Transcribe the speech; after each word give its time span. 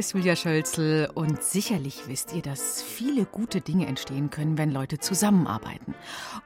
Hier 0.00 0.06
ist 0.06 0.14
Julia 0.14 0.34
Schölzel 0.34 1.10
und 1.12 1.42
sicherlich 1.42 2.04
wisst 2.06 2.32
ihr, 2.32 2.40
dass 2.40 2.80
viele 2.80 3.26
gute 3.26 3.60
Dinge 3.60 3.86
entstehen 3.86 4.30
können, 4.30 4.56
wenn 4.56 4.70
Leute 4.70 4.96
zusammenarbeiten. 4.96 5.94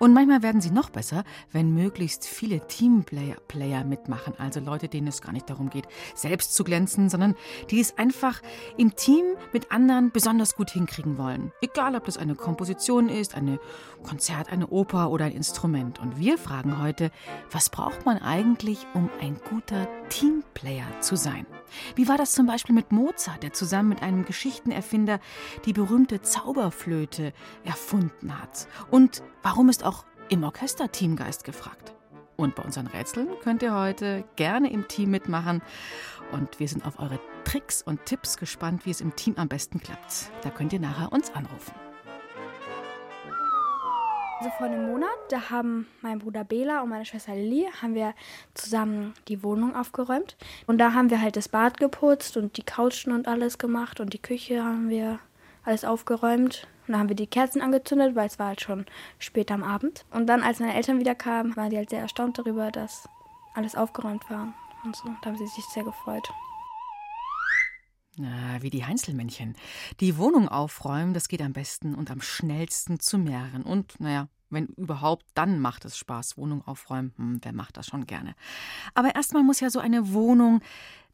Und 0.01 0.13
manchmal 0.13 0.43
werden 0.43 0.61
sie 0.61 0.73
noch 0.73 0.91
besser, 0.91 1.23
wenn 1.53 1.73
möglichst 1.73 2.27
viele 2.27 2.67
Teamplayer 2.67 3.37
Player 3.47 3.85
mitmachen, 3.85 4.35
also 4.39 4.59
Leute, 4.59 4.89
denen 4.89 5.07
es 5.07 5.23
gar 5.23 5.31
nicht 5.31 5.49
darum 5.49 5.71
geht, 5.71 5.87
selbst 6.17 6.57
zu 6.57 6.65
glänzen, 6.65 7.09
sondern 7.09 7.37
die 7.71 7.79
es 7.79 7.97
einfach 7.97 8.43
im 8.77 8.97
Team 8.97 9.25
mit 9.53 9.71
anderen 9.71 10.11
besonders 10.11 10.57
gut 10.57 10.71
hinkriegen 10.71 11.17
wollen. 11.17 11.53
Egal, 11.61 11.95
ob 11.95 12.07
das 12.07 12.19
eine 12.19 12.35
Komposition 12.35 13.09
ist, 13.09 13.37
eine 13.37 13.61
Konzert, 14.03 14.51
eine 14.51 14.67
Oper 14.67 15.11
oder 15.11 15.27
ein 15.27 15.33
Instrument. 15.33 16.01
Und 16.01 16.19
wir 16.19 16.39
fragen 16.39 16.83
heute, 16.83 17.13
was 17.53 17.71
braucht 17.71 18.05
man 18.05 18.19
eigentlich, 18.19 18.85
um 18.95 19.11
ein 19.21 19.37
guter 19.49 19.87
Teamplayer 20.09 21.01
zu 21.01 21.15
sein? 21.15 21.47
Wie 21.95 22.09
war 22.09 22.19
das 22.19 22.33
zum 22.33 22.47
Beispiel 22.47 22.75
mit 22.75 22.93
Mozart, 22.93 23.44
der 23.45 23.53
zusammen 23.53 23.91
mit 23.91 24.03
einem 24.03 24.25
Geschichtenerfinder 24.25 25.21
die 25.67 25.75
berühmte 25.75 26.23
Zauberflöte 26.23 27.35
erfunden 27.63 28.41
hat? 28.41 28.67
Und 28.91 29.23
warum 29.43 29.69
ist 29.69 29.85
auch 29.85 30.07
im 30.31 30.43
Orchester 30.45 30.91
Teamgeist 30.91 31.45
gefragt? 31.45 31.95
Und 32.37 32.55
bei 32.55 32.63
unseren 32.63 32.87
Rätseln 32.87 33.29
könnt 33.43 33.63
ihr 33.63 33.75
heute 33.75 34.25
gerne 34.37 34.73
im 34.73 34.89
Team 34.89 35.11
mitmachen. 35.11 35.63
Und 36.33 36.59
wir 36.59 36.69
sind 36.69 36.87
auf 36.87 36.99
eure 36.99 37.21
Tricks 37.45 37.83
und 37.83 38.07
Tipps 38.07 38.39
gespannt, 38.39 38.87
wie 38.87 38.91
es 38.91 39.03
im 39.03 39.15
Team 39.15 39.35
am 39.37 39.49
besten 39.49 39.79
klappt. 39.79 40.33
Da 40.43 40.49
könnt 40.51 40.73
ihr 40.73 40.81
nachher 40.81 41.13
uns 41.13 41.31
anrufen. 41.35 41.84
Also 44.45 44.57
vor 44.59 44.67
einem 44.67 44.85
Monat, 44.85 45.17
da 45.31 45.49
haben 45.49 45.87
mein 46.03 46.19
Bruder 46.19 46.45
Bela 46.45 46.83
und 46.83 46.91
meine 46.91 47.07
Schwester 47.07 47.35
Lilly, 47.35 47.67
haben 47.81 47.95
wir 47.95 48.13
zusammen 48.53 49.15
die 49.27 49.43
Wohnung 49.43 49.75
aufgeräumt. 49.75 50.37
Und 50.67 50.77
da 50.77 50.93
haben 50.93 51.09
wir 51.09 51.23
halt 51.23 51.37
das 51.37 51.49
Bad 51.49 51.79
geputzt 51.79 52.37
und 52.37 52.59
die 52.59 52.63
Couchen 52.63 53.15
und 53.15 53.27
alles 53.27 53.57
gemacht 53.57 54.01
und 54.01 54.13
die 54.13 54.21
Küche 54.21 54.63
haben 54.63 54.91
wir 54.91 55.19
alles 55.65 55.87
aufgeräumt. 55.87 56.69
Und 56.87 56.93
dann 56.93 56.99
haben 56.99 57.09
wir 57.09 57.17
die 57.17 57.27
Kerzen 57.27 57.63
angezündet, 57.63 58.17
weil 58.17 58.27
es 58.27 58.39
war 58.39 58.49
halt 58.49 58.61
schon 58.61 58.85
spät 59.19 59.51
am 59.51 59.63
Abend. 59.63 60.05
Und 60.11 60.27
dann, 60.27 60.43
als 60.43 60.61
meine 60.61 60.75
Eltern 60.75 61.01
wieder 61.01 61.15
kamen, 61.15 61.57
waren 61.57 61.71
die 61.71 61.79
halt 61.79 61.89
sehr 61.89 62.01
erstaunt 62.01 62.39
darüber, 62.39 62.71
dass 62.71 63.09
alles 63.55 63.75
aufgeräumt 63.75 64.29
war 64.29 64.53
und 64.85 64.95
so. 64.95 65.09
Da 65.23 65.31
haben 65.31 65.39
sie 65.39 65.47
sich 65.47 65.65
sehr 65.73 65.85
gefreut. 65.85 66.29
Na, 68.17 68.63
wie 68.63 68.71
die 68.71 68.85
Heinzelmännchen. 68.85 69.57
Die 70.01 70.17
Wohnung 70.17 70.49
aufräumen, 70.49 71.15
das 71.15 71.29
geht 71.29 71.43
am 71.43 71.53
besten 71.53 71.95
und 71.95 72.11
am 72.11 72.21
schnellsten 72.21 73.01
zu 73.01 73.19
mehreren. 73.19 73.63
Und, 73.63 73.99
naja, 73.99 74.29
wenn 74.55 74.67
überhaupt, 74.67 75.27
dann 75.35 75.59
macht 75.61 75.85
es 75.85 75.99
Spaß. 75.99 76.37
Wohnung 76.39 76.63
aufräumen, 76.67 77.13
hm, 77.17 77.41
wer 77.43 77.53
macht 77.53 77.77
das 77.77 77.87
schon 77.87 78.07
gerne. 78.07 78.35
Aber 78.95 79.15
erstmal 79.15 79.43
muss 79.43 79.61
ja 79.61 79.71
so 79.71 79.81
eine 79.81 80.13
Wohnung 80.13 80.61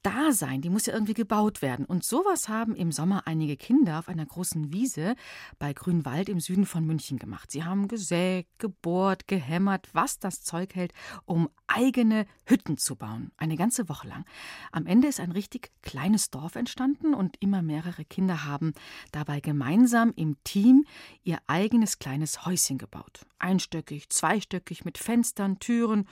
da 0.03 0.33
sein, 0.33 0.63
die 0.63 0.71
muss 0.71 0.87
ja 0.87 0.95
irgendwie 0.95 1.15
gebaut 1.15 1.63
werden. 1.63 1.85
Und 1.85 2.05
sowas 2.05 2.49
haben 2.49 2.75
im 2.75 2.93
Sommer 2.93 3.27
einige 3.27 3.57
Kinder 3.57 3.99
auf 3.99 4.09
einer 4.09 4.25
großen 4.25 4.73
Wiese 4.73 5.15
bei 5.59 5.73
Grünwald 5.73 6.29
im 6.29 6.41
Süden 6.41 6.65
von 6.65 6.87
München 6.87 7.19
gemacht. 7.19 7.51
Sie 7.51 7.65
haben 7.65 7.89
gesägt, 7.89 8.59
gebohrt, 8.59 9.29
gehämmert, 9.29 9.89
was 9.93 10.19
das 10.19 10.43
Zeug 10.43 10.75
hält, 10.75 10.93
um 11.27 11.49
eigene 11.67 12.27
Hütten 12.47 12.79
zu 12.79 12.97
bauen. 12.97 13.31
Eine 13.37 13.57
ganze 13.57 13.89
Woche 13.89 14.09
lang. 14.09 14.25
Am 14.73 14.87
Ende 14.87 15.09
ist 15.09 15.21
ein 15.21 15.33
richtig 15.33 15.71
kleines 15.83 16.31
Dorf 16.31 16.57
entstanden 16.57 17.15
und 17.15 17.37
immer 17.41 17.63
mehrere 17.63 18.05
Kinder 18.05 18.45
haben 18.45 18.73
dabei 19.13 19.41
gemeinsam 19.41 20.13
im 20.17 20.37
Team 20.45 20.87
ihr 21.25 21.39
eigenes 21.47 21.99
kleines 21.99 22.47
Häuschen 22.47 22.79
gebaut. 22.79 23.27
Einstöckig, 23.39 24.11
zweistöckig 24.11 24.85
mit 24.85 24.99
Fenstern, 24.99 25.59
Türen 25.59 26.07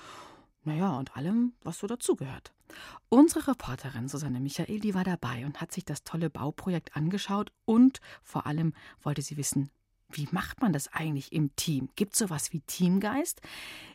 naja, 0.68 0.96
und 0.98 1.16
allem, 1.16 1.54
was 1.62 1.78
so 1.78 1.86
dazugehört. 1.86 2.52
Unsere 3.08 3.48
Reporterin 3.48 4.08
Susanne 4.08 4.40
Michael, 4.40 4.80
die 4.80 4.94
war 4.94 5.04
dabei 5.04 5.46
und 5.46 5.60
hat 5.60 5.72
sich 5.72 5.84
das 5.84 6.04
tolle 6.04 6.28
Bauprojekt 6.28 6.94
angeschaut 6.94 7.52
und 7.64 8.00
vor 8.22 8.46
allem 8.46 8.74
wollte 9.00 9.22
sie 9.22 9.36
wissen, 9.36 9.70
wie 10.10 10.28
macht 10.30 10.60
man 10.60 10.72
das 10.72 10.88
eigentlich 10.88 11.32
im 11.32 11.54
Team? 11.56 11.88
Gibt 11.96 12.14
es 12.14 12.18
sowas 12.18 12.52
wie 12.52 12.60
Teamgeist? 12.60 13.40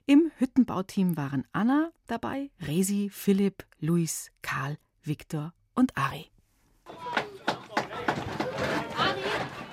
Im 0.06 0.32
Hüttenbauteam 0.38 1.18
waren 1.18 1.46
Anna 1.54 1.92
dabei, 2.08 2.52
Resi, 2.60 3.10
Philipp, 3.12 3.66
Luis, 3.80 4.32
Karl, 4.42 4.78
Viktor 5.04 5.54
und 5.74 5.96
Ari. 5.98 6.30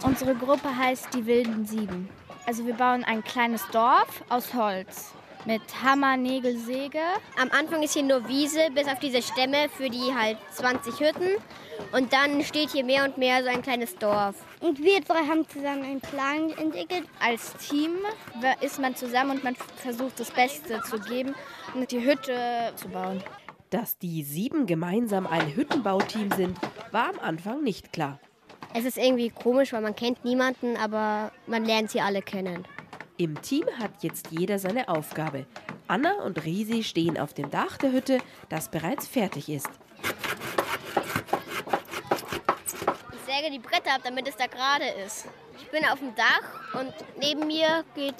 Unsere 0.02 0.34
Gruppe 0.34 0.74
heißt 0.74 1.12
die 1.14 1.26
Wilden 1.26 1.66
Sieben. 1.66 2.08
Also 2.46 2.66
wir 2.66 2.74
bauen 2.74 3.04
ein 3.04 3.22
kleines 3.22 3.66
Dorf 3.68 4.24
aus 4.28 4.54
Holz 4.54 5.12
mit 5.46 5.62
Hammer, 5.82 6.16
Nägel, 6.16 6.58
Säge. 6.58 7.00
Am 7.40 7.50
Anfang 7.50 7.82
ist 7.82 7.94
hier 7.94 8.02
nur 8.02 8.28
Wiese, 8.28 8.68
bis 8.74 8.86
auf 8.86 8.98
diese 8.98 9.22
Stämme 9.22 9.68
für 9.74 9.88
die 9.88 10.12
halt 10.14 10.36
20 10.52 11.00
Hütten. 11.00 11.30
Und 11.92 12.12
dann 12.12 12.42
steht 12.44 12.70
hier 12.70 12.84
mehr 12.84 13.04
und 13.04 13.16
mehr 13.16 13.42
so 13.42 13.48
ein 13.48 13.62
kleines 13.62 13.96
Dorf. 13.96 14.34
Und 14.60 14.78
wir 14.80 15.00
drei 15.00 15.26
haben 15.26 15.48
zusammen 15.48 15.82
einen 15.82 16.00
Plan 16.00 16.50
entwickelt. 16.58 17.04
Als 17.24 17.54
Team 17.54 17.92
ist 18.60 18.78
man 18.78 18.94
zusammen 18.94 19.30
und 19.30 19.44
man 19.44 19.56
versucht 19.76 20.20
das 20.20 20.30
Beste 20.30 20.82
zu 20.82 20.98
geben 20.98 21.34
und 21.74 21.90
die 21.90 22.04
Hütte 22.04 22.72
zu 22.76 22.88
bauen. 22.88 23.22
Dass 23.70 23.96
die 23.96 24.22
sieben 24.24 24.66
gemeinsam 24.66 25.26
ein 25.26 25.54
Hüttenbauteam 25.54 26.30
sind, 26.32 26.58
war 26.90 27.08
am 27.08 27.18
Anfang 27.20 27.62
nicht 27.62 27.92
klar. 27.92 28.18
Es 28.72 28.84
ist 28.84 28.98
irgendwie 28.98 29.30
komisch, 29.30 29.72
weil 29.72 29.80
man 29.80 29.96
kennt 29.96 30.24
niemanden, 30.24 30.76
aber 30.76 31.32
man 31.46 31.64
lernt 31.64 31.90
sie 31.90 32.00
alle 32.00 32.22
kennen. 32.22 32.64
Im 33.16 33.40
Team 33.42 33.66
hat 33.78 33.90
jetzt 34.02 34.28
jeder 34.30 34.58
seine 34.58 34.88
Aufgabe. 34.88 35.46
Anna 35.88 36.22
und 36.22 36.44
Risi 36.44 36.84
stehen 36.84 37.18
auf 37.18 37.34
dem 37.34 37.50
Dach 37.50 37.76
der 37.78 37.92
Hütte, 37.92 38.18
das 38.48 38.70
bereits 38.70 39.08
fertig 39.08 39.48
ist. 39.48 39.68
Ich 43.12 43.34
säge 43.34 43.50
die 43.50 43.58
Bretter 43.58 43.94
ab, 43.94 44.02
damit 44.04 44.28
es 44.28 44.36
da 44.36 44.46
gerade 44.46 44.86
ist. 45.04 45.26
Ich 45.60 45.68
bin 45.70 45.84
auf 45.84 45.98
dem 45.98 46.14
Dach 46.14 46.80
und 46.80 46.94
neben 47.20 47.46
mir 47.46 47.84
geht 47.94 48.14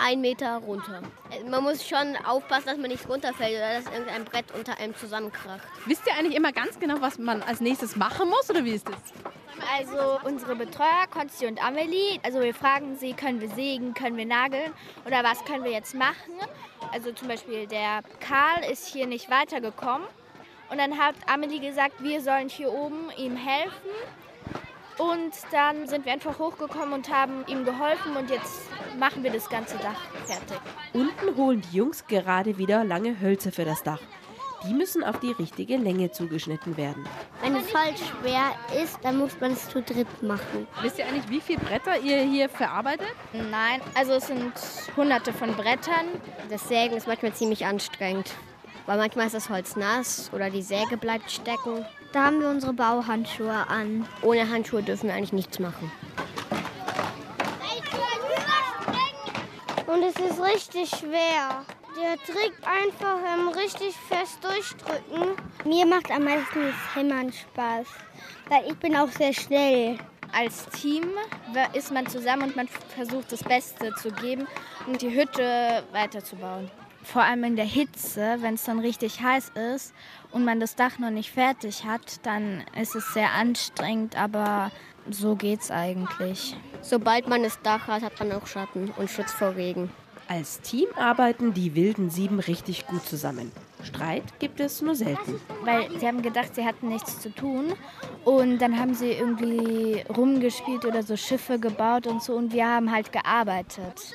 ein 0.00 0.20
Meter 0.20 0.56
runter. 0.58 1.02
Man 1.48 1.62
muss 1.62 1.86
schon 1.86 2.16
aufpassen, 2.24 2.66
dass 2.66 2.78
man 2.78 2.90
nicht 2.90 3.08
runterfällt 3.08 3.56
oder 3.56 3.74
dass 3.74 3.92
irgendein 3.92 4.24
Brett 4.24 4.46
unter 4.56 4.78
einem 4.78 4.96
zusammenkracht. 4.96 5.66
Wisst 5.86 6.06
ihr 6.06 6.14
eigentlich 6.14 6.36
immer 6.36 6.52
ganz 6.52 6.78
genau, 6.78 7.00
was 7.00 7.18
man 7.18 7.42
als 7.42 7.60
nächstes 7.60 7.96
machen 7.96 8.28
muss 8.28 8.48
oder 8.50 8.64
wie 8.64 8.72
ist 8.72 8.88
das? 8.88 8.96
Also 9.78 10.18
unsere 10.24 10.56
Betreuer, 10.56 11.06
Konsti 11.10 11.46
und 11.46 11.62
Amelie, 11.62 12.18
also 12.22 12.40
wir 12.40 12.54
fragen 12.54 12.96
sie, 12.96 13.12
können 13.12 13.40
wir 13.40 13.50
sägen, 13.50 13.92
können 13.92 14.16
wir 14.16 14.24
nageln 14.24 14.72
oder 15.04 15.22
was 15.22 15.44
können 15.44 15.64
wir 15.64 15.72
jetzt 15.72 15.94
machen. 15.94 16.34
Also 16.92 17.12
zum 17.12 17.28
Beispiel 17.28 17.66
der 17.66 18.00
Karl 18.20 18.64
ist 18.70 18.86
hier 18.86 19.06
nicht 19.06 19.30
weitergekommen 19.30 20.06
und 20.70 20.78
dann 20.78 20.96
hat 20.98 21.14
Amelie 21.26 21.60
gesagt, 21.60 22.02
wir 22.02 22.22
sollen 22.22 22.48
hier 22.48 22.72
oben 22.72 23.10
ihm 23.18 23.36
helfen. 23.36 23.90
Und 25.00 25.32
dann 25.50 25.86
sind 25.86 26.04
wir 26.04 26.12
einfach 26.12 26.38
hochgekommen 26.38 26.92
und 26.92 27.10
haben 27.10 27.46
ihm 27.46 27.64
geholfen 27.64 28.16
und 28.16 28.28
jetzt 28.28 28.68
machen 28.98 29.22
wir 29.22 29.32
das 29.32 29.48
ganze 29.48 29.78
Dach 29.78 29.98
fertig. 30.26 30.58
Unten 30.92 31.36
holen 31.38 31.62
die 31.62 31.78
Jungs 31.78 32.06
gerade 32.06 32.58
wieder 32.58 32.84
lange 32.84 33.18
Hölzer 33.18 33.50
für 33.50 33.64
das 33.64 33.82
Dach. 33.82 34.00
Die 34.68 34.74
müssen 34.74 35.02
auf 35.02 35.18
die 35.20 35.30
richtige 35.30 35.78
Länge 35.78 36.10
zugeschnitten 36.10 36.76
werden. 36.76 37.06
Wenn 37.40 37.56
es 37.56 37.70
voll 37.70 37.94
schwer 37.96 38.50
ist, 38.82 38.98
dann 39.02 39.16
muss 39.16 39.40
man 39.40 39.52
es 39.52 39.70
zu 39.70 39.80
dritt 39.80 40.22
machen. 40.22 40.66
Wisst 40.82 40.98
ihr 40.98 41.06
eigentlich, 41.06 41.30
wie 41.30 41.40
viele 41.40 41.60
Bretter 41.60 41.98
ihr 41.98 42.18
hier 42.18 42.50
verarbeitet? 42.50 43.08
Nein, 43.32 43.80
also 43.94 44.12
es 44.12 44.26
sind 44.26 44.52
hunderte 44.98 45.32
von 45.32 45.54
Brettern. 45.54 46.08
Das 46.50 46.68
Sägen 46.68 46.94
ist 46.94 47.06
manchmal 47.06 47.32
ziemlich 47.32 47.64
anstrengend, 47.64 48.34
weil 48.84 48.98
manchmal 48.98 49.28
ist 49.28 49.34
das 49.34 49.48
Holz 49.48 49.76
nass 49.76 50.30
oder 50.34 50.50
die 50.50 50.62
Säge 50.62 50.98
bleibt 50.98 51.30
stecken. 51.30 51.86
Da 52.12 52.24
haben 52.24 52.40
wir 52.40 52.48
unsere 52.48 52.72
Bauhandschuhe 52.72 53.68
an. 53.68 54.06
Ohne 54.22 54.48
Handschuhe 54.48 54.82
dürfen 54.82 55.08
wir 55.08 55.14
eigentlich 55.14 55.32
nichts 55.32 55.58
machen. 55.60 55.90
Und 59.86 60.02
es 60.02 60.16
ist 60.16 60.40
richtig 60.42 60.90
schwer. 60.90 61.64
Der 62.00 62.16
Trick 62.24 62.54
einfach 62.64 63.18
ähm, 63.32 63.48
richtig 63.48 63.94
fest 64.08 64.38
durchdrücken. 64.42 65.36
Mir 65.64 65.86
macht 65.86 66.10
am 66.10 66.24
meisten 66.24 66.62
das 66.62 66.96
Hämmern 66.96 67.32
Spaß, 67.32 67.86
weil 68.48 68.70
ich 68.70 68.76
bin 68.78 68.96
auch 68.96 69.08
sehr 69.08 69.32
schnell. 69.32 69.98
Als 70.32 70.66
Team 70.68 71.10
ist 71.72 71.92
man 71.92 72.06
zusammen 72.06 72.44
und 72.44 72.56
man 72.56 72.68
versucht 72.68 73.32
das 73.32 73.42
Beste 73.42 73.92
zu 73.96 74.12
geben 74.12 74.46
und 74.86 75.02
die 75.02 75.10
Hütte 75.12 75.82
weiterzubauen. 75.92 76.70
Vor 77.02 77.22
allem 77.22 77.44
in 77.44 77.56
der 77.56 77.64
Hitze, 77.64 78.38
wenn 78.40 78.54
es 78.54 78.64
dann 78.64 78.78
richtig 78.78 79.22
heiß 79.22 79.52
ist 79.74 79.94
und 80.30 80.44
man 80.44 80.60
das 80.60 80.76
Dach 80.76 80.98
noch 80.98 81.10
nicht 81.10 81.30
fertig 81.30 81.84
hat, 81.84 82.24
dann 82.24 82.64
ist 82.80 82.94
es 82.94 83.14
sehr 83.14 83.32
anstrengend, 83.32 84.16
aber 84.16 84.70
so 85.08 85.34
geht's 85.34 85.70
eigentlich. 85.70 86.56
Sobald 86.82 87.28
man 87.28 87.42
das 87.42 87.60
Dach 87.62 87.88
hat, 87.88 88.02
hat 88.02 88.18
man 88.18 88.32
auch 88.32 88.46
Schatten 88.46 88.92
und 88.96 89.10
Schutz 89.10 89.32
vor 89.32 89.56
Regen. 89.56 89.90
Als 90.28 90.60
Team 90.60 90.86
arbeiten 90.96 91.54
die 91.54 91.74
wilden 91.74 92.08
Sieben 92.08 92.38
richtig 92.38 92.86
gut 92.86 93.04
zusammen. 93.04 93.50
Streit 93.82 94.22
gibt 94.38 94.60
es 94.60 94.80
nur 94.80 94.94
selten. 94.94 95.40
Weil 95.64 95.90
sie 95.98 96.06
haben 96.06 96.22
gedacht, 96.22 96.54
sie 96.54 96.64
hatten 96.64 96.88
nichts 96.88 97.18
zu 97.20 97.34
tun. 97.34 97.72
Und 98.24 98.58
dann 98.58 98.78
haben 98.78 98.94
sie 98.94 99.10
irgendwie 99.10 100.04
rumgespielt 100.08 100.84
oder 100.84 101.02
so 101.02 101.16
Schiffe 101.16 101.58
gebaut 101.58 102.06
und 102.06 102.22
so. 102.22 102.34
Und 102.34 102.52
wir 102.52 102.68
haben 102.68 102.92
halt 102.92 103.10
gearbeitet. 103.10 104.14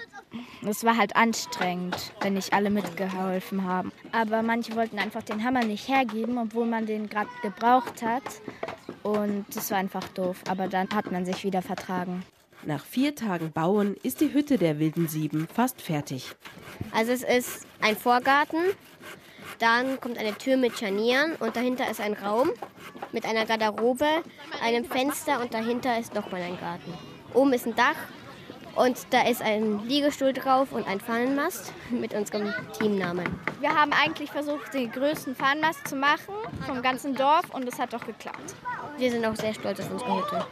Es 0.68 0.84
war 0.84 0.98
halt 0.98 1.16
anstrengend, 1.16 2.14
wenn 2.22 2.34
nicht 2.34 2.54
alle 2.54 2.70
mitgeholfen 2.70 3.64
haben. 3.64 3.92
Aber 4.12 4.42
manche 4.42 4.76
wollten 4.76 5.00
einfach 5.00 5.24
den 5.24 5.44
Hammer 5.44 5.64
nicht 5.64 5.88
hergeben, 5.88 6.38
obwohl 6.38 6.66
man 6.66 6.86
den 6.86 7.10
gerade 7.10 7.30
gebraucht 7.42 8.02
hat. 8.02 8.24
Und 9.04 9.46
das 9.54 9.72
war 9.72 9.78
einfach 9.78 10.08
doof. 10.10 10.42
Aber 10.50 10.68
dann 10.68 10.90
hat 10.90 11.12
man 11.12 11.26
sich 11.26 11.44
wieder 11.44 11.62
vertragen. 11.62 12.24
Nach 12.64 12.84
vier 12.84 13.14
Tagen 13.14 13.52
Bauen 13.52 13.96
ist 14.02 14.22
die 14.22 14.34
Hütte 14.34 14.58
der 14.58 14.80
wilden 14.80 15.08
Sieben 15.08 15.48
fast 15.48 15.82
fertig. 15.82 16.32
Also 16.92 17.12
es 17.12 17.22
ist 17.22 17.68
ein 17.80 17.96
Vorgarten, 17.96 18.60
dann 19.60 20.00
kommt 20.00 20.18
eine 20.18 20.36
Tür 20.36 20.58
mit 20.58 20.78
Scharnieren 20.78 21.36
und 21.36 21.56
dahinter 21.56 21.90
ist 21.90 22.02
ein 22.02 22.14
Raum 22.14 22.50
mit 23.12 23.26
einer 23.26 23.46
Garderobe, 23.46 24.08
einem 24.64 24.86
Fenster 24.86 25.42
und 25.42 25.54
dahinter 25.54 26.00
ist 26.00 26.16
nochmal 26.16 26.42
ein 26.42 26.60
Garten. 26.60 26.94
Oben 27.34 27.54
ist 27.54 27.68
ein 27.68 27.76
Dach 27.76 27.96
und 28.76 28.98
da 29.12 29.28
ist 29.28 29.42
ein 29.42 29.88
Liegestuhl 29.88 30.34
drauf 30.34 30.72
und 30.72 30.88
ein 30.88 31.00
Fahnenmast 31.00 31.74
mit 31.90 32.14
unserem 32.14 32.54
Teamnamen. 32.78 33.28
Wir 33.60 33.74
haben 33.74 33.92
eigentlich 33.94 34.32
versucht, 34.32 34.74
den 34.74 34.92
größten 34.92 35.36
Fahnenmast 35.36 35.88
zu 35.88 35.96
machen 35.96 36.34
vom 36.66 36.82
ganzen 36.82 37.16
Dorf 37.16 37.50
und 37.52 37.68
es 37.68 37.80
hat 37.80 37.96
auch 37.96 38.06
geklappt. 38.06 38.56
Wir 38.98 39.12
sind 39.12 39.26
auch 39.26 39.36
sehr 39.36 39.54
stolz 39.54 39.80
auf 39.80 39.92
unsere 39.92 40.18
Hütte. 40.18 40.48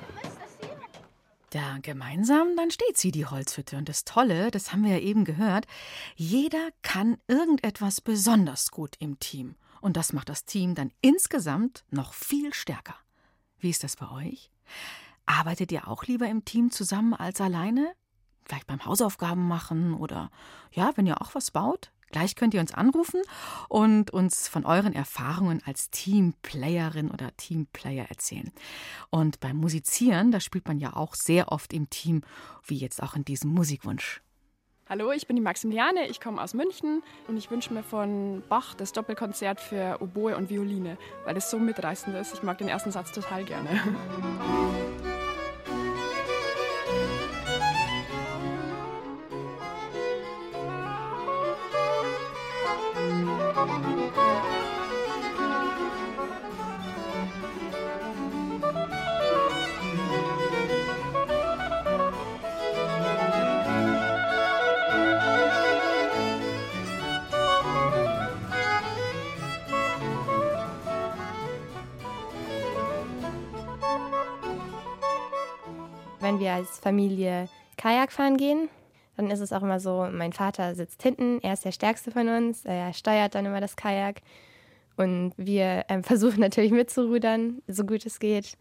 Ja, 1.53 1.77
gemeinsam, 1.83 2.55
dann 2.57 2.71
steht 2.71 2.97
sie, 2.97 3.11
die 3.11 3.27
Holzhütte. 3.27 3.77
Und 3.77 3.87
das 3.87 4.05
Tolle, 4.05 4.49
das 4.49 4.71
haben 4.71 4.83
wir 4.83 4.93
ja 4.93 4.99
eben 4.99 5.23
gehört, 5.23 5.67
jeder 6.15 6.69
kann 6.81 7.17
irgendetwas 7.27 8.01
besonders 8.01 8.71
gut 8.71 8.95
im 8.97 9.19
Team. 9.19 9.55
Und 9.79 9.95
das 9.95 10.13
macht 10.13 10.29
das 10.29 10.45
Team 10.45 10.73
dann 10.73 10.91
insgesamt 11.01 11.83
noch 11.91 12.13
viel 12.13 12.53
stärker. 12.53 12.95
Wie 13.59 13.69
ist 13.69 13.83
das 13.83 13.97
bei 13.97 14.09
euch? 14.09 14.49
Arbeitet 15.25 15.71
ihr 15.71 15.87
auch 15.87 16.05
lieber 16.05 16.27
im 16.27 16.43
Team 16.43 16.71
zusammen 16.71 17.13
als 17.13 17.39
alleine? 17.39 17.93
Vielleicht 18.45 18.67
beim 18.67 18.85
Hausaufgaben 18.85 19.47
machen 19.47 19.93
oder 19.93 20.29
ja, 20.71 20.91
wenn 20.95 21.07
ihr 21.07 21.21
auch 21.21 21.35
was 21.35 21.51
baut? 21.51 21.91
Gleich 22.13 22.35
könnt 22.35 22.53
ihr 22.53 22.61
uns 22.61 22.73
anrufen 22.73 23.21
und 23.69 24.11
uns 24.11 24.47
von 24.47 24.65
euren 24.65 24.93
Erfahrungen 24.93 25.61
als 25.65 25.89
Teamplayerin 25.89 27.09
oder 27.09 27.35
Teamplayer 27.37 28.05
erzählen. 28.07 28.51
Und 29.09 29.39
beim 29.39 29.57
Musizieren, 29.57 30.31
da 30.31 30.39
spielt 30.39 30.67
man 30.67 30.77
ja 30.77 30.95
auch 30.95 31.15
sehr 31.15 31.51
oft 31.51 31.73
im 31.73 31.89
Team, 31.89 32.21
wie 32.65 32.77
jetzt 32.77 33.01
auch 33.01 33.15
in 33.15 33.25
diesem 33.25 33.49
Musikwunsch. 33.51 34.21
Hallo, 34.87 35.11
ich 35.11 35.25
bin 35.25 35.37
die 35.37 35.41
Maximiliane, 35.41 36.07
ich 36.07 36.21
komme 36.21 36.39
aus 36.39 36.53
München 36.53 37.01
und 37.27 37.37
ich 37.37 37.49
wünsche 37.49 37.73
mir 37.73 37.81
von 37.81 38.43
Bach 38.47 38.75
das 38.75 38.91
Doppelkonzert 38.91 39.59
für 39.59 39.99
Oboe 39.99 40.35
und 40.35 40.51
Violine, 40.51 40.99
weil 41.25 41.35
es 41.35 41.49
so 41.49 41.57
mitreißend 41.57 42.15
ist. 42.15 42.35
Ich 42.35 42.43
mag 42.43 42.59
den 42.59 42.67
ersten 42.67 42.91
Satz 42.91 43.11
total 43.11 43.43
gerne. 43.43 43.81
Wenn 76.23 76.39
wir 76.39 76.53
als 76.53 76.79
Familie 76.79 77.49
Kajak 77.75 78.13
fahren 78.13 78.37
gehen, 78.37 78.69
dann 79.17 79.29
ist 79.29 79.41
es 79.41 79.51
auch 79.51 79.61
immer 79.61 79.81
so, 79.81 80.07
mein 80.09 80.31
Vater 80.31 80.73
sitzt 80.73 81.03
hinten, 81.03 81.41
er 81.41 81.51
ist 81.51 81.65
der 81.65 81.73
Stärkste 81.73 82.11
von 82.11 82.29
uns, 82.29 82.63
er 82.63 82.93
steuert 82.93 83.35
dann 83.35 83.45
immer 83.45 83.59
das 83.59 83.75
Kajak 83.75 84.21
und 84.95 85.33
wir 85.35 85.83
ähm, 85.89 86.01
versuchen 86.05 86.39
natürlich 86.39 86.71
mitzurudern, 86.71 87.61
so 87.67 87.83
gut 87.83 88.05
es 88.05 88.19
geht 88.19 88.57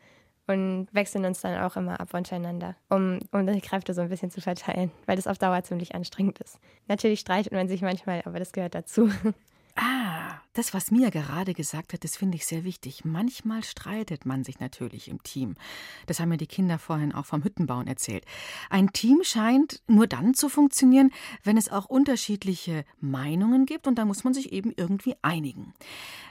und 0.48 0.88
wechseln 0.90 1.24
uns 1.24 1.40
dann 1.40 1.62
auch 1.62 1.76
immer 1.76 2.00
ab 2.00 2.12
untereinander, 2.14 2.74
um, 2.88 3.20
um 3.30 3.46
die 3.46 3.60
Kräfte 3.60 3.94
so 3.94 4.00
ein 4.00 4.08
bisschen 4.08 4.32
zu 4.32 4.40
verteilen, 4.40 4.90
weil 5.06 5.14
das 5.14 5.28
auf 5.28 5.38
Dauer 5.38 5.62
ziemlich 5.62 5.94
anstrengend 5.94 6.40
ist. 6.40 6.58
Natürlich 6.88 7.20
streitet 7.20 7.52
man 7.52 7.68
sich 7.68 7.80
manchmal, 7.80 8.22
aber 8.24 8.40
das 8.40 8.50
gehört 8.50 8.74
dazu. 8.74 9.08
Ah, 9.74 10.11
das, 10.52 10.74
was 10.74 10.90
Mia 10.90 11.10
gerade 11.10 11.54
gesagt 11.54 11.92
hat, 11.92 12.04
das 12.04 12.16
finde 12.16 12.36
ich 12.36 12.46
sehr 12.46 12.64
wichtig. 12.64 13.04
Manchmal 13.04 13.64
streitet 13.64 14.26
man 14.26 14.44
sich 14.44 14.60
natürlich 14.60 15.08
im 15.08 15.22
Team. 15.22 15.54
Das 16.06 16.20
haben 16.20 16.28
mir 16.28 16.36
die 16.36 16.46
Kinder 16.46 16.78
vorhin 16.78 17.12
auch 17.12 17.26
vom 17.26 17.42
Hüttenbauen 17.44 17.86
erzählt. 17.86 18.24
Ein 18.70 18.92
Team 18.92 19.20
scheint 19.22 19.82
nur 19.86 20.06
dann 20.06 20.34
zu 20.34 20.48
funktionieren, 20.48 21.10
wenn 21.42 21.56
es 21.56 21.70
auch 21.70 21.86
unterschiedliche 21.86 22.84
Meinungen 23.00 23.66
gibt 23.66 23.86
und 23.86 23.96
da 23.96 24.04
muss 24.04 24.24
man 24.24 24.34
sich 24.34 24.52
eben 24.52 24.72
irgendwie 24.76 25.16
einigen. 25.22 25.74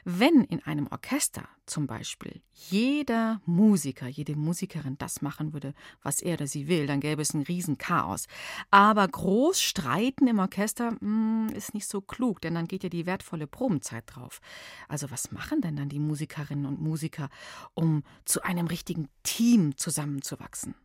Wenn 0.06 0.44
in 0.44 0.64
einem 0.64 0.88
Orchester 0.88 1.48
zum 1.72 1.88
Beispiel 1.88 2.42
jeder 2.54 3.40
Musiker, 3.46 4.08
jede 4.08 4.36
Musikerin 4.36 4.98
das 4.98 5.22
machen 5.22 5.54
würde, 5.54 5.74
was 6.04 6.22
er 6.22 6.34
oder 6.34 6.46
sie 6.46 6.68
will, 6.68 6.86
dann 6.86 7.00
gäbe 7.00 7.22
es 7.22 7.34
ein 7.34 7.44
Riesenchaos. 7.44 8.28
Aber 8.72 9.08
groß 9.08 9.62
streiten 9.62 10.28
im 10.28 10.40
Orchester 10.40 10.92
mh, 10.92 11.00
hm, 11.00 11.50
ist 11.56 11.74
nicht 11.74 11.88
so 11.88 12.02
klug, 12.02 12.42
denn 12.42 12.56
dann 12.56 12.68
geht 12.68 12.84
ja 12.84 12.90
die 12.90 13.06
wertvolle 13.06 13.48
Probenzeit 13.48 14.04
drauf. 14.06 14.42
Also 14.90 15.12
was 15.12 15.32
machen 15.32 15.62
denn 15.62 15.78
dann 15.78 15.88
die 15.88 16.00
Musikerinnen 16.00 16.66
und 16.66 16.82
Musiker, 16.82 17.30
um 17.74 18.04
zu 18.26 18.42
einem 18.44 18.68
richtigen 18.68 19.08
Team 19.24 19.78
zusammenzuwachsen? 19.78 20.76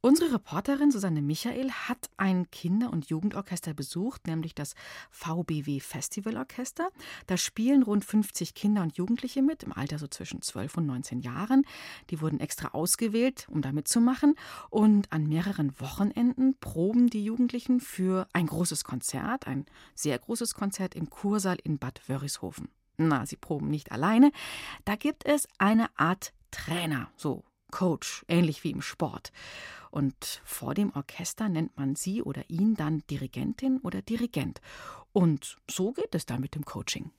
Unsere 0.00 0.34
Reporterin 0.34 0.92
Susanne 0.92 1.22
Michael 1.22 1.70
hat 1.70 2.08
ein 2.16 2.50
Kinder- 2.50 2.92
und 2.92 3.06
Jugendorchester 3.08 3.74
besucht, 3.74 4.26
nämlich 4.26 4.54
das 4.54 4.74
VBW 5.10 5.80
Festivalorchester. 5.80 6.88
Da 7.26 7.36
spielen 7.36 7.82
rund 7.82 8.04
50 8.04 8.54
Kinder 8.54 8.82
und 8.82 8.96
Jugendliche 8.96 9.42
mit, 9.42 9.64
im 9.64 9.72
Alter 9.72 9.98
so 9.98 10.06
zwischen 10.06 10.40
12 10.40 10.76
und 10.76 10.86
19 10.86 11.20
Jahren. 11.20 11.64
Die 12.10 12.20
wurden 12.20 12.38
extra 12.38 12.68
ausgewählt, 12.68 13.46
um 13.50 13.60
da 13.60 13.72
mitzumachen. 13.72 14.36
Und 14.70 15.12
an 15.12 15.26
mehreren 15.26 15.78
Wochenenden 15.80 16.56
proben 16.60 17.10
die 17.10 17.24
Jugendlichen 17.24 17.80
für 17.80 18.28
ein 18.32 18.46
großes 18.46 18.84
Konzert, 18.84 19.46
ein 19.46 19.66
sehr 19.94 20.18
großes 20.18 20.54
Konzert 20.54 20.94
im 20.94 21.10
Kursaal 21.10 21.58
in 21.64 21.78
Bad 21.78 22.08
Wörishofen. 22.08 22.68
Na, 22.98 23.26
sie 23.26 23.36
proben 23.36 23.68
nicht 23.68 23.90
alleine. 23.92 24.30
Da 24.84 24.96
gibt 24.96 25.24
es 25.26 25.48
eine 25.58 25.88
Art 25.96 26.32
Trainer, 26.50 27.10
so 27.16 27.44
Coach, 27.70 28.24
ähnlich 28.28 28.64
wie 28.64 28.70
im 28.70 28.82
Sport. 28.82 29.32
Und 29.90 30.42
vor 30.44 30.74
dem 30.74 30.92
Orchester 30.94 31.48
nennt 31.48 31.76
man 31.76 31.96
sie 31.96 32.22
oder 32.22 32.42
ihn 32.48 32.74
dann 32.74 33.02
Dirigentin 33.10 33.78
oder 33.82 34.02
Dirigent. 34.02 34.60
Und 35.12 35.56
so 35.68 35.92
geht 35.92 36.14
es 36.14 36.26
dann 36.26 36.40
mit 36.40 36.54
dem 36.54 36.64
Coaching. 36.64 37.10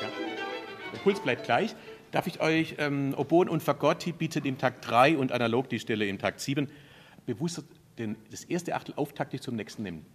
Ja. 0.00 0.08
Der 0.92 0.98
Puls 1.02 1.20
bleibt 1.20 1.44
gleich. 1.44 1.74
Darf 2.10 2.26
ich 2.26 2.40
euch 2.40 2.76
ähm, 2.78 3.14
Oboen 3.16 3.48
und 3.48 3.62
Fagotti 3.62 4.12
bietet 4.12 4.46
im 4.46 4.56
Takt 4.56 4.88
3 4.88 5.18
und 5.18 5.32
analog 5.32 5.68
die 5.68 5.78
Stelle 5.78 6.06
im 6.06 6.18
Takt 6.18 6.40
7 6.40 6.70
bewusst 7.26 7.64
den, 7.98 8.16
das 8.30 8.44
erste 8.44 8.74
Achtel 8.74 8.94
auftaktig 8.96 9.42
zum 9.42 9.56
nächsten 9.56 9.82
nehmen. 9.82 10.06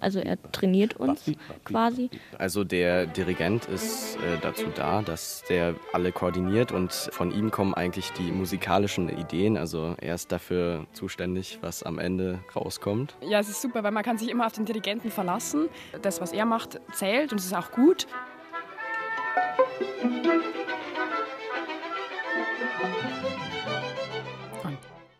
Also 0.00 0.20
er 0.20 0.40
trainiert 0.52 0.94
uns 0.94 1.30
quasi. 1.64 2.10
Also 2.38 2.64
der 2.64 3.06
Dirigent 3.06 3.66
ist 3.66 4.16
äh, 4.16 4.38
dazu 4.40 4.66
da, 4.74 5.02
dass 5.02 5.42
der 5.48 5.74
alle 5.92 6.12
koordiniert 6.12 6.72
und 6.72 6.92
von 6.92 7.32
ihm 7.32 7.50
kommen 7.50 7.74
eigentlich 7.74 8.10
die 8.12 8.30
musikalischen 8.32 9.08
Ideen. 9.08 9.56
Also 9.56 9.94
er 10.00 10.14
ist 10.14 10.32
dafür 10.32 10.86
zuständig, 10.92 11.58
was 11.60 11.82
am 11.82 11.98
Ende 11.98 12.40
rauskommt. 12.54 13.16
Ja, 13.22 13.40
es 13.40 13.48
ist 13.48 13.62
super, 13.62 13.82
weil 13.82 13.92
man 13.92 14.02
kann 14.02 14.18
sich 14.18 14.28
immer 14.30 14.46
auf 14.46 14.52
den 14.52 14.64
Dirigenten 14.64 15.10
verlassen. 15.10 15.68
Das, 16.02 16.20
was 16.20 16.32
er 16.32 16.44
macht, 16.44 16.80
zählt 16.92 17.32
und 17.32 17.38
es 17.38 17.46
ist 17.46 17.54
auch 17.54 17.72
gut. 17.72 18.06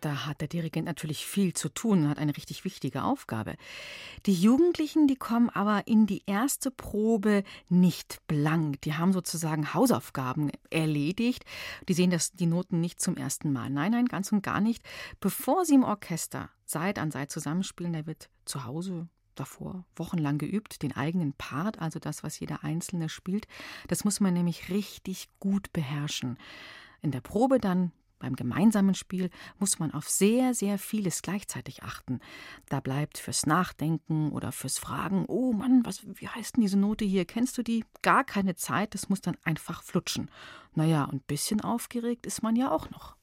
Hat 0.04 0.40
der 0.40 0.48
Dirigent 0.48 0.86
natürlich 0.86 1.26
viel 1.26 1.52
zu 1.54 1.68
tun 1.68 2.04
und 2.04 2.08
hat 2.08 2.18
eine 2.18 2.36
richtig 2.36 2.64
wichtige 2.64 3.04
Aufgabe. 3.04 3.54
Die 4.26 4.34
Jugendlichen, 4.34 5.06
die 5.06 5.16
kommen 5.16 5.50
aber 5.50 5.86
in 5.86 6.06
die 6.06 6.22
erste 6.26 6.70
Probe 6.70 7.44
nicht 7.68 8.18
blank. 8.26 8.80
Die 8.82 8.94
haben 8.94 9.12
sozusagen 9.12 9.74
Hausaufgaben 9.74 10.50
erledigt. 10.70 11.44
Die 11.88 11.94
sehen 11.94 12.10
das, 12.10 12.32
die 12.32 12.46
Noten 12.46 12.80
nicht 12.80 13.00
zum 13.00 13.16
ersten 13.16 13.52
Mal. 13.52 13.70
Nein, 13.70 13.92
nein, 13.92 14.06
ganz 14.06 14.32
und 14.32 14.42
gar 14.42 14.60
nicht. 14.60 14.82
Bevor 15.20 15.64
sie 15.64 15.74
im 15.74 15.84
Orchester 15.84 16.50
Seit 16.64 16.98
an 16.98 17.10
Seit 17.10 17.32
zusammenspielen, 17.32 17.92
der 17.92 18.06
wird 18.06 18.30
zu 18.44 18.64
Hause 18.64 19.08
davor 19.34 19.84
wochenlang 19.96 20.38
geübt, 20.38 20.82
den 20.82 20.94
eigenen 20.94 21.32
Part, 21.32 21.80
also 21.80 21.98
das, 21.98 22.22
was 22.22 22.38
jeder 22.38 22.62
Einzelne 22.62 23.08
spielt. 23.08 23.46
Das 23.88 24.04
muss 24.04 24.20
man 24.20 24.34
nämlich 24.34 24.68
richtig 24.68 25.28
gut 25.40 25.72
beherrschen. 25.72 26.38
In 27.02 27.10
der 27.10 27.22
Probe 27.22 27.58
dann 27.58 27.92
beim 28.20 28.36
gemeinsamen 28.36 28.94
Spiel 28.94 29.30
muss 29.58 29.80
man 29.80 29.92
auf 29.92 30.08
sehr, 30.08 30.54
sehr 30.54 30.78
vieles 30.78 31.22
gleichzeitig 31.22 31.82
achten. 31.82 32.20
Da 32.68 32.78
bleibt 32.78 33.18
fürs 33.18 33.46
Nachdenken 33.46 34.30
oder 34.30 34.52
fürs 34.52 34.78
Fragen, 34.78 35.24
oh 35.26 35.52
Mann, 35.52 35.84
was, 35.84 36.06
wie 36.06 36.28
heißt 36.28 36.56
denn 36.56 36.62
diese 36.62 36.78
Note 36.78 37.04
hier? 37.04 37.24
Kennst 37.24 37.58
du 37.58 37.64
die? 37.64 37.84
Gar 38.02 38.22
keine 38.22 38.54
Zeit, 38.54 38.94
das 38.94 39.08
muss 39.08 39.20
dann 39.20 39.36
einfach 39.42 39.82
flutschen. 39.82 40.30
Naja, 40.74 41.04
und 41.04 41.14
ein 41.14 41.26
bisschen 41.26 41.60
aufgeregt 41.60 42.26
ist 42.26 42.42
man 42.42 42.54
ja 42.54 42.70
auch 42.70 42.88
noch. 42.90 43.16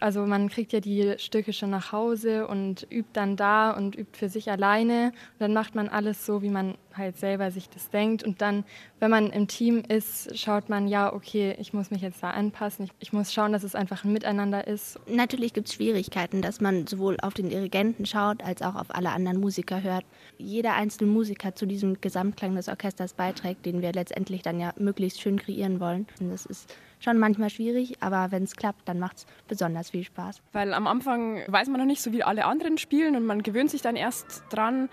Also 0.00 0.24
man 0.24 0.48
kriegt 0.48 0.72
ja 0.72 0.80
die 0.80 1.14
Stücke 1.18 1.52
schon 1.52 1.70
nach 1.70 1.92
Hause 1.92 2.46
und 2.46 2.86
übt 2.90 3.10
dann 3.12 3.36
da 3.36 3.70
und 3.70 3.94
übt 3.96 4.18
für 4.18 4.30
sich 4.30 4.50
alleine. 4.50 5.08
Und 5.08 5.40
dann 5.40 5.52
macht 5.52 5.74
man 5.74 5.88
alles 5.88 6.24
so, 6.24 6.40
wie 6.42 6.48
man 6.48 6.76
halt 6.96 7.18
selber 7.18 7.50
sich 7.50 7.68
das 7.68 7.90
denkt. 7.90 8.24
Und 8.24 8.40
dann, 8.40 8.64
wenn 8.98 9.10
man 9.10 9.30
im 9.30 9.46
Team 9.46 9.82
ist, 9.86 10.36
schaut 10.38 10.68
man, 10.68 10.88
ja, 10.88 11.12
okay, 11.12 11.54
ich 11.58 11.72
muss 11.72 11.90
mich 11.90 12.00
jetzt 12.00 12.22
da 12.22 12.30
anpassen. 12.30 12.86
Ich, 12.86 12.92
ich 13.00 13.12
muss 13.12 13.32
schauen, 13.32 13.52
dass 13.52 13.62
es 13.62 13.74
einfach 13.74 14.04
ein 14.04 14.12
Miteinander 14.12 14.66
ist. 14.66 14.98
Natürlich 15.06 15.52
gibt 15.52 15.68
es 15.68 15.74
Schwierigkeiten, 15.74 16.40
dass 16.40 16.60
man 16.60 16.86
sowohl 16.86 17.18
auf 17.20 17.34
den 17.34 17.50
Dirigenten 17.50 18.06
schaut, 18.06 18.42
als 18.42 18.62
auch 18.62 18.76
auf 18.76 18.94
alle 18.94 19.10
anderen 19.10 19.38
Musiker 19.38 19.82
hört. 19.82 20.04
Jeder 20.38 20.74
einzelne 20.74 21.10
Musiker 21.10 21.54
zu 21.54 21.66
diesem 21.66 22.00
Gesamtklang 22.00 22.54
des 22.54 22.68
Orchesters 22.68 23.12
beiträgt, 23.12 23.66
den 23.66 23.82
wir 23.82 23.92
letztendlich 23.92 24.40
dann 24.42 24.58
ja 24.58 24.72
möglichst 24.78 25.20
schön 25.20 25.38
kreieren 25.38 25.78
wollen. 25.78 26.06
Und 26.20 26.30
das 26.30 26.46
ist 26.46 26.74
schon 27.00 27.18
manchmal 27.18 27.50
schwierig, 27.50 27.94
aber 28.00 28.30
wenn 28.30 28.44
es 28.44 28.54
klappt, 28.54 28.88
dann 28.88 28.98
macht 28.98 29.18
es 29.18 29.26
besonders 29.48 29.90
viel 29.90 30.04
Spaß. 30.04 30.40
Weil 30.52 30.72
am 30.74 30.86
Anfang 30.86 31.42
weiß 31.46 31.68
man 31.68 31.80
noch 31.80 31.86
nicht 31.86 32.02
so, 32.02 32.12
wie 32.12 32.22
alle 32.22 32.44
anderen 32.44 32.78
spielen 32.78 33.16
und 33.16 33.26
man 33.26 33.42
gewöhnt 33.42 33.70
sich 33.70 33.82
dann 33.82 33.96
erst 33.96 34.44
dran. 34.50 34.88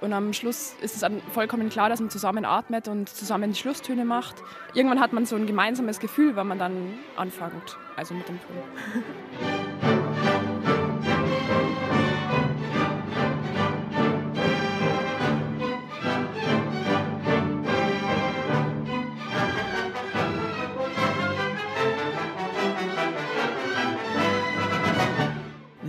Und 0.00 0.12
am 0.12 0.32
Schluss 0.32 0.74
ist 0.82 0.94
es 0.94 1.00
dann 1.00 1.20
vollkommen 1.32 1.68
klar, 1.68 1.88
dass 1.88 2.00
man 2.00 2.10
zusammen 2.10 2.44
atmet 2.44 2.88
und 2.88 3.08
zusammen 3.08 3.52
die 3.52 3.58
Schlusstöne 3.58 4.04
macht. 4.04 4.34
Irgendwann 4.74 4.98
hat 4.98 5.12
man 5.12 5.26
so 5.26 5.36
ein 5.36 5.46
gemeinsames 5.46 6.00
Gefühl, 6.00 6.34
wenn 6.34 6.48
man 6.48 6.58
dann 6.58 6.98
anfängt, 7.16 7.78
also 7.96 8.12
mit 8.12 8.28
dem 8.28 8.40
Ton. 8.40 9.98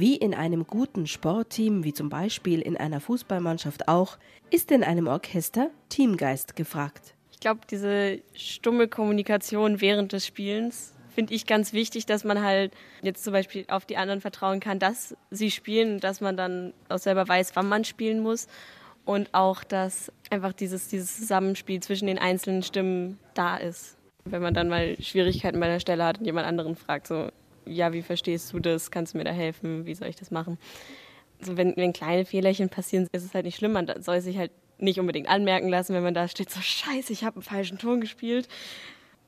Wie 0.03 0.17
in 0.17 0.33
einem 0.33 0.67
guten 0.67 1.07
Sportteam, 1.07 1.85
wie 1.85 1.93
zum 1.93 2.09
Beispiel 2.09 2.59
in 2.59 2.75
einer 2.75 2.99
Fußballmannschaft 2.99 3.87
auch, 3.87 4.17
ist 4.49 4.69
in 4.69 4.83
einem 4.83 5.07
Orchester 5.07 5.69
Teamgeist 5.87 6.57
gefragt. 6.57 7.15
Ich 7.31 7.39
glaube, 7.39 7.61
diese 7.71 8.19
stumme 8.33 8.89
Kommunikation 8.89 9.79
während 9.79 10.11
des 10.11 10.27
Spielens 10.27 10.93
finde 11.07 11.33
ich 11.33 11.45
ganz 11.45 11.71
wichtig, 11.71 12.05
dass 12.05 12.25
man 12.25 12.43
halt 12.43 12.73
jetzt 13.01 13.23
zum 13.23 13.31
Beispiel 13.31 13.63
auf 13.69 13.85
die 13.85 13.95
anderen 13.95 14.19
vertrauen 14.19 14.59
kann, 14.59 14.77
dass 14.77 15.15
sie 15.31 15.51
spielen 15.51 16.01
dass 16.01 16.19
man 16.19 16.35
dann 16.35 16.73
auch 16.89 16.97
selber 16.97 17.25
weiß, 17.25 17.55
wann 17.55 17.69
man 17.69 17.85
spielen 17.85 18.19
muss. 18.19 18.49
Und 19.05 19.33
auch, 19.33 19.63
dass 19.63 20.11
einfach 20.29 20.51
dieses, 20.51 20.89
dieses 20.89 21.15
Zusammenspiel 21.15 21.79
zwischen 21.79 22.07
den 22.07 22.19
einzelnen 22.19 22.63
Stimmen 22.63 23.19
da 23.35 23.55
ist. 23.55 23.95
Wenn 24.25 24.41
man 24.41 24.53
dann 24.53 24.67
mal 24.67 25.01
Schwierigkeiten 25.01 25.61
bei 25.61 25.67
der 25.67 25.79
Stelle 25.79 26.03
hat 26.03 26.19
und 26.19 26.25
jemand 26.25 26.45
anderen 26.45 26.75
fragt, 26.75 27.07
so, 27.07 27.29
ja, 27.65 27.93
wie 27.93 28.01
verstehst 28.01 28.53
du 28.53 28.59
das? 28.59 28.91
Kannst 28.91 29.13
du 29.13 29.17
mir 29.17 29.23
da 29.23 29.31
helfen? 29.31 29.85
Wie 29.85 29.95
soll 29.95 30.07
ich 30.07 30.15
das 30.15 30.31
machen? 30.31 30.57
Also 31.39 31.57
wenn, 31.57 31.75
wenn 31.75 31.93
kleine 31.93 32.25
Fehlerchen 32.25 32.69
passieren, 32.69 33.07
ist 33.11 33.23
es 33.23 33.33
halt 33.33 33.45
nicht 33.45 33.57
schlimm. 33.57 33.73
Man 33.73 33.91
soll 34.01 34.21
sich 34.21 34.37
halt 34.37 34.51
nicht 34.77 34.99
unbedingt 34.99 35.29
anmerken 35.29 35.69
lassen, 35.69 35.93
wenn 35.93 36.03
man 36.03 36.13
da 36.13 36.27
steht, 36.27 36.49
so 36.49 36.61
scheiße, 36.61 37.13
ich 37.13 37.23
habe 37.23 37.37
einen 37.37 37.43
falschen 37.43 37.77
Ton 37.77 38.01
gespielt. 38.01 38.47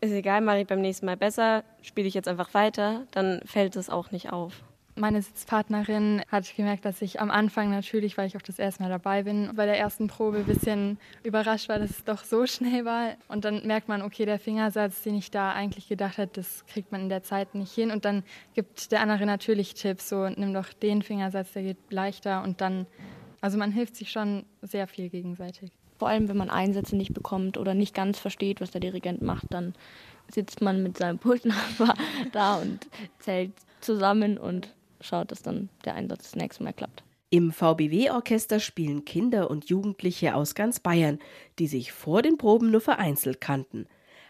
Ist 0.02 0.12
egal, 0.12 0.42
mache 0.42 0.60
ich 0.60 0.68
beim 0.68 0.82
nächsten 0.82 1.06
Mal 1.06 1.18
besser, 1.18 1.64
spiele 1.82 2.08
ich 2.08 2.14
jetzt 2.14 2.28
einfach 2.28 2.54
weiter, 2.54 3.06
dann 3.12 3.42
fällt 3.46 3.76
es 3.76 3.90
auch 3.90 4.12
nicht 4.12 4.32
auf. 4.32 4.64
Meine 4.98 5.22
Sitzpartnerin 5.22 6.22
hat 6.30 6.56
gemerkt, 6.56 6.86
dass 6.86 7.02
ich 7.02 7.20
am 7.20 7.30
Anfang 7.30 7.70
natürlich, 7.70 8.18
weil 8.18 8.28
ich 8.28 8.38
auch 8.38 8.42
das 8.42 8.60
erste 8.60 8.82
Mal 8.82 8.88
dabei 8.88 9.24
bin, 9.24 9.52
bei 9.54 9.66
der 9.66 9.78
ersten 9.78 10.08
Probe 10.08 10.38
ein 10.38 10.46
bisschen 10.46 11.00
überrascht 11.22 11.68
war, 11.68 11.80
dass 11.80 11.90
es 11.90 12.06
doch 12.06 12.24
so 12.24 12.48
schnell 12.48 12.86
war. 12.86 13.16
Und 13.28 13.44
dann 13.44 13.68
merkt 13.68 13.90
man, 13.90 14.02
okay, 14.02 14.26
der 14.26 14.40
Fingersatz, 14.40 15.04
den 15.04 15.16
ich 15.16 15.32
da 15.32 15.52
eigentlich 15.52 15.90
gedacht 15.90 16.18
hätte, 16.18 16.40
das 16.40 16.66
kriegt 16.68 16.94
man 16.94 17.02
in 17.02 17.10
der 17.10 17.24
Zeit 17.24 17.56
nicht 17.56 17.74
hin. 17.74 17.92
Und 17.92 18.06
dann 18.06 18.24
gibt 18.54 18.94
der 18.94 19.02
andere 19.02 19.26
natürlich 19.26 19.74
Tipps, 19.74 20.08
so 20.08 20.30
nimm 20.30 20.54
doch 20.54 20.72
den 20.72 21.02
Fingersatz, 21.02 21.52
der 21.52 21.64
geht 21.64 21.92
leichter. 21.92 22.42
Und 22.42 22.62
dann, 22.62 22.88
also 23.42 23.58
man 23.58 23.74
hilft 23.74 23.98
sich 23.98 24.12
schon 24.12 24.46
sehr 24.62 24.88
viel 24.88 25.10
gegenseitig. 25.10 25.74
Vor 26.00 26.08
allem, 26.08 26.30
wenn 26.30 26.38
man 26.38 26.50
Einsätze 26.50 26.96
nicht 26.96 27.14
bekommt 27.14 27.58
oder 27.58 27.74
nicht 27.74 27.94
ganz 27.94 28.18
versteht, 28.18 28.62
was 28.62 28.72
der 28.72 28.80
Dirigent 28.80 29.22
macht, 29.22 29.48
dann 29.50 29.74
sitzt 30.30 30.62
man 30.62 30.84
mit 30.84 30.98
seinem 30.98 31.20
Pultnachbar 31.20 31.96
da 32.32 32.56
und 32.56 32.88
zählt 33.20 33.52
zusammen 33.82 34.38
und 34.38 34.74
schaut, 35.06 35.32
dass 35.32 35.42
dann 35.42 35.70
der 35.86 35.96
Einsatz 35.96 36.24
das 36.24 36.36
nächste 36.36 36.64
Mal 36.64 36.74
klappt. 36.74 37.04
Im 37.30 37.52
VBW-Orchester 37.52 38.60
spielen 38.60 39.04
Kinder 39.04 39.50
und 39.50 39.70
Jugendliche 39.70 40.36
aus 40.36 40.56
ganz 40.56 40.80
Bayern, 40.80 41.20
die 41.60 41.68
sich 41.68 41.92
vor 41.92 42.22
den 42.22 42.38
Proben 42.38 42.72
nur 42.72 42.82
vereinzelt 42.82 43.42
kannten. 43.42 43.88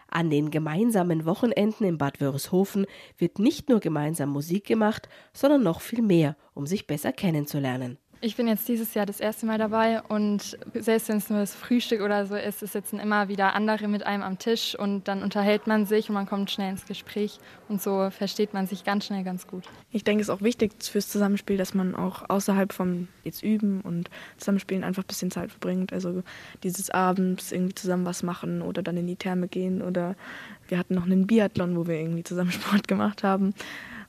An 0.08 0.30
den 0.30 0.50
gemeinsamen 0.50 1.24
Wochenenden 1.24 1.84
in 1.84 1.98
Bad 1.98 2.20
Wörishofen 2.20 2.86
wird 3.18 3.38
nicht 3.38 3.68
nur 3.68 3.80
gemeinsam 3.80 4.30
Musik 4.30 4.64
gemacht, 4.64 5.08
sondern 5.32 5.62
noch 5.62 5.80
viel 5.80 6.02
mehr, 6.02 6.36
um 6.54 6.66
sich 6.66 6.86
besser 6.86 7.12
kennenzulernen. 7.12 7.98
Ich 8.22 8.34
bin 8.34 8.48
jetzt 8.48 8.66
dieses 8.66 8.94
Jahr 8.94 9.04
das 9.04 9.20
erste 9.20 9.44
Mal 9.44 9.58
dabei 9.58 10.00
und 10.00 10.56
selbst 10.72 11.10
wenn 11.10 11.18
es 11.18 11.28
nur 11.28 11.40
das 11.40 11.54
Frühstück 11.54 12.00
oder 12.00 12.24
so 12.24 12.34
ist, 12.34 12.62
es 12.62 12.72
sitzen 12.72 12.98
immer 12.98 13.28
wieder 13.28 13.54
andere 13.54 13.88
mit 13.88 14.06
einem 14.06 14.22
am 14.22 14.38
Tisch 14.38 14.74
und 14.78 15.06
dann 15.06 15.22
unterhält 15.22 15.66
man 15.66 15.84
sich 15.84 16.08
und 16.08 16.14
man 16.14 16.24
kommt 16.24 16.50
schnell 16.50 16.70
ins 16.70 16.86
Gespräch 16.86 17.38
und 17.68 17.82
so 17.82 18.08
versteht 18.10 18.54
man 18.54 18.66
sich 18.66 18.84
ganz 18.84 19.04
schnell 19.04 19.22
ganz 19.22 19.46
gut. 19.46 19.64
Ich 19.92 20.02
denke, 20.02 20.22
es 20.22 20.28
ist 20.28 20.34
auch 20.34 20.40
wichtig 20.40 20.72
fürs 20.80 21.10
Zusammenspiel, 21.10 21.58
dass 21.58 21.74
man 21.74 21.94
auch 21.94 22.28
außerhalb 22.30 22.72
vom 22.72 23.08
jetzt 23.22 23.42
üben 23.42 23.82
und 23.82 24.08
Zusammenspielen 24.38 24.82
einfach 24.82 25.04
ein 25.04 25.08
bisschen 25.08 25.30
Zeit 25.30 25.50
verbringt. 25.50 25.92
Also 25.92 26.22
dieses 26.62 26.88
abends 26.88 27.52
irgendwie 27.52 27.74
zusammen 27.74 28.06
was 28.06 28.22
machen 28.22 28.62
oder 28.62 28.82
dann 28.82 28.96
in 28.96 29.06
die 29.06 29.16
Therme 29.16 29.46
gehen 29.46 29.82
oder 29.82 30.16
wir 30.68 30.78
hatten 30.78 30.94
noch 30.94 31.04
einen 31.04 31.26
Biathlon, 31.26 31.76
wo 31.76 31.86
wir 31.86 31.96
irgendwie 31.96 32.24
zusammen 32.24 32.50
Sport 32.52 32.88
gemacht 32.88 33.22
haben. 33.22 33.52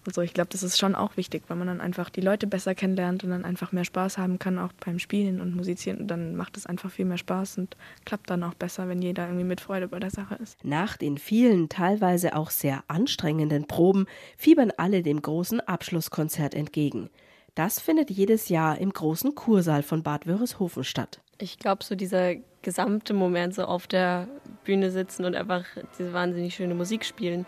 Also 0.07 0.21
ich 0.21 0.33
glaube, 0.33 0.47
das 0.49 0.63
ist 0.63 0.77
schon 0.79 0.95
auch 0.95 1.17
wichtig, 1.17 1.43
weil 1.47 1.57
man 1.57 1.67
dann 1.67 1.81
einfach 1.81 2.09
die 2.09 2.21
Leute 2.21 2.47
besser 2.47 2.73
kennenlernt 2.73 3.25
und 3.25 3.31
dann 3.31 3.43
einfach 3.43 3.73
mehr 3.73 3.83
Spaß 3.83 4.17
haben 4.17 4.39
kann, 4.39 4.57
auch 4.57 4.71
beim 4.83 4.99
Spielen 4.99 5.41
und 5.41 5.53
Musizieren. 5.53 5.99
Und 5.99 6.07
dann 6.07 6.37
macht 6.37 6.55
es 6.55 6.65
einfach 6.65 6.89
viel 6.89 7.03
mehr 7.03 7.17
Spaß 7.17 7.57
und 7.57 7.75
klappt 8.05 8.29
dann 8.29 8.43
auch 8.45 8.53
besser, 8.53 8.87
wenn 8.87 9.01
jeder 9.01 9.25
irgendwie 9.25 9.43
mit 9.43 9.59
Freude 9.59 9.89
bei 9.89 9.99
der 9.99 10.09
Sache 10.09 10.35
ist. 10.35 10.63
Nach 10.63 10.95
den 10.95 11.17
vielen, 11.17 11.67
teilweise 11.67 12.37
auch 12.37 12.51
sehr 12.51 12.85
anstrengenden 12.87 13.67
Proben 13.67 14.05
fiebern 14.37 14.71
alle 14.77 15.03
dem 15.03 15.21
großen 15.21 15.59
Abschlusskonzert 15.59 16.55
entgegen. 16.55 17.09
Das 17.55 17.81
findet 17.81 18.09
jedes 18.09 18.47
Jahr 18.47 18.77
im 18.77 18.93
großen 18.93 19.35
Kursaal 19.35 19.83
von 19.83 20.03
Bad 20.03 20.25
Wörishofen 20.25 20.85
statt. 20.85 21.19
Ich 21.37 21.59
glaube, 21.59 21.83
so 21.83 21.95
dieser 21.95 22.35
gesamte 22.61 23.13
Moment, 23.13 23.55
so 23.55 23.65
auf 23.65 23.87
der 23.87 24.29
Bühne 24.63 24.89
sitzen 24.89 25.25
und 25.25 25.35
einfach 25.35 25.65
diese 25.99 26.13
wahnsinnig 26.13 26.55
schöne 26.55 26.75
Musik 26.75 27.03
spielen, 27.03 27.45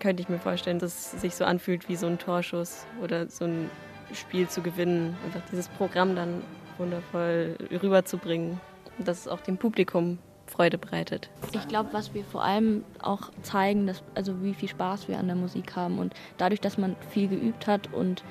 könnte 0.00 0.22
ich 0.22 0.28
mir 0.28 0.38
vorstellen, 0.38 0.78
dass 0.78 1.14
es 1.14 1.20
sich 1.20 1.34
so 1.34 1.44
anfühlt 1.44 1.88
wie 1.88 1.96
so 1.96 2.06
ein 2.06 2.18
Torschuss 2.18 2.86
oder 3.02 3.28
so 3.28 3.44
ein 3.44 3.70
Spiel 4.12 4.48
zu 4.48 4.62
gewinnen. 4.62 5.16
Einfach 5.24 5.42
dieses 5.50 5.68
Programm 5.68 6.14
dann 6.14 6.42
wundervoll 6.78 7.56
rüberzubringen 7.82 8.60
und 8.98 9.08
dass 9.08 9.20
es 9.20 9.28
auch 9.28 9.40
dem 9.40 9.56
Publikum 9.56 10.18
Freude 10.46 10.78
bereitet. 10.78 11.28
Ich 11.52 11.66
glaube, 11.68 11.92
was 11.92 12.14
wir 12.14 12.24
vor 12.24 12.44
allem 12.44 12.84
auch 13.02 13.30
zeigen, 13.42 13.86
dass, 13.86 14.02
also 14.14 14.42
wie 14.42 14.54
viel 14.54 14.68
Spaß 14.68 15.08
wir 15.08 15.18
an 15.18 15.26
der 15.26 15.36
Musik 15.36 15.74
haben 15.74 15.98
und 15.98 16.14
dadurch, 16.38 16.60
dass 16.60 16.78
man 16.78 16.96
viel 17.10 17.28
geübt 17.28 17.66
hat 17.66 17.92
und 17.92 18.22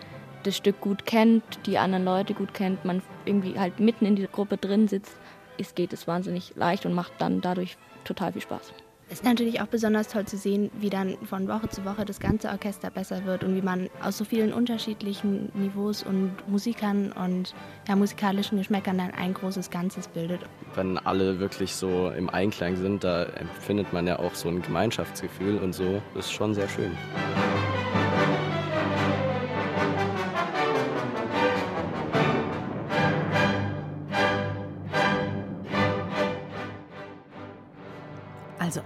das 0.43 0.55
Stück 0.55 0.79
gut 0.79 1.05
kennt, 1.05 1.43
die 1.65 1.77
anderen 1.77 2.05
Leute 2.05 2.33
gut 2.33 2.53
kennt, 2.53 2.85
man 2.85 3.01
irgendwie 3.25 3.59
halt 3.59 3.79
mitten 3.79 4.05
in 4.05 4.15
dieser 4.15 4.29
Gruppe 4.29 4.57
drin 4.57 4.87
sitzt, 4.87 5.17
ist, 5.57 5.75
geht 5.75 5.91
es 5.93 6.07
wahnsinnig 6.07 6.55
leicht 6.55 6.85
und 6.85 6.93
macht 6.93 7.13
dann 7.19 7.41
dadurch 7.41 7.77
total 8.03 8.31
viel 8.33 8.41
Spaß. 8.41 8.73
Es 9.07 9.19
ist 9.19 9.23
natürlich 9.23 9.61
auch 9.61 9.67
besonders 9.67 10.07
toll 10.07 10.25
zu 10.25 10.35
sehen, 10.35 10.71
wie 10.79 10.89
dann 10.89 11.15
von 11.25 11.47
Woche 11.47 11.69
zu 11.69 11.85
Woche 11.85 12.05
das 12.05 12.19
ganze 12.19 12.49
Orchester 12.49 12.89
besser 12.89 13.23
wird 13.25 13.43
und 13.43 13.55
wie 13.55 13.61
man 13.61 13.87
aus 14.01 14.17
so 14.17 14.25
vielen 14.25 14.51
unterschiedlichen 14.51 15.51
Niveaus 15.53 16.01
und 16.01 16.31
Musikern 16.47 17.11
und 17.11 17.53
ja, 17.87 17.95
musikalischen 17.95 18.57
Geschmäckern 18.57 18.97
dann 18.97 19.11
ein 19.11 19.35
großes 19.35 19.69
Ganzes 19.69 20.07
bildet. 20.07 20.41
Wenn 20.73 20.97
alle 20.97 21.39
wirklich 21.39 21.75
so 21.75 22.09
im 22.09 22.31
Einklang 22.31 22.77
sind, 22.77 23.03
da 23.03 23.25
empfindet 23.25 23.93
man 23.93 24.07
ja 24.07 24.17
auch 24.17 24.33
so 24.33 24.49
ein 24.49 24.63
Gemeinschaftsgefühl 24.63 25.59
und 25.59 25.73
so. 25.73 26.01
Das 26.15 26.25
ist 26.25 26.31
schon 26.31 26.55
sehr 26.55 26.67
schön. 26.67 26.91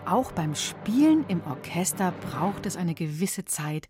Auch 0.09 0.31
beim 0.31 0.55
Spielen 0.55 1.23
im 1.27 1.41
Orchester 1.43 2.11
braucht 2.11 2.65
es 2.65 2.75
eine 2.75 2.95
gewisse 2.95 3.45
Zeit, 3.45 3.87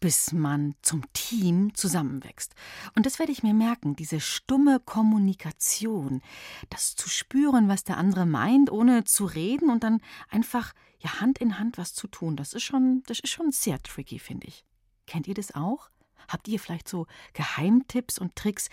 bis 0.00 0.32
man 0.32 0.74
zum 0.82 1.02
Team 1.14 1.74
zusammenwächst. 1.74 2.54
Und 2.94 3.06
das 3.06 3.18
werde 3.18 3.32
ich 3.32 3.42
mir 3.42 3.54
merken, 3.54 3.96
diese 3.96 4.20
stumme 4.20 4.80
Kommunikation, 4.80 6.20
das 6.68 6.94
zu 6.94 7.08
spüren, 7.08 7.68
was 7.68 7.84
der 7.84 7.96
andere 7.96 8.26
meint, 8.26 8.70
ohne 8.70 9.04
zu 9.04 9.24
reden 9.24 9.70
und 9.70 9.82
dann 9.82 10.00
einfach 10.28 10.74
ja 10.98 11.20
Hand 11.20 11.38
in 11.38 11.58
Hand 11.58 11.78
was 11.78 11.94
zu 11.94 12.06
tun. 12.06 12.36
Das 12.36 12.52
ist 12.52 12.62
schon, 12.62 13.02
das 13.06 13.20
ist 13.20 13.30
schon 13.30 13.50
sehr 13.50 13.82
tricky, 13.82 14.18
finde 14.18 14.48
ich. 14.48 14.66
Kennt 15.06 15.26
ihr 15.26 15.34
das 15.34 15.54
auch? 15.54 15.88
Habt 16.28 16.48
ihr 16.48 16.58
vielleicht 16.58 16.88
so 16.88 17.06
Geheimtipps 17.32 18.18
und 18.18 18.36
Tricks, 18.36 18.68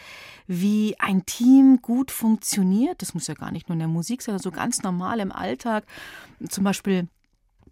wie 0.48 0.96
ein 1.00 1.26
Team 1.26 1.80
gut 1.82 2.12
funktioniert? 2.12 3.02
Das 3.02 3.14
muss 3.14 3.28
ja 3.28 3.34
gar 3.34 3.52
nicht 3.52 3.70
nur 3.70 3.74
in 3.74 3.80
der 3.80 3.88
Musik 3.88 4.22
sein, 4.22 4.38
sondern 4.38 4.52
so 4.54 4.58
ganz 4.58 4.84
normal 4.84 5.20
im 5.20 5.32
Alltag. 5.32 5.86
Zum 6.48 6.64
Beispiel 6.64 7.08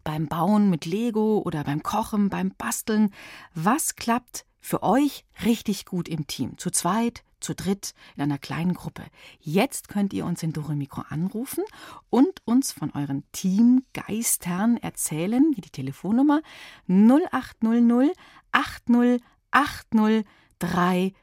beim 0.04 0.28
Bauen 0.28 0.70
mit 0.70 0.86
Lego 0.86 1.40
oder 1.46 1.64
beim 1.64 1.84
Kochen, 1.84 2.30
beim 2.30 2.52
Basteln. 2.58 3.12
Was 3.54 3.96
klappt 3.96 4.46
für 4.60 4.84
euch 4.84 5.26
richtig 5.44 5.86
gut 5.86 6.08
im 6.08 6.28
Team? 6.28 6.58
Zu 6.58 6.72
zweit, 6.72 7.24
zu 7.40 7.56
dritt, 7.56 7.94
in 8.16 8.24
einer 8.24 8.38
kleinen 8.38 8.74
Gruppe. 8.74 9.04
Jetzt 9.40 9.90
könnt 9.90 10.14
ihr 10.14 10.26
uns 10.26 10.44
in 10.44 10.54
Dore 10.54 10.76
Mikro 10.76 11.04
anrufen 11.10 11.64
und 12.10 12.42
uns 12.46 12.72
von 12.72 12.92
euren 12.92 13.24
Teamgeistern 13.32 14.78
erzählen, 14.78 15.52
wie 15.56 15.62
die 15.62 15.72
Telefonnummer 15.72 16.42
0800 16.88 18.16
80 18.52 19.22
80303. 19.52 21.14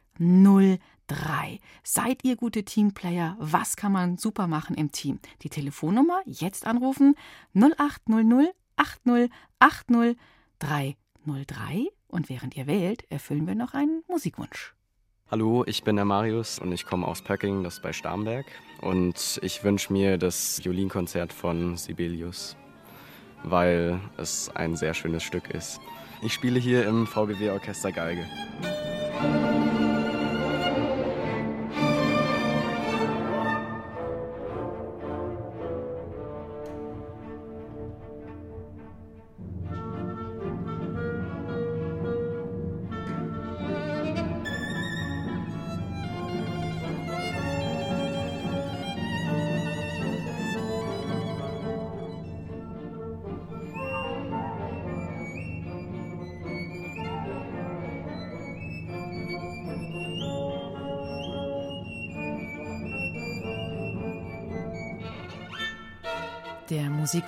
Seid 1.82 2.24
ihr 2.24 2.36
gute 2.36 2.64
Teamplayer? 2.64 3.36
Was 3.38 3.76
kann 3.76 3.92
man 3.92 4.18
super 4.18 4.46
machen 4.46 4.76
im 4.76 4.92
Team? 4.92 5.18
Die 5.42 5.50
Telefonnummer 5.50 6.20
jetzt 6.26 6.66
anrufen 6.66 7.14
0800 7.54 8.54
80 8.78 9.30
80303 9.58 11.86
und 12.08 12.28
während 12.28 12.56
ihr 12.56 12.66
wählt, 12.66 13.10
erfüllen 13.10 13.46
wir 13.46 13.54
noch 13.54 13.74
einen 13.74 14.02
Musikwunsch. 14.08 14.74
Hallo, 15.30 15.62
ich 15.66 15.82
bin 15.82 15.96
der 15.96 16.06
Marius 16.06 16.58
und 16.58 16.72
ich 16.72 16.86
komme 16.86 17.06
aus 17.06 17.20
Pöcking, 17.20 17.62
das 17.62 17.74
ist 17.74 17.82
bei 17.82 17.92
Starnberg. 17.92 18.46
Und 18.80 19.38
ich 19.42 19.62
wünsche 19.62 19.92
mir 19.92 20.16
das 20.16 20.64
Violinkonzert 20.64 21.34
von 21.34 21.76
Sibelius, 21.76 22.56
weil 23.42 24.00
es 24.16 24.50
ein 24.54 24.76
sehr 24.76 24.94
schönes 24.94 25.22
Stück 25.22 25.50
ist. 25.50 25.80
Ich 26.20 26.34
spiele 26.34 26.58
hier 26.58 26.86
im 26.86 27.06
VGW 27.06 27.50
Orchester 27.50 27.92
Geige. 27.92 28.26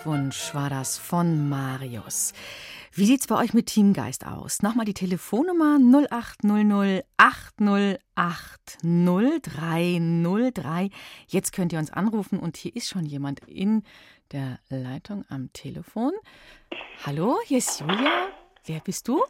Musikwunsch 0.00 0.54
war 0.54 0.70
das 0.70 0.96
von 0.96 1.50
Marius. 1.50 2.32
Wie 2.94 3.04
sieht's 3.04 3.26
bei 3.26 3.36
euch 3.36 3.52
mit 3.52 3.66
Teamgeist 3.66 4.26
aus? 4.26 4.62
Nochmal 4.62 4.86
die 4.86 4.94
Telefonnummer 4.94 5.78
0800 5.78 7.04
808 7.18 8.78
0303. 8.82 10.88
Jetzt 11.28 11.52
könnt 11.52 11.74
ihr 11.74 11.78
uns 11.78 11.92
anrufen 11.92 12.38
und 12.38 12.56
hier 12.56 12.74
ist 12.74 12.88
schon 12.88 13.04
jemand 13.04 13.40
in 13.46 13.82
der 14.32 14.58
Leitung 14.70 15.26
am 15.28 15.52
Telefon. 15.52 16.12
Hallo, 17.04 17.38
hier 17.44 17.58
ist 17.58 17.80
Julia. 17.80 18.28
Wer 18.64 18.80
bist 18.80 19.06
du? 19.06 19.22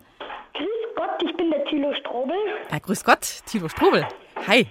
Grüß 0.55 0.95
Gott, 0.95 1.21
ich 1.29 1.37
bin 1.37 1.51
der 1.51 1.65
Thilo 1.65 1.93
Strobel. 1.95 2.37
Ja, 2.71 2.79
grüß 2.79 3.03
Gott, 3.03 3.43
Thilo 3.47 3.69
Strobel. 3.69 4.07
Hi. 4.47 4.69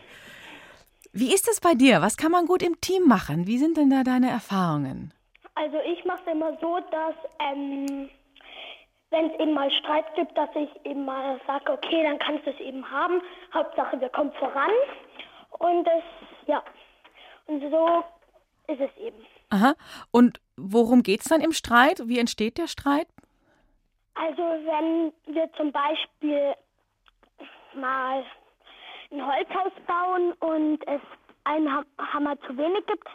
Wie 1.12 1.34
ist 1.34 1.50
es 1.50 1.60
bei 1.60 1.74
dir? 1.74 2.02
Was 2.02 2.16
kann 2.16 2.32
man 2.32 2.46
gut 2.46 2.64
im 2.64 2.80
Team 2.80 3.06
machen? 3.06 3.48
Wie 3.48 3.58
sind 3.58 3.76
denn 3.76 3.90
da 3.90 4.06
deine 4.06 4.30
Erfahrungen? 4.30 5.14
Also 5.60 5.78
ich 5.80 6.06
mache 6.06 6.22
es 6.26 6.32
immer 6.32 6.58
so, 6.62 6.80
dass 6.90 7.16
ähm, 7.40 8.10
wenn 9.10 9.30
es 9.30 9.40
eben 9.40 9.54
mal 9.54 9.70
Streit 9.72 10.06
gibt, 10.16 10.38
dass 10.38 10.50
ich 10.56 10.70
eben 10.86 11.04
mal 11.04 11.38
sage, 11.46 11.74
okay, 11.74 12.04
dann 12.04 12.18
kannst 12.18 12.46
du 12.46 12.52
es 12.52 12.60
eben 12.62 12.90
haben. 12.90 13.22
Hauptsache, 13.54 14.00
wir 14.00 14.08
kommen 14.08 14.32
voran. 14.34 14.72
Und 15.58 15.84
das, 15.84 16.04
ja, 16.48 16.64
und 17.48 17.60
so 17.70 18.04
ist 18.68 18.80
es 18.80 18.98
eben. 19.04 19.18
Aha. 19.50 19.74
Und 20.12 20.40
worum 20.56 21.04
geht 21.04 21.22
es 21.22 21.28
dann 21.28 21.42
im 21.42 21.52
Streit? 21.52 22.04
Wie 22.06 22.20
entsteht 22.20 22.58
der 22.58 22.68
Streit? 22.68 23.08
Also 24.16 24.42
wenn 24.42 25.12
wir 25.26 25.52
zum 25.58 25.74
Beispiel 25.74 26.54
mal 27.74 28.24
ein 29.12 29.26
Holzhaus 29.26 29.74
bauen 29.86 30.34
und 30.40 30.88
es 30.88 31.02
einen 31.44 31.84
Hammer 32.14 32.40
zu 32.42 32.56
wenig 32.56 32.86
gibt, 32.86 33.10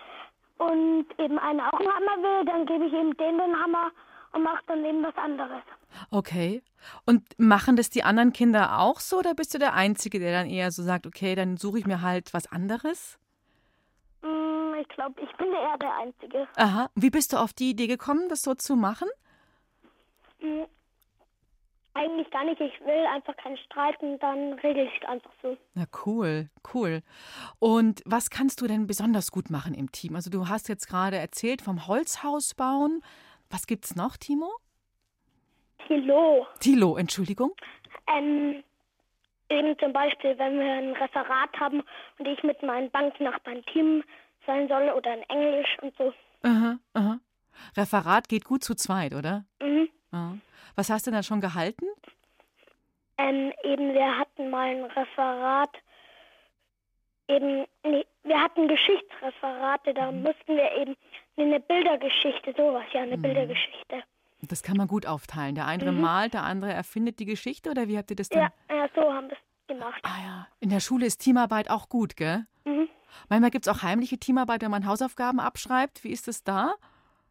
und 0.71 1.07
eben 1.19 1.39
einer 1.39 1.69
auch 1.69 1.79
einen 1.79 1.89
Hammer 1.89 2.23
will, 2.23 2.45
dann 2.47 2.67
gebe 2.67 2.87
ich 2.87 2.93
ihm 2.93 3.17
den 3.17 3.39
den 3.39 3.61
Hammer 3.61 3.91
und 4.33 4.43
mache 4.43 4.63
dann 4.67 4.85
eben 4.85 5.03
was 5.03 5.17
anderes. 5.17 5.63
Okay. 6.11 6.63
Und 7.07 7.23
machen 7.39 7.77
das 7.77 7.91
die 7.91 8.03
anderen 8.03 8.33
Kinder 8.33 8.81
auch 8.81 9.01
so 9.01 9.19
oder 9.19 9.35
bist 9.35 9.55
du 9.55 9.59
der 9.59 9.75
Einzige, 9.75 10.19
der 10.19 10.33
dann 10.33 10.51
eher 10.51 10.71
so 10.71 10.83
sagt, 10.83 11.07
okay, 11.07 11.35
dann 11.35 11.57
suche 11.57 11.79
ich 11.79 11.87
mir 11.87 12.03
halt 12.03 12.35
was 12.35 12.51
anderes? 12.51 13.19
Mm, 14.23 14.75
ich 14.81 14.89
glaube, 14.89 15.21
ich 15.23 15.37
bin 15.37 15.53
eher 15.53 15.79
der 15.79 15.97
Einzige. 15.97 16.49
Aha. 16.57 16.91
Wie 16.95 17.11
bist 17.11 17.33
du 17.33 17.37
auf 17.37 17.53
die 17.53 17.71
Idee 17.71 17.87
gekommen, 17.87 18.29
das 18.29 18.43
so 18.43 18.55
zu 18.55 18.77
machen? 18.77 19.09
Eigentlich 21.95 22.29
gar 22.31 22.45
nicht. 22.45 22.61
Ich 22.61 22.81
will 22.81 23.07
einfach 23.07 23.37
keinen 23.37 23.57
Streit 23.57 24.01
und 24.03 24.19
dann 24.19 24.55
regel 24.55 24.87
ich 24.87 25.01
es 25.01 25.09
einfach 25.09 25.31
so. 25.41 25.57
Na 25.75 25.85
cool, 26.05 26.51
cool. 26.75 27.03
Und 27.61 28.03
was 28.05 28.31
kannst 28.31 28.61
du 28.61 28.67
denn 28.67 28.89
besonders 28.89 29.31
gut 29.31 29.49
machen 29.49 29.75
im 29.75 29.93
Team? 29.93 30.17
Also 30.17 30.29
du 30.29 30.49
hast 30.49 30.69
jetzt 30.69 30.89
gerade 30.89 31.17
erzählt 31.17 31.63
vom 31.63 31.87
Holzhaus 31.87 32.55
bauen. 32.55 33.01
Was 33.49 33.67
gibt's 33.67 33.95
noch, 33.95 34.17
Timo? 34.17 34.51
Tilo. 35.87 36.47
Tilo, 36.59 36.97
Entschuldigung. 36.97 37.53
Ähm, 38.09 38.65
eben 39.49 39.79
zum 39.79 39.93
Beispiel, 39.93 40.37
wenn 40.39 40.59
wir 40.59 40.73
ein 40.73 40.93
Referat 40.95 41.53
haben 41.61 41.83
und 42.19 42.27
ich 42.27 42.43
mit 42.43 42.61
meinen 42.63 42.91
Banknachbarn 42.91 43.65
Team 43.67 44.03
sein 44.47 44.67
soll 44.67 44.91
oder 44.91 45.15
in 45.15 45.23
Englisch 45.29 45.79
und 45.81 45.97
so. 45.97 46.13
Aha, 46.43 46.79
aha. 46.95 47.19
Referat 47.77 48.29
geht 48.29 48.45
gut 48.45 48.65
zu 48.65 48.75
zweit, 48.75 49.15
oder? 49.15 49.45
Ja. 50.15 50.37
Was 50.77 50.91
hast 50.91 51.07
du 51.07 51.11
denn 51.11 51.23
schon 51.23 51.41
gehalten? 51.41 51.87
Ähm, 53.19 53.53
eben, 53.63 53.95
wir 53.95 54.19
hatten 54.19 54.51
mal 54.51 54.69
ein 54.69 54.85
Referat, 54.85 55.71
eben, 57.29 57.65
nee, 57.85 58.05
wir 58.25 58.41
hatten 58.41 58.69
Geschichtsreferate, 58.69 59.95
da 59.95 60.11
mhm. 60.11 60.23
mussten 60.23 60.57
wir 60.57 60.73
eben 60.77 60.97
eine 61.37 61.61
Bildergeschichte, 61.61 62.55
sowas, 62.57 62.85
ja, 62.93 63.03
eine 63.03 63.17
mhm. 63.17 63.23
Bildergeschichte. 63.23 64.03
Das 64.43 64.63
kann 64.63 64.77
man 64.77 64.89
gut 64.89 65.07
aufteilen. 65.07 65.55
Der 65.55 65.67
eine 65.67 65.91
mhm. 65.91 66.01
malt, 66.01 66.35
der 66.35 66.43
andere 66.43 66.73
erfindet 66.73 67.19
die 67.19 67.25
Geschichte 67.25 67.71
oder 67.71 67.89
wie 67.89 67.97
habt 67.97 68.11
ihr 68.11 68.17
das 68.17 68.29
denn? 68.29 68.43
Ja, 68.43 68.53
ja 68.71 68.89
so 68.95 69.13
haben 69.13 69.29
wir 69.29 69.37
es 69.37 69.67
gemacht. 69.67 70.01
Ah 70.03 70.23
ja. 70.23 70.49
In 70.61 70.71
der 70.71 70.81
Schule 70.81 71.07
ist 71.07 71.19
Teamarbeit 71.19 71.71
auch 71.71 71.89
gut, 71.89 72.17
gell? 72.17 72.47
Mhm. 72.65 72.89
Manchmal 73.29 73.51
gibt 73.51 73.67
es 73.67 73.75
auch 73.75 73.83
heimliche 73.83 74.19
Teamarbeit, 74.19 74.63
wenn 74.63 74.71
man 74.71 74.87
Hausaufgaben 74.87 75.41
abschreibt. 75.41 76.05
Wie 76.05 76.11
ist 76.11 76.29
es 76.29 76.45
da? 76.45 76.75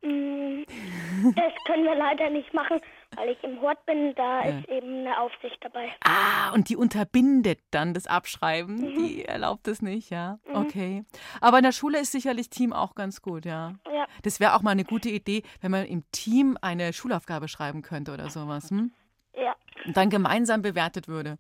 Mm, 0.04 0.64
das 1.36 1.54
können 1.66 1.86
wir 1.86 1.96
leider 1.96 2.30
nicht 2.30 2.54
machen, 2.54 2.80
weil 3.16 3.30
ich 3.30 3.44
im 3.44 3.62
Hort 3.62 3.86
bin. 3.86 4.14
Da 4.16 4.44
ja. 4.44 4.60
ist 4.60 4.70
eben 4.70 5.00
eine 5.00 5.20
Aufsicht 5.20 5.58
dabei. 5.62 5.92
Ah, 6.04 6.52
und 6.54 6.70
die 6.70 6.76
unterbindet 6.76 7.60
dann 7.72 7.94
das 7.94 8.06
Abschreiben. 8.06 8.76
Mhm. 8.76 8.96
Die 8.96 9.26
erlaubt 9.26 9.68
es 9.68 9.82
nicht, 9.82 10.10
ja. 10.10 10.40
Mhm. 10.48 10.56
Okay. 10.56 11.06
Aber 11.40 11.58
in 11.58 11.64
der 11.64 11.72
Schule 11.72 12.00
ist 12.00 12.12
sicherlich 12.12 12.50
Team 12.50 12.74
auch 12.74 12.96
ganz 12.96 13.22
gut, 13.22 13.46
ja. 13.46 13.74
Ja. 13.92 14.06
Das 14.24 14.40
wäre 14.40 14.56
auch 14.56 14.62
mal 14.62 14.72
eine 14.72 14.84
gute 14.84 15.10
Idee, 15.10 15.44
wenn 15.62 15.72
man 15.72 15.86
im 15.86 16.04
Team 16.12 16.58
eine 16.62 16.92
Schulaufgabe 16.92 17.48
schreiben 17.48 17.82
könnte 17.82 18.14
oder 18.14 18.30
sowas. 18.30 18.70
Hm? 18.70 18.92
Ja. 19.36 19.56
Und 19.86 19.96
dann 19.96 20.10
gemeinsam 20.10 20.62
bewertet 20.62 21.08
würde. 21.08 21.38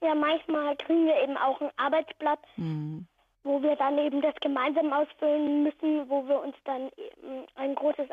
Ja, 0.00 0.14
manchmal 0.14 0.76
kriegen 0.76 1.06
wir 1.06 1.22
eben 1.22 1.36
auch 1.36 1.60
ein 1.60 1.70
Arbeitsblatt. 1.76 2.40
Mhm 2.56 3.06
wo 3.48 3.62
wir 3.62 3.74
dann 3.76 3.98
eben 3.98 4.20
das 4.20 4.34
gemeinsam 4.40 4.92
ausfüllen 4.92 5.62
müssen, 5.64 6.08
wo 6.08 6.26
wir 6.28 6.40
uns 6.42 6.54
dann 6.64 6.90
ein 7.56 7.74
großes 7.74 8.08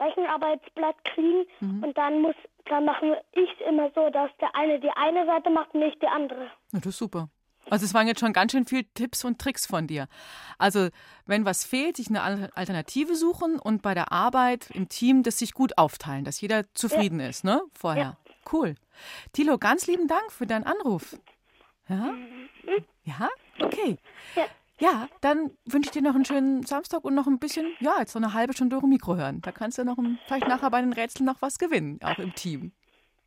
Rechenarbeitsblatt 0.00 0.96
kriegen 1.04 1.44
mhm. 1.60 1.84
und 1.84 1.98
dann 1.98 2.22
muss, 2.22 2.34
dann 2.64 2.86
machen 2.86 3.14
ich 3.32 3.50
es 3.60 3.68
immer 3.68 3.90
so, 3.94 4.08
dass 4.10 4.30
der 4.40 4.54
eine 4.56 4.80
die 4.80 4.90
eine 4.96 5.26
Seite 5.26 5.50
macht 5.50 5.74
und 5.74 5.80
nicht 5.80 6.00
die 6.02 6.08
andere. 6.08 6.44
Ja, 6.72 6.78
das 6.78 6.86
ist 6.86 6.98
super. 6.98 7.28
Also 7.68 7.84
es 7.84 7.92
waren 7.92 8.06
jetzt 8.08 8.20
schon 8.20 8.32
ganz 8.32 8.52
schön 8.52 8.64
viele 8.64 8.84
Tipps 8.94 9.24
und 9.24 9.38
Tricks 9.38 9.66
von 9.66 9.86
dir. 9.86 10.08
Also 10.58 10.88
wenn 11.26 11.44
was 11.44 11.64
fehlt, 11.64 11.98
sich 11.98 12.08
eine 12.08 12.50
Alternative 12.54 13.14
suchen 13.14 13.58
und 13.58 13.82
bei 13.82 13.92
der 13.94 14.10
Arbeit 14.10 14.70
im 14.70 14.88
Team 14.88 15.22
das 15.22 15.38
sich 15.38 15.52
gut 15.52 15.76
aufteilen, 15.76 16.24
dass 16.24 16.40
jeder 16.40 16.64
zufrieden 16.74 17.20
ja. 17.20 17.28
ist, 17.28 17.44
ne? 17.44 17.60
Vorher. 17.78 18.02
Ja. 18.02 18.16
Cool. 18.50 18.74
Tilo, 19.32 19.58
ganz 19.58 19.86
lieben 19.86 20.08
Dank 20.08 20.32
für 20.32 20.46
deinen 20.46 20.64
Anruf. 20.64 21.16
Ja? 21.88 22.14
Ja? 23.04 23.28
Okay. 23.60 23.98
Ja. 24.34 24.44
Ja, 24.80 25.08
dann 25.20 25.50
wünsche 25.66 25.88
ich 25.88 25.92
dir 25.92 26.02
noch 26.02 26.14
einen 26.14 26.24
schönen 26.24 26.64
Samstag 26.64 27.04
und 27.04 27.14
noch 27.14 27.26
ein 27.26 27.38
bisschen, 27.38 27.66
ja, 27.80 27.98
jetzt 27.98 28.12
so 28.12 28.18
eine 28.18 28.32
halbe 28.32 28.54
Stunde 28.54 28.76
Euro 28.76 28.86
Mikro 28.86 29.14
hören. 29.14 29.42
Da 29.42 29.52
kannst 29.52 29.76
du 29.76 29.84
noch 29.84 29.98
ein, 29.98 30.18
vielleicht 30.26 30.48
nachher 30.48 30.70
bei 30.70 30.80
den 30.80 30.94
Rätseln 30.94 31.26
noch 31.26 31.42
was 31.42 31.58
gewinnen, 31.58 32.00
auch 32.02 32.18
im 32.18 32.34
Team. 32.34 32.72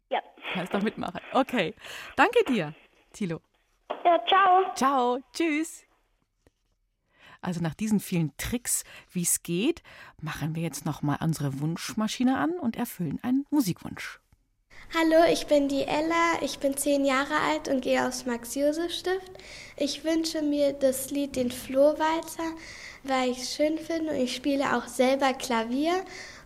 Ja. 0.09 0.19
Kannst 0.53 0.73
doch 0.73 0.81
mitmachen. 0.81 1.21
Okay. 1.31 1.75
Danke 2.15 2.43
dir, 2.47 2.73
Tilo. 3.13 3.39
Ja, 4.03 4.19
ciao. 4.27 4.73
Ciao. 4.75 5.19
Tschüss. 5.31 5.83
Also 7.41 7.61
nach 7.61 7.75
diesen 7.75 7.99
vielen 7.99 8.35
Tricks, 8.37 8.83
wie 9.11 9.21
es 9.21 9.43
geht, 9.43 9.83
machen 10.21 10.55
wir 10.55 10.63
jetzt 10.63 10.85
noch 10.85 11.03
mal 11.03 11.17
unsere 11.21 11.59
Wunschmaschine 11.59 12.37
an 12.37 12.57
und 12.57 12.77
erfüllen 12.77 13.19
einen 13.21 13.45
Musikwunsch. 13.51 14.22
Hallo, 14.91 15.23
ich 15.31 15.47
bin 15.47 15.67
die 15.69 15.83
Ella, 15.83 16.41
ich 16.41 16.59
bin 16.59 16.77
zehn 16.77 17.03
Jahre 17.03 17.39
alt 17.49 17.67
und 17.67 17.81
gehe 17.81 18.05
aufs 18.07 18.25
Max-Josef-Stift. 18.25 19.31
Ich 19.75 20.03
wünsche 20.03 20.41
mir 20.41 20.73
das 20.73 21.09
Lied 21.09 21.35
Den 21.35 21.49
Flohwalzer, 21.49 22.51
weil 23.03 23.31
ich 23.31 23.39
es 23.39 23.55
schön 23.55 23.79
finde 23.79 24.11
und 24.11 24.17
ich 24.17 24.35
spiele 24.35 24.77
auch 24.77 24.87
selber 24.87 25.33
Klavier. 25.33 26.03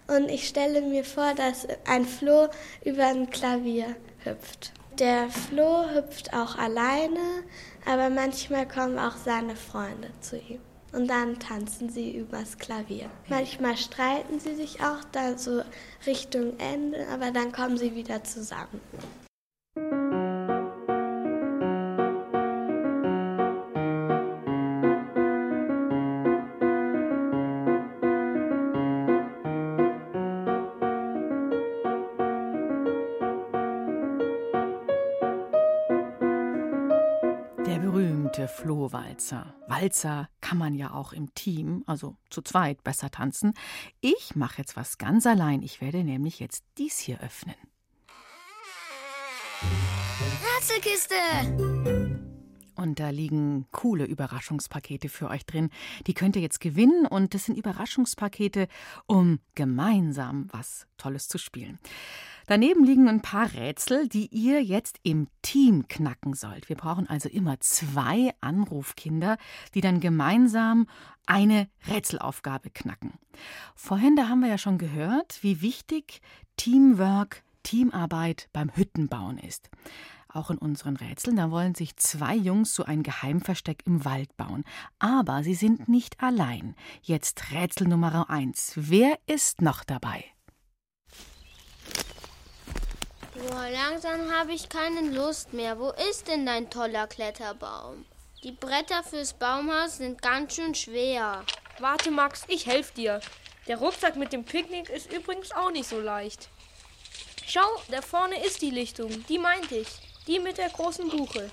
Und 0.08 0.30
ich 0.30 0.48
stelle 0.48 0.82
mir 0.82 1.04
vor, 1.04 1.34
dass 1.34 1.68
ein 1.86 2.06
Floh 2.06 2.48
über 2.86 3.08
ein 3.08 3.30
Klavier 3.30 3.98
hüpft. 4.24 4.72
Der 4.98 5.30
Floh 5.30 5.90
hüpft 5.94 6.34
auch 6.34 6.58
alleine, 6.58 7.44
aber 7.86 8.10
manchmal 8.10 8.66
kommen 8.68 8.98
auch 8.98 9.18
seine 9.18 9.58
Freunde 9.58 10.10
zu 10.22 10.38
ihm 10.38 10.62
und 10.94 11.08
dann 11.08 11.40
tanzen 11.40 11.90
sie 11.90 12.16
übers 12.16 12.58
Klavier. 12.58 13.10
Manchmal 13.30 13.78
streiten 13.78 14.40
sie 14.40 14.56
sich 14.56 14.82
auch 14.82 15.04
da 15.12 15.38
so 15.38 15.62
Richtung 16.06 16.60
Ende, 16.60 17.08
aber 17.12 17.32
dann 17.32 17.52
kommen 17.52 17.78
sie 17.78 17.96
wieder 17.96 18.24
zusammen. 18.24 18.80
Flohwalzer. 39.18 39.54
Walzer 39.68 40.30
kann 40.42 40.58
man 40.58 40.76
ja 40.76 40.92
auch 40.92 41.14
im 41.14 41.34
Team, 41.34 41.84
also 41.88 42.16
zu 42.30 42.42
zweit, 42.42 42.84
besser 42.84 43.10
tanzen. 43.10 43.54
Ich 44.00 44.36
mache 44.36 44.60
jetzt 44.60 44.76
was 44.76 44.98
ganz 44.98 45.26
allein. 45.26 45.62
Ich 45.62 45.82
werde 45.82 46.04
nämlich 46.04 46.40
jetzt 46.40 46.64
dies 46.78 47.00
hier 47.00 47.20
öffnen. 47.22 47.56
Rätselkiste! 50.56 51.16
Und 52.76 53.00
da 53.00 53.10
liegen 53.10 53.66
coole 53.72 54.06
Überraschungspakete 54.06 55.10
für 55.10 55.30
euch 55.30 55.48
drin. 55.48 55.72
Die 56.06 56.14
könnt 56.14 56.36
ihr 56.36 56.44
jetzt 56.44 56.60
gewinnen 56.60 57.08
und 57.08 57.34
das 57.34 57.46
sind 57.46 57.58
Überraschungspakete, 57.58 58.68
um 59.08 59.40
gemeinsam 59.56 60.48
was 60.52 60.86
Tolles 60.98 61.28
zu 61.28 61.40
spielen. 61.40 61.80
Daneben 62.48 62.86
liegen 62.86 63.10
ein 63.10 63.22
paar 63.22 63.54
Rätsel, 63.54 64.08
die 64.08 64.28
ihr 64.28 64.64
jetzt 64.64 65.02
im 65.04 65.28
Team 65.42 65.90
knacken 65.90 66.34
sollt. 66.34 66.70
Wir 66.70 66.78
brauchen 66.78 67.06
also 67.08 67.28
immer 67.28 67.60
zwei 67.60 68.34
Anrufkinder, 68.40 69.38
die 69.74 69.82
dann 69.82 70.00
gemeinsam 70.00 70.88
eine 71.26 71.68
Rätselaufgabe 71.90 72.70
knacken. 72.70 73.16
Vorhin, 73.76 74.16
da 74.16 74.30
haben 74.30 74.40
wir 74.40 74.48
ja 74.48 74.58
schon 74.58 74.78
gehört, 74.78 75.40
wie 75.42 75.62
wichtig 75.62 76.22
Teamwork, 76.56 77.44
Teamarbeit 77.64 78.48
beim 78.54 78.74
Hüttenbauen 78.74 79.38
ist. 79.40 79.70
Auch 80.30 80.50
in 80.50 80.58
unseren 80.58 80.96
Rätseln, 80.96 81.36
da 81.36 81.52
wollen 81.52 81.76
sich 81.76 81.98
zwei 81.98 82.36
Jungs 82.36 82.74
so 82.74 82.86
ein 82.86 83.04
Geheimversteck 83.04 83.84
im 83.86 84.06
Wald 84.06 84.38
bauen. 84.38 84.64
Aber 85.00 85.44
sie 85.44 85.56
sind 85.56 85.90
nicht 85.90 86.22
allein. 86.24 86.76
Jetzt 87.02 87.52
Rätsel 87.52 87.90
Nummer 87.90 88.30
eins. 88.30 88.72
Wer 88.76 89.20
ist 89.26 89.62
noch 89.62 89.84
dabei? 89.84 90.24
Boah, 93.38 93.70
langsam 93.70 94.32
habe 94.32 94.54
ich 94.54 94.68
keine 94.68 95.02
Lust 95.12 95.54
mehr. 95.54 95.78
Wo 95.80 95.92
ist 96.10 96.28
denn 96.28 96.46
dein 96.46 96.72
toller 96.72 97.06
Kletterbaum? 97.06 98.06
Die 98.44 98.52
Bretter 98.52 99.04
fürs 99.04 99.34
Baumhaus 99.34 99.98
sind 99.98 100.22
ganz 100.22 100.56
schön 100.56 100.74
schwer. 100.74 101.44
Warte, 101.80 102.10
Max, 102.10 102.46
ich 102.48 102.66
helfe 102.66 102.94
dir. 102.96 103.22
Der 103.68 103.78
Rucksack 103.78 104.16
mit 104.16 104.34
dem 104.34 104.44
Picknick 104.44 104.90
ist 104.90 105.14
übrigens 105.14 105.52
auch 105.52 105.70
nicht 105.70 105.88
so 105.88 106.00
leicht. 106.00 106.50
Schau, 107.46 107.68
da 107.90 108.02
vorne 108.02 108.44
ist 108.44 108.62
die 108.62 108.72
Lichtung. 108.72 109.24
Die 109.28 109.38
meinte 109.38 109.76
ich. 109.76 109.88
Die 110.26 110.40
mit 110.40 110.58
der 110.58 110.70
großen 110.70 111.08
Buche. 111.10 111.52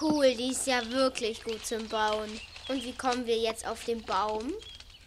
Cool, 0.00 0.34
die 0.34 0.50
ist 0.50 0.66
ja 0.66 0.90
wirklich 0.90 1.44
gut 1.44 1.64
zum 1.64 1.88
Bauen. 1.88 2.40
Und 2.68 2.82
wie 2.82 2.92
kommen 2.92 3.26
wir 3.26 3.38
jetzt 3.38 3.66
auf 3.66 3.84
den 3.84 4.02
Baum? 4.02 4.52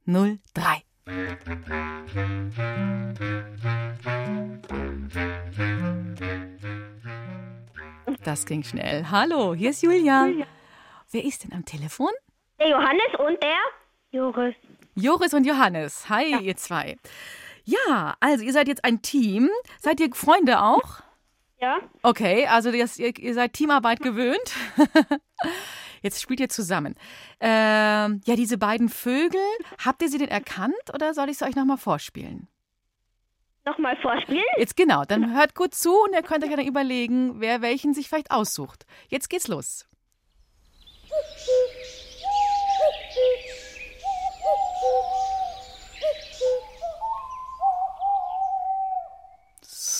Das 8.24 8.46
ging 8.46 8.62
schnell. 8.62 9.10
Hallo, 9.10 9.54
hier 9.54 9.72
ist 9.72 9.82
Julia. 9.82 10.24
Julia. 10.24 10.46
Wer 11.10 11.26
ist 11.26 11.44
denn 11.44 11.52
am 11.52 11.66
Telefon? 11.66 12.12
Der 12.60 12.68
Johannes 12.68 13.08
und 13.18 13.42
der 13.42 13.58
Joris. 14.10 14.54
Joris 14.94 15.32
und 15.32 15.46
Johannes. 15.46 16.10
Hi, 16.10 16.30
ja. 16.30 16.40
ihr 16.40 16.56
zwei. 16.56 16.98
Ja, 17.64 18.16
also 18.20 18.44
ihr 18.44 18.52
seid 18.52 18.68
jetzt 18.68 18.84
ein 18.84 19.00
Team. 19.00 19.48
Seid 19.78 19.98
ihr 19.98 20.12
Freunde 20.12 20.60
auch? 20.60 21.00
Ja. 21.58 21.78
Okay, 22.02 22.46
also 22.46 22.70
das, 22.70 22.98
ihr, 22.98 23.16
ihr, 23.18 23.32
seid 23.32 23.54
Teamarbeit 23.54 24.00
gewöhnt. 24.00 24.54
Jetzt 26.02 26.20
spielt 26.20 26.40
ihr 26.40 26.48
zusammen. 26.48 26.96
Ähm, 27.40 28.20
ja, 28.24 28.36
diese 28.36 28.56
beiden 28.56 28.88
Vögel, 28.88 29.40
habt 29.82 30.02
ihr 30.02 30.08
sie 30.08 30.18
denn 30.18 30.28
erkannt 30.28 30.74
oder 30.94 31.12
soll 31.12 31.28
ich 31.28 31.38
sie 31.38 31.44
euch 31.44 31.56
nochmal 31.56 31.76
vorspielen? 31.76 32.48
Nochmal 33.66 33.96
vorspielen? 33.98 34.44
Jetzt 34.56 34.76
genau, 34.76 35.04
dann 35.04 35.34
hört 35.34 35.54
gut 35.54 35.74
zu 35.74 35.94
und 35.94 36.14
ihr 36.14 36.22
könnt 36.22 36.44
euch 36.44 36.50
dann 36.50 36.66
überlegen, 36.66 37.40
wer 37.40 37.60
welchen 37.60 37.92
sich 37.92 38.08
vielleicht 38.08 38.30
aussucht. 38.30 38.86
Jetzt 39.08 39.28
geht's 39.28 39.48
los. 39.48 39.86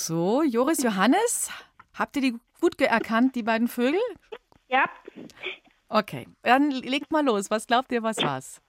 So, 0.03 0.41
Joris, 0.41 0.81
Johannes, 0.81 1.51
habt 1.93 2.15
ihr 2.15 2.23
die 2.23 2.35
gut 2.59 2.81
erkannt, 2.81 3.35
die 3.35 3.43
beiden 3.43 3.67
Vögel? 3.67 4.01
Ja. 4.67 4.89
Okay, 5.89 6.27
dann 6.41 6.71
legt 6.71 7.11
mal 7.11 7.23
los. 7.23 7.51
Was 7.51 7.67
glaubt 7.67 7.91
ihr, 7.91 8.01
was 8.01 8.17
war's? 8.17 8.61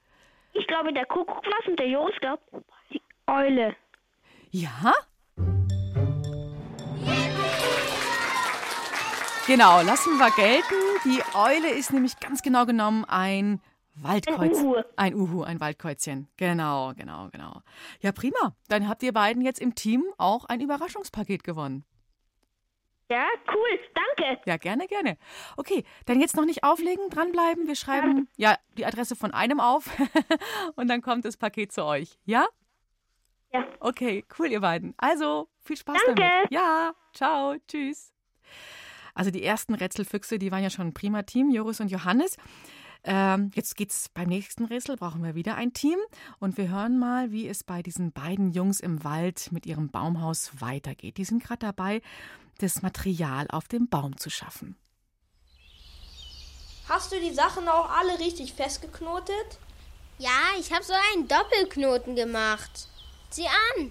Ich 0.53 0.67
glaube, 0.67 0.93
der 0.93 1.07
Kuckuck 1.07 1.43
war's 1.47 1.67
und 1.67 1.79
der 1.79 1.89
Joris 1.89 2.15
glaubt 2.21 2.43
die 2.93 3.01
Eule. 3.27 3.75
Ja? 4.51 4.93
Genau, 9.47 9.81
lassen 9.81 10.19
wir 10.19 10.31
gelten. 10.33 10.75
Die 11.07 11.23
Eule 11.35 11.71
ist 11.71 11.95
nämlich 11.95 12.21
ganz 12.21 12.43
genau 12.43 12.67
genommen 12.67 13.07
ein 13.07 13.63
Waldkreuz. 13.95 14.59
Ein 14.59 14.65
Uhu. 14.65 14.83
Ein 14.97 15.15
Uhu, 15.15 15.43
ein 15.43 15.61
Waldkreuzchen. 15.61 16.29
Genau, 16.37 16.93
genau, 16.95 17.29
genau. 17.31 17.63
Ja, 18.01 18.13
prima. 18.13 18.57
Dann 18.69 18.89
habt 18.89 19.03
ihr 19.03 19.13
beiden 19.13 19.43
jetzt 19.43 19.61
im 19.61 19.75
Team 19.75 20.05
auch 20.19 20.45
ein 20.47 20.61
Überraschungspaket 20.61 21.45
gewonnen. 21.45 21.85
Ja, 23.11 23.27
cool, 23.49 23.79
danke. 23.95 24.41
Ja, 24.47 24.57
gerne, 24.57 24.87
gerne. 24.87 25.19
Okay, 25.59 25.85
dann 26.07 26.21
jetzt 26.21 26.35
noch 26.35 26.47
nicht 26.47 26.65
auflegen, 26.65 27.11
dranbleiben. 27.11 27.67
Wir 27.67 27.75
schreiben 27.75 28.29
ja 28.37 28.57
die 28.79 28.87
Adresse 28.87 29.17
von 29.17 29.33
einem 29.33 29.61
auf 29.61 29.91
und 30.77 30.89
dann 30.89 31.03
kommt 31.03 31.27
das 31.27 31.37
Paket 31.37 31.73
zu 31.73 31.85
euch. 31.85 32.19
Ja? 32.25 32.47
Ja. 33.53 33.67
Okay, 33.81 34.25
cool, 34.39 34.47
ihr 34.51 34.61
beiden. 34.61 34.95
Also, 34.97 35.49
viel 35.61 35.77
Spaß 35.77 35.99
Danke. 36.07 36.23
damit. 36.23 36.53
Ja, 36.53 36.95
ciao, 37.13 37.57
tschüss. 37.69 38.15
Also 39.15 39.31
die 39.31 39.43
ersten 39.43 39.75
Rätselfüchse, 39.75 40.39
die 40.39 40.51
waren 40.51 40.63
ja 40.63 40.71
schon 40.71 40.87
ein 40.87 40.95
prima 40.95 41.23
Team, 41.23 41.51
Joris 41.51 41.81
und 41.81 41.91
Johannes. 41.91 42.39
Ähm, 43.05 43.51
jetzt 43.55 43.77
geht's 43.77 44.09
beim 44.09 44.29
nächsten 44.29 44.65
Rätsel, 44.65 44.97
brauchen 44.97 45.25
wir 45.25 45.35
wieder 45.35 45.57
ein 45.57 45.73
Team. 45.73 45.99
Und 46.39 46.57
wir 46.57 46.69
hören 46.69 46.99
mal, 46.99 47.33
wie 47.33 47.49
es 47.49 47.65
bei 47.65 47.83
diesen 47.83 48.13
beiden 48.13 48.53
Jungs 48.53 48.81
im 48.81 49.03
Wald 49.05 49.51
mit 49.51 49.67
ihrem 49.67 49.89
Baumhaus 49.89 50.53
weitergeht. 50.61 51.19
Die 51.19 51.25
sind 51.25 51.43
gerade 51.43 51.67
dabei, 51.67 52.03
das 52.59 52.83
Material 52.83 53.47
auf 53.51 53.67
dem 53.69 53.89
Baum 53.89 54.17
zu 54.17 54.31
schaffen. 54.31 54.77
Hast 56.89 57.13
du 57.13 57.21
die 57.21 57.33
Sachen 57.33 57.69
auch 57.69 57.91
alle 57.91 58.19
richtig 58.19 58.53
festgeknotet? 58.55 59.59
Ja, 60.19 60.31
ich 60.59 60.73
habe 60.73 60.85
so 60.85 60.93
einen 60.93 61.27
Doppelknoten 61.27 62.15
gemacht. 62.15 62.89
Sieh 63.31 63.47
an. 63.47 63.91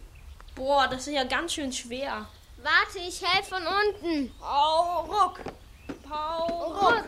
Boah, 0.56 0.88
das 0.88 1.08
ist 1.08 1.14
ja 1.14 1.24
ganz 1.24 1.54
schön 1.54 1.74
schwer. 1.74 2.28
Warte, 2.62 3.00
ich 3.00 3.22
helfe 3.26 3.56
von 3.56 3.64
unten. 3.66 4.32
Hau 4.40 5.02
ruck. 5.06 5.42
Hau 6.10 6.46
ruck. 6.68 7.08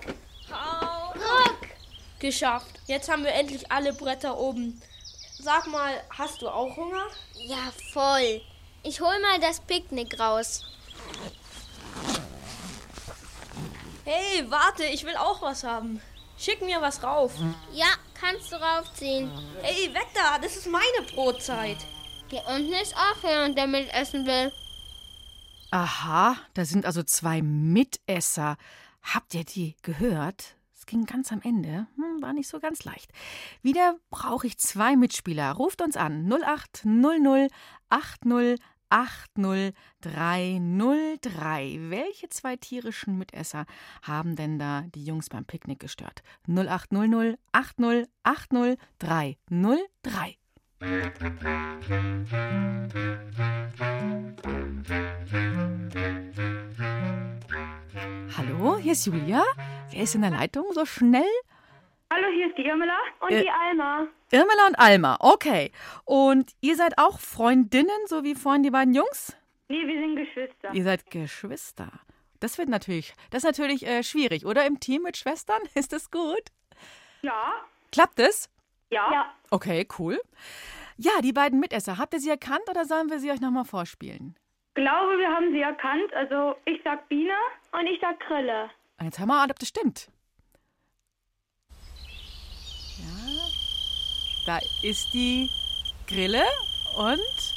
Hau 0.51 1.11
ruck. 1.11 1.72
Geschafft. 2.23 2.79
Jetzt 2.87 3.11
haben 3.11 3.25
wir 3.25 3.33
endlich 3.33 3.69
alle 3.69 3.91
Bretter 3.91 4.37
oben. 4.37 4.81
Sag 5.39 5.67
mal, 5.67 5.93
hast 6.09 6.41
du 6.41 6.47
auch 6.47 6.77
Hunger? 6.77 7.03
Ja, 7.35 7.73
voll. 7.91 8.41
Ich 8.81 9.01
hol 9.01 9.19
mal 9.19 9.41
das 9.41 9.59
Picknick 9.59 10.17
raus. 10.17 10.63
Hey, 14.05 14.49
warte, 14.49 14.85
ich 14.85 15.03
will 15.03 15.17
auch 15.17 15.41
was 15.41 15.65
haben. 15.65 15.99
Schick 16.37 16.61
mir 16.61 16.79
was 16.79 17.03
rauf. 17.03 17.33
Ja, 17.73 17.93
kannst 18.13 18.53
du 18.53 18.55
raufziehen. 18.55 19.29
Hey, 19.61 19.93
weg 19.93 20.07
da, 20.15 20.39
das 20.39 20.55
ist 20.55 20.67
meine 20.67 21.05
Brotzeit. 21.13 21.79
Hier 22.29 22.43
unten 22.47 22.71
ist 22.71 22.95
auch 22.95 23.21
jemand, 23.21 23.57
der 23.57 23.67
mitessen 23.67 24.25
will. 24.25 24.53
Aha, 25.71 26.37
da 26.53 26.63
sind 26.63 26.85
also 26.85 27.03
zwei 27.03 27.41
Mitesser. 27.41 28.55
Habt 29.01 29.33
ihr 29.33 29.43
die 29.43 29.75
gehört? 29.81 30.55
Es 30.83 30.87
ging 30.87 31.05
ganz 31.05 31.31
am 31.31 31.39
Ende. 31.41 31.87
Hm, 31.95 32.21
war 32.21 32.33
nicht 32.33 32.49
so 32.49 32.59
ganz 32.59 32.83
leicht. 32.83 33.09
Wieder 33.61 33.95
brauche 34.09 34.47
ich 34.47 34.57
zwei 34.57 34.97
Mitspieler. 34.97 35.53
Ruft 35.53 35.81
uns 35.81 35.95
an 35.95 36.29
0800 36.29 37.49
80 37.89 38.59
80 38.89 39.73
303. 40.01 41.77
Welche 41.89 42.27
zwei 42.27 42.57
tierischen 42.57 43.17
Mitesser 43.17 43.65
haben 44.01 44.35
denn 44.35 44.59
da 44.59 44.81
die 44.93 45.05
Jungs 45.05 45.29
beim 45.29 45.45
Picknick 45.45 45.79
gestört? 45.79 46.21
0800 46.49 47.39
80 47.53 48.09
80 48.23 48.77
303. 48.99 50.37
Hallo, 50.83 50.91
hier 58.79 58.91
ist 58.91 59.05
Julia. 59.05 59.43
Wer 59.91 60.03
ist 60.03 60.13
in 60.15 60.23
der 60.23 60.31
Leitung 60.31 60.65
so 60.73 60.85
schnell? 60.85 61.23
Hallo, 62.11 62.27
hier 62.35 62.49
ist 62.49 62.57
die 62.57 62.65
Irmela 62.65 62.97
und 63.21 63.31
Äh, 63.31 63.43
die 63.43 63.49
Alma. 63.49 64.07
Irmela 64.31 64.67
und 64.67 64.75
Alma, 64.75 65.15
okay. 65.21 65.71
Und 66.03 66.51
ihr 66.59 66.75
seid 66.75 66.97
auch 66.97 67.21
Freundinnen, 67.21 67.87
so 68.07 68.25
wie 68.25 68.35
vorhin 68.35 68.63
die 68.63 68.71
beiden 68.71 68.93
Jungs? 68.93 69.37
Nee, 69.69 69.87
wir 69.87 70.01
sind 70.01 70.17
Geschwister. 70.17 70.73
Ihr 70.73 70.83
seid 70.83 71.09
Geschwister. 71.09 71.93
Das 72.41 72.57
wird 72.57 72.67
natürlich, 72.67 73.13
das 73.29 73.45
ist 73.45 73.47
natürlich 73.47 73.87
äh, 73.87 74.03
schwierig, 74.03 74.45
oder? 74.45 74.65
Im 74.65 74.81
Team 74.81 75.03
mit 75.03 75.15
Schwestern? 75.15 75.61
Ist 75.75 75.93
das 75.93 76.11
gut? 76.11 76.43
Ja. 77.21 77.53
Klappt 77.93 78.19
es? 78.19 78.49
Ja. 78.93 79.11
ja. 79.11 79.33
Okay, 79.51 79.87
cool. 79.99 80.19
Ja, 80.97 81.21
die 81.21 81.33
beiden 81.33 81.59
Mitesser, 81.59 81.97
habt 81.97 82.13
ihr 82.13 82.19
sie 82.19 82.29
erkannt 82.29 82.69
oder 82.69 82.85
sollen 82.85 83.09
wir 83.09 83.19
sie 83.19 83.31
euch 83.31 83.41
nochmal 83.41 83.65
vorspielen? 83.65 84.35
glaube, 84.73 85.17
wir 85.17 85.29
haben 85.29 85.51
sie 85.51 85.61
erkannt. 85.61 86.13
Also 86.13 86.55
ich 86.65 86.81
sag 86.83 87.07
Biene 87.09 87.35
und 87.71 87.87
ich 87.87 87.99
sag 88.01 88.19
Grille. 88.19 88.69
Jetzt 89.01 89.19
haben 89.19 89.29
wir 89.29 89.35
mal, 89.35 89.49
ob 89.49 89.59
das 89.59 89.69
stimmt. 89.69 90.09
Ja, 92.99 93.45
da 94.45 94.59
ist 94.81 95.13
die 95.13 95.49
Grille 96.07 96.43
und 96.97 97.53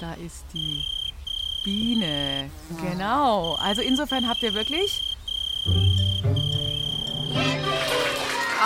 da 0.00 0.14
ist 0.14 0.44
die 0.52 0.82
Biene. 1.64 2.50
Genau. 2.80 3.54
Also 3.54 3.82
insofern 3.82 4.28
habt 4.28 4.42
ihr 4.42 4.54
wirklich 4.54 5.13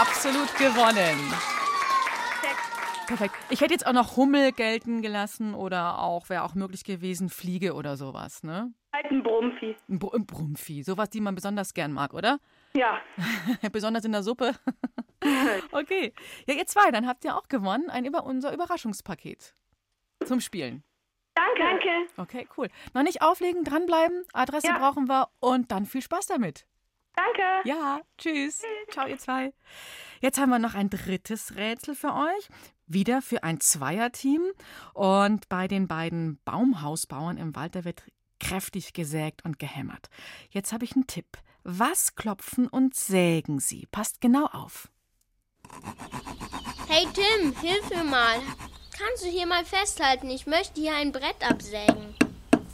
absolut 0.01 0.55
gewonnen. 0.57 1.35
Perfekt. 3.07 3.35
Ich 3.49 3.63
hätte 3.63 3.73
jetzt 3.73 3.87
auch 3.87 3.95
noch 3.95 4.17
Hummel 4.17 4.53
gelten 4.53 5.01
gelassen 5.01 5.55
oder 5.55 5.99
auch, 6.01 6.29
wäre 6.29 6.43
auch 6.43 6.55
möglich 6.55 6.85
gewesen, 6.85 7.31
Fliege 7.31 7.73
oder 7.73 7.97
sowas, 7.97 8.43
ne? 8.43 8.73
Halt 8.95 9.07
ein 9.11 9.23
Brummvieh. 9.23 9.77
Ein, 9.89 9.99
Br 9.99 10.15
ein 10.15 10.27
Brummvieh, 10.27 10.83
sowas, 10.83 11.09
die 11.09 11.23
man 11.23 11.35
besonders 11.35 11.73
gern 11.73 11.93
mag, 11.93 12.13
oder? 12.13 12.39
Ja. 12.77 13.01
besonders 13.73 14.05
in 14.05 14.13
der 14.13 14.23
Suppe. 14.23 14.55
okay. 15.73 16.13
Ja, 16.47 16.55
ihr 16.55 16.67
zwei, 16.67 16.91
dann 16.91 17.07
habt 17.07 17.25
ihr 17.25 17.35
auch 17.35 17.49
gewonnen, 17.49 17.89
ein 17.89 18.05
über 18.05 18.25
unser 18.25 18.53
Überraschungspaket 18.53 19.55
zum 20.25 20.41
Spielen. 20.41 20.83
Danke. 21.35 21.63
Danke. 21.63 21.89
Okay, 22.19 22.49
cool. 22.59 22.69
Noch 22.93 23.05
nicht 23.05 23.23
auflegen, 23.23 23.65
dranbleiben, 23.65 24.25
Adresse 24.35 24.67
Ja. 24.67 24.79
brauchen 24.79 25.09
wir 25.09 25.29
und 25.41 25.71
dann 25.73 25.87
viel 25.87 26.03
Spaß 26.03 26.27
damit. 26.27 26.67
Danke. 27.19 27.69
Ja, 27.69 28.01
tschüss. 28.17 28.63
Ciao, 28.91 29.09
ihr 29.09 29.19
zwei. 29.19 29.53
Jetzt 30.21 30.39
haben 30.39 30.51
wir 30.51 30.61
noch 30.61 30.75
ein 30.75 30.89
drittes 30.89 31.57
Rätsel 31.57 31.97
für 31.97 32.15
euch. 32.15 32.49
Wieder 32.87 33.23
für 33.23 33.43
ein 33.43 33.61
Zweierteam. 33.61 34.43
Und 34.95 35.49
bei 35.49 35.67
den 35.67 35.89
beiden 35.89 36.41
Baumhausbauern 36.45 37.37
im 37.37 37.57
Wald, 37.57 37.75
da 37.75 37.85
wird 37.85 38.05
kräftig 38.39 38.93
gesägt 38.93 39.45
und 39.45 39.59
gehämmert. 39.59 40.09
Jetzt 40.51 40.73
habe 40.73 40.85
ich 40.85 40.95
einen 40.95 41.09
Tipp. 41.09 41.27
Was 41.65 42.15
klopfen 42.15 42.69
und 42.69 42.95
sägen 42.95 43.59
sie? 43.59 43.89
Passt 43.91 44.21
genau 44.21 44.47
auf. 44.47 44.89
Hey 46.89 47.07
Tim, 47.13 47.53
hilf 47.61 47.91
mir 47.91 48.05
mal. 48.05 48.39
Kannst 48.97 49.25
du 49.25 49.29
hier 49.29 49.47
mal 49.47 49.65
festhalten? 49.65 50.31
Ich 50.31 50.47
möchte 50.47 50.81
hier 50.81 50.95
ein 50.95 51.11
Brett 51.11 51.49
absägen. 51.49 52.15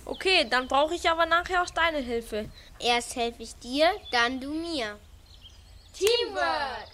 Okay, 0.07 0.47
dann 0.49 0.69
brauche 0.69 0.95
ich 0.95 1.09
aber 1.09 1.27
nachher 1.27 1.63
auch 1.63 1.71
deine 1.71 1.99
Hilfe. 1.99 2.51
Erst 2.79 3.17
helfe 3.17 3.43
ich 3.43 3.57
dir, 3.57 3.89
dann 4.11 4.41
du 4.41 4.53
mir. 4.53 4.99
Teamwork! 5.93 6.89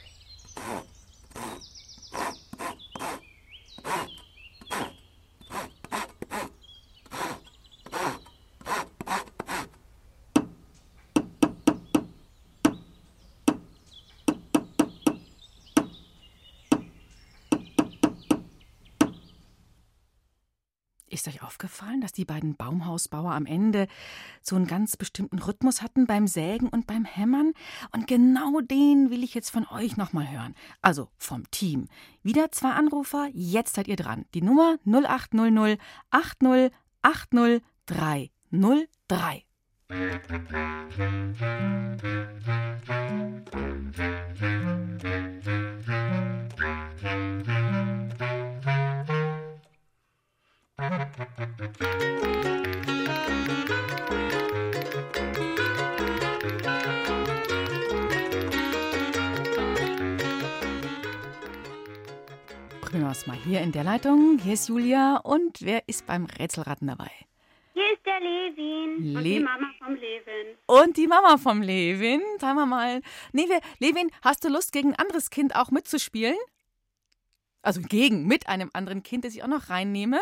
Ist 21.09 21.27
euch 21.27 21.42
aufgefallen, 21.61 22.01
dass 22.01 22.12
die 22.12 22.25
beiden 22.25 22.57
Baumhausbauer 22.57 23.33
am 23.33 23.44
Ende 23.44 23.87
so 24.40 24.57
einen 24.57 24.66
ganz 24.66 24.96
bestimmten 24.96 25.38
Rhythmus 25.38 25.83
hatten 25.83 26.07
beim 26.07 26.27
Sägen 26.27 26.68
und 26.68 26.87
beim 26.87 27.05
Hämmern? 27.05 27.53
Und 27.92 28.07
genau 28.07 28.62
den 28.62 29.11
will 29.11 29.23
ich 29.23 29.35
jetzt 29.35 29.51
von 29.51 29.66
euch 29.70 29.99
nochmal 29.99 30.31
hören. 30.31 30.55
Also 30.81 31.09
vom 31.18 31.51
Team. 31.51 31.88
Wieder 32.23 32.51
zwei 32.51 32.70
Anrufer, 32.70 33.29
jetzt 33.35 33.75
seid 33.75 33.88
ihr 33.88 33.96
dran. 33.96 34.25
Die 34.33 34.40
Nummer 34.40 34.79
0800 34.87 35.79
80 36.11 36.73
80 37.03 37.62
303. 37.87 39.44
Prima, 50.81 51.11
mal 63.27 63.37
hier 63.45 63.61
in 63.61 63.73
der 63.73 63.85
Leitung. 63.85 64.38
Hier 64.38 64.55
ist 64.55 64.71
Julia 64.71 65.19
und 65.19 65.61
wer 65.61 65.87
ist 65.87 66.07
beim 66.07 66.25
Rätselraten 66.25 66.88
dabei? 66.88 67.11
Hier 67.75 67.93
ist 67.93 68.07
der 68.07 68.21
Levin. 68.21 69.16
Und 69.16 69.16
Le- 69.16 69.23
die 69.23 69.40
Mama 69.40 69.71
vom 69.79 69.95
Levin. 69.95 70.57
Und 70.66 70.97
die 70.97 71.07
Mama 71.07 71.37
vom 71.37 71.61
Levin. 71.61 72.23
Sagen 72.38 72.57
wir 72.57 72.64
mal. 72.64 73.03
Nee, 73.33 73.51
wir, 73.51 73.61
Levin, 73.81 74.11
hast 74.23 74.45
du 74.45 74.49
Lust, 74.49 74.73
gegen 74.73 74.95
ein 74.95 74.99
anderes 74.99 75.29
Kind 75.29 75.57
auch 75.57 75.71
mitzuspielen? 75.71 76.38
Also 77.61 77.83
gegen, 77.83 78.27
mit 78.27 78.49
einem 78.49 78.71
anderen 78.73 79.03
Kind, 79.03 79.27
das 79.27 79.35
ich 79.35 79.43
auch 79.43 79.49
noch 79.49 79.69
reinnehme? 79.69 80.21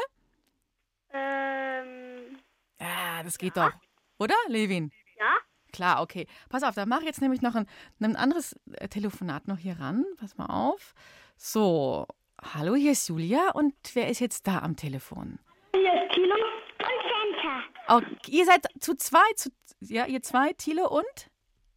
Ähm, 1.13 2.39
Ja, 2.81 3.23
das 3.23 3.39
geht 3.39 3.57
doch. 3.57 3.71
Oder, 4.19 4.35
Levin? 4.49 4.91
ja? 5.19 5.37
Klar, 5.73 6.01
okay. 6.03 6.27
Pass 6.49 6.63
auf, 6.63 6.75
da 6.75 6.87
mache 6.87 7.01
ich 7.01 7.07
jetzt 7.07 7.21
nämlich 7.21 7.43
noch 7.43 7.55
ein, 7.55 7.67
ein 8.01 8.17
anderes 8.17 8.59
äh, 8.73 8.89
Telefonat 8.89 9.49
noch 9.49 9.59
hier 9.59 9.79
ran. 9.79 10.05
Pass 10.19 10.37
mal 10.39 10.47
auf. 10.47 10.95
So, 11.37 12.07
hallo, 12.55 12.75
hier 12.75 12.93
ist 12.93 13.09
Julia 13.09 13.51
und 13.53 13.75
wer 13.95 14.09
ist 14.09 14.21
jetzt 14.21 14.47
da 14.47 14.61
am 14.61 14.77
Telefon? 14.77 15.39
Hier 15.75 15.93
ist 16.05 16.15
Kilo 16.15 16.35
und 16.35 17.05
Santa. 17.11 17.63
Oh, 17.91 18.01
ihr 18.29 18.45
seid 18.47 18.67
zu 18.81 18.95
zwei, 18.97 19.33
zu, 19.37 19.51
ja, 19.81 20.07
ihr 20.07 20.23
zwei, 20.23 20.53
Thiele 20.55 20.89
und? 20.89 21.05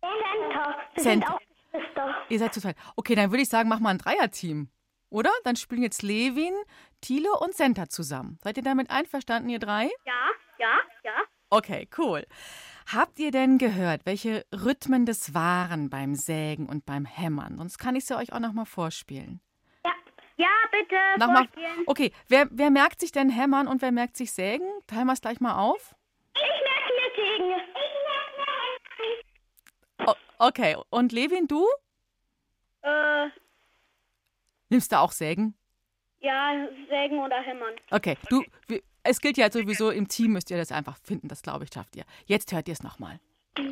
Santa. 0.02 0.76
Santa. 0.96 1.40
Ihr 2.30 2.40
seid 2.40 2.54
zu 2.54 2.62
zweit. 2.62 2.76
Okay, 2.96 3.16
dann 3.16 3.32
würde 3.32 3.44
ich 3.44 3.50
sagen, 3.50 3.70
mach 3.70 3.80
mal 3.80 3.90
ein 3.90 3.98
Dreierteam. 3.98 4.70
Oder? 5.10 5.32
Dann 5.44 5.56
spielen 5.58 5.84
jetzt 5.84 6.02
Levin, 6.02 6.54
Thiele 7.02 7.32
und 7.40 7.56
Senta 7.56 7.90
zusammen. 7.90 8.38
Seid 8.44 8.58
ihr 8.58 8.64
damit 8.64 8.90
einverstanden, 8.90 9.50
ihr 9.50 9.60
drei? 9.60 9.90
Ja, 10.06 10.30
ja, 10.60 10.80
ja. 11.04 11.14
Okay, 11.50 11.88
cool. 11.98 12.26
Habt 12.94 13.20
ihr 13.20 13.32
denn 13.32 13.58
gehört, 13.58 14.06
welche 14.06 14.46
Rhythmen 14.54 15.06
das 15.06 15.34
waren 15.34 15.90
beim 15.90 16.16
Sägen 16.16 16.68
und 16.68 16.86
beim 16.86 17.06
Hämmern? 17.06 17.58
Sonst 17.58 17.78
kann 17.78 17.96
ich 17.96 18.06
sie 18.06 18.16
euch 18.16 18.32
auch 18.32 18.40
noch 18.40 18.54
mal 18.54 18.66
vorspielen. 18.66 19.42
Ja, 20.38 20.48
bitte. 20.72 20.96
Nochmal. 21.20 21.44
vorspielen. 21.48 21.84
Okay, 21.86 22.12
wer, 22.28 22.48
wer 22.52 22.72
merkt 22.72 23.00
sich 23.00 23.12
denn 23.12 23.30
Hämmern 23.30 23.68
und 23.68 23.82
wer 23.82 23.92
merkt 23.92 24.18
sich 24.18 24.32
Sägen? 24.32 24.68
Teilen 24.88 25.06
wir 25.06 25.14
es 25.14 25.22
gleich 25.22 25.40
mal 25.40 25.56
auf. 25.56 25.94
Ich 26.36 26.42
merke 26.42 26.94
mir 26.98 27.12
Segen. 27.16 27.62
O 30.08 30.14
okay, 30.48 30.78
und 30.90 31.12
Levin, 31.12 31.48
du? 31.48 31.68
Äh, 32.82 33.28
Nimmst 34.70 34.92
du 34.92 35.00
auch 35.00 35.12
Sägen? 35.12 35.54
Ja, 36.22 36.68
sägen 36.90 37.20
oder 37.20 37.42
hämmern. 37.42 37.74
Okay, 37.90 38.16
du, 38.30 38.44
wir, 38.68 38.82
es 39.04 39.20
gilt 39.20 39.38
ja 39.38 39.52
sowieso, 39.52 39.90
im 39.90 40.08
Team 40.08 40.34
müsst 40.34 40.52
ihr 40.52 40.58
das 40.58 40.72
einfach 40.72 40.98
finden. 41.04 41.28
Das 41.28 41.42
glaube 41.42 41.66
ich, 41.66 41.74
schafft 41.74 41.96
ihr. 41.96 42.04
Jetzt 42.26 42.54
hört 42.54 42.68
ihr 42.68 42.74
es 42.74 42.84
nochmal. 42.84 43.20
Das 43.56 43.66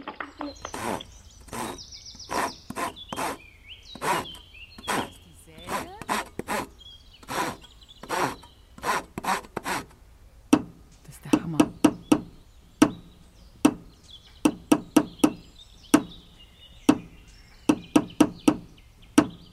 ist 11.16 11.26
der 11.26 11.42
Hammer. 11.44 11.60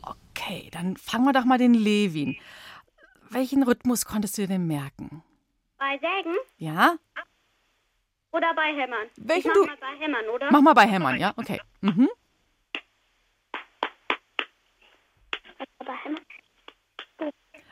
Okay, 0.02 0.70
dann 0.72 0.96
fangen 0.96 1.26
wir 1.26 1.32
doch 1.32 1.44
mal 1.44 1.58
den 1.58 1.74
Levin. 1.74 2.36
Welchen 3.30 3.62
Rhythmus 3.62 4.04
konntest 4.04 4.38
du 4.38 4.46
denn 4.46 4.66
merken? 4.66 5.22
Bei 5.78 5.98
sägen 5.98 6.34
Ja? 6.58 6.96
oder 8.32 8.54
bei 8.54 8.74
hämmern? 8.74 9.08
Welchen 9.16 9.50
ich 9.50 9.54
mach 9.54 9.54
du- 9.54 9.66
mal 9.66 9.76
bei 9.78 9.96
hämmern, 10.04 10.28
oder? 10.28 10.48
Mach 10.52 10.60
mal 10.60 10.74
bei 10.74 10.86
Hämmern, 10.86 11.16
ja? 11.18 11.32
Okay. 11.36 11.60
Mhm. 11.80 12.08
Hämmern. 15.86 16.20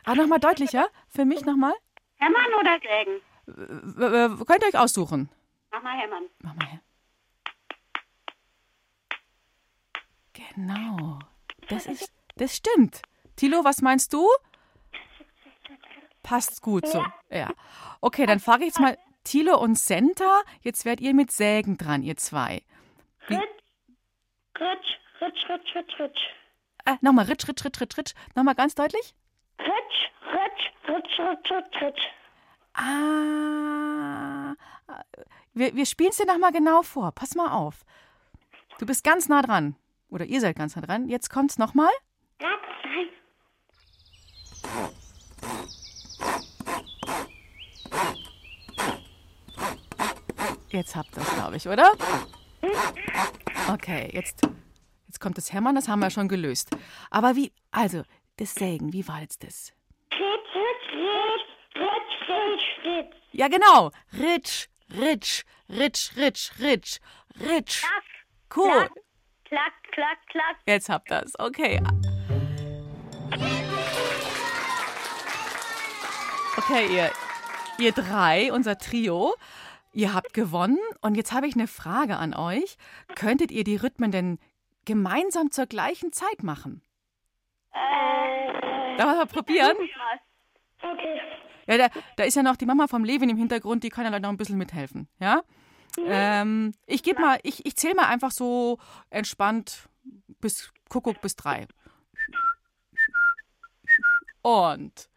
Ah, 0.04 0.14
nochmal 0.14 0.40
deutlicher. 0.40 0.88
Für 1.08 1.24
mich 1.24 1.44
nochmal. 1.44 1.74
Hämmern 2.16 2.54
oder 2.60 2.78
sägen? 2.80 3.20
Könnt 4.46 4.62
ihr 4.62 4.68
euch 4.68 4.78
aussuchen. 4.78 5.28
Mach 5.70 5.82
mal 5.82 5.98
hämmern. 5.98 6.24
Mach 6.40 6.54
mal 6.54 6.66
her. 6.66 6.80
Genau. 10.32 11.18
Das 11.68 11.86
ist, 11.86 12.12
das 12.36 12.56
stimmt. 12.56 13.02
Tilo, 13.36 13.64
was 13.64 13.82
meinst 13.82 14.12
du? 14.12 14.28
Passt 16.24 16.62
gut 16.62 16.88
so. 16.88 17.04
Ja. 17.30 17.50
Okay, 18.00 18.26
dann 18.26 18.40
frage 18.40 18.62
ich 18.64 18.68
jetzt 18.68 18.80
mal 18.80 18.98
Tilo 19.22 19.56
und 19.60 19.78
Senta. 19.78 20.42
Jetzt 20.62 20.84
werdet 20.84 21.00
ihr 21.02 21.14
mit 21.14 21.30
Sägen 21.30 21.76
dran, 21.78 22.02
ihr 22.02 22.16
zwei. 22.16 22.62
Wie, 23.28 23.34
Ritsch, 23.34 24.98
ritsch, 25.20 25.50
ritsch, 25.50 25.76
ritsch, 25.76 26.00
ritsch. 26.00 26.20
äh, 26.86 26.96
nochmal, 27.02 27.26
ritsch, 27.26 27.46
ritsch, 27.48 27.64
ritsch, 27.64 27.80
ritsch, 27.80 27.98
ritsch. 27.98 28.14
Nochmal 28.34 28.54
ganz 28.54 28.74
deutlich. 28.74 29.14
Ritsch, 29.58 30.10
ritsch, 30.32 30.88
ritsch, 30.88 31.18
ritsch, 31.20 31.50
ritsch, 31.52 31.82
ritsch. 31.82 32.06
Ah. 32.74 34.54
Wir, 35.52 35.74
wir 35.76 35.86
spielen 35.86 36.10
es 36.10 36.16
dir 36.16 36.26
nochmal 36.26 36.52
genau 36.52 36.82
vor. 36.82 37.12
Pass 37.12 37.34
mal 37.34 37.52
auf. 37.52 37.84
Du 38.78 38.86
bist 38.86 39.04
ganz 39.04 39.28
nah 39.28 39.42
dran. 39.42 39.76
Oder 40.08 40.24
ihr 40.24 40.40
seid 40.40 40.56
ganz 40.56 40.74
nah 40.74 40.82
dran. 40.82 41.08
Jetzt 41.08 41.28
kommt's 41.30 41.58
nochmal. 41.58 41.92
Nein. 42.40 42.58
Jetzt 50.74 50.96
habt 50.96 51.16
ihr 51.16 51.22
es, 51.22 51.34
glaube 51.34 51.56
ich, 51.56 51.68
oder? 51.68 51.92
Okay, 53.72 54.10
jetzt, 54.12 54.42
jetzt 55.06 55.20
kommt 55.20 55.38
das 55.38 55.52
Hämmern, 55.52 55.76
das 55.76 55.86
haben 55.86 56.00
wir 56.00 56.10
schon 56.10 56.26
gelöst. 56.26 56.76
Aber 57.12 57.36
wie, 57.36 57.52
also, 57.70 58.02
das 58.38 58.56
Sägen, 58.56 58.92
wie 58.92 59.06
war 59.06 59.20
jetzt 59.20 59.44
das? 59.44 59.72
Ja, 63.30 63.46
genau. 63.46 63.92
Ritsch, 64.18 64.66
ritsch, 64.92 65.44
ritsch, 65.68 66.16
ritsch, 66.16 66.50
ritsch, 66.58 66.98
ritsch. 67.40 67.84
Cool. 68.56 68.88
Klack, 69.44 69.74
klack, 69.92 70.18
klack. 70.26 70.56
Jetzt 70.66 70.88
habt 70.88 71.08
ihr 71.12 71.22
es. 71.22 71.38
Okay. 71.38 71.80
Okay, 76.56 76.96
ihr, 76.96 77.12
ihr 77.78 77.92
drei, 77.92 78.52
unser 78.52 78.76
Trio, 78.76 79.36
ihr 79.94 80.12
habt 80.12 80.34
gewonnen. 80.34 80.78
Und 81.00 81.16
jetzt 81.16 81.32
habe 81.32 81.46
ich 81.46 81.54
eine 81.54 81.66
Frage 81.66 82.16
an 82.16 82.34
euch. 82.34 82.76
Könntet 83.14 83.50
ihr 83.50 83.64
die 83.64 83.76
Rhythmen 83.76 84.10
denn 84.10 84.38
gemeinsam 84.84 85.50
zur 85.50 85.66
gleichen 85.66 86.12
Zeit 86.12 86.42
machen? 86.42 86.82
Äh, 87.72 88.96
Darf 88.96 89.18
wir 89.18 89.26
probieren? 89.26 89.76
Okay. 90.80 91.20
Ja, 91.66 91.78
da, 91.78 91.88
da 92.16 92.24
ist 92.24 92.34
ja 92.34 92.42
noch 92.42 92.56
die 92.56 92.66
Mama 92.66 92.86
vom 92.88 93.04
Levin 93.04 93.30
im 93.30 93.38
Hintergrund, 93.38 93.84
die 93.84 93.88
kann 93.88 94.04
ja 94.04 94.18
noch 94.18 94.28
ein 94.28 94.36
bisschen 94.36 94.58
mithelfen. 94.58 95.08
Ja? 95.18 95.42
Ähm, 95.98 96.74
ich 96.86 97.02
gebe 97.02 97.20
mal, 97.20 97.38
ich, 97.42 97.64
ich 97.64 97.76
zähle 97.76 97.94
mal 97.94 98.06
einfach 98.08 98.32
so 98.32 98.78
entspannt 99.10 99.88
bis 100.40 100.72
Kuckuck 100.88 101.20
bis 101.20 101.36
drei. 101.36 101.66
Und. 104.42 105.08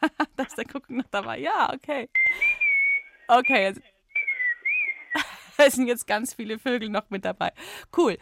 da 0.36 0.42
ist 0.44 0.56
der 0.56 0.64
Kuckuck 0.64 0.90
noch 0.90 1.08
dabei. 1.10 1.38
Ja, 1.38 1.72
okay. 1.72 2.08
Okay, 3.28 3.62
jetzt, 3.64 3.80
es 5.58 5.74
sind 5.74 5.86
jetzt 5.86 6.06
ganz 6.06 6.34
viele 6.34 6.58
Vögel 6.58 6.88
noch 6.88 7.10
mit 7.10 7.24
dabei. 7.24 7.52
Cool. 7.96 8.18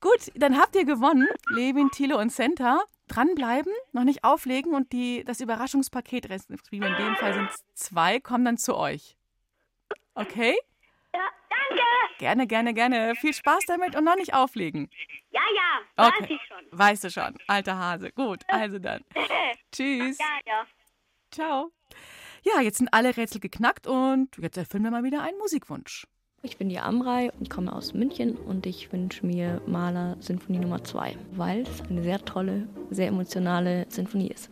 Gut, 0.00 0.30
dann 0.34 0.58
habt 0.60 0.76
ihr 0.76 0.84
gewonnen. 0.84 1.28
Levin, 1.50 1.90
Thilo 1.90 2.18
und 2.18 2.30
Senta. 2.30 2.80
Dranbleiben, 3.08 3.72
noch 3.92 4.02
nicht 4.02 4.24
auflegen 4.24 4.74
und 4.74 4.92
die, 4.92 5.22
das 5.24 5.40
Überraschungspaket, 5.40 6.28
respektive 6.28 6.86
in 6.86 6.96
dem 6.96 7.14
Fall 7.14 7.34
sind 7.34 7.48
es 7.50 7.64
zwei, 7.74 8.18
kommen 8.18 8.44
dann 8.44 8.58
zu 8.58 8.76
euch. 8.76 9.16
Okay? 10.14 10.56
Ja, 11.14 11.28
danke. 11.48 11.84
Gerne, 12.18 12.46
gerne, 12.48 12.74
gerne. 12.74 13.14
Viel 13.14 13.32
Spaß 13.32 13.64
damit 13.66 13.94
und 13.94 14.02
noch 14.02 14.16
nicht 14.16 14.34
auflegen. 14.34 14.90
Ja, 15.30 15.40
ja, 15.54 16.04
weiß 16.04 16.14
Okay. 16.20 16.34
ich 16.34 16.48
schon. 16.48 16.66
Weißt 16.72 17.04
du 17.04 17.10
schon, 17.10 17.36
alter 17.46 17.78
Hase. 17.78 18.10
Gut, 18.10 18.42
also 18.48 18.80
dann. 18.80 19.04
Tschüss. 19.70 20.18
Ja, 20.18 20.38
ja. 20.44 20.66
Ciao. 21.36 21.70
Ja, 22.44 22.62
jetzt 22.62 22.78
sind 22.78 22.88
alle 22.94 23.14
Rätsel 23.14 23.42
geknackt 23.42 23.86
und 23.86 24.30
jetzt 24.38 24.56
erfüllen 24.56 24.84
wir 24.84 24.90
mal 24.90 25.04
wieder 25.04 25.22
einen 25.22 25.36
Musikwunsch. 25.36 26.06
Ich 26.40 26.56
bin 26.56 26.70
die 26.70 26.78
Amrei 26.78 27.30
und 27.38 27.50
komme 27.50 27.74
aus 27.74 27.92
München 27.92 28.36
und 28.36 28.64
ich 28.64 28.90
wünsche 28.90 29.26
mir 29.26 29.60
Mahler 29.66 30.16
Sinfonie 30.20 30.60
Nummer 30.60 30.82
2, 30.82 31.14
weil 31.32 31.60
es 31.64 31.82
eine 31.82 32.02
sehr 32.02 32.24
tolle, 32.24 32.66
sehr 32.88 33.08
emotionale 33.08 33.84
Sinfonie 33.90 34.28
ist. 34.28 34.48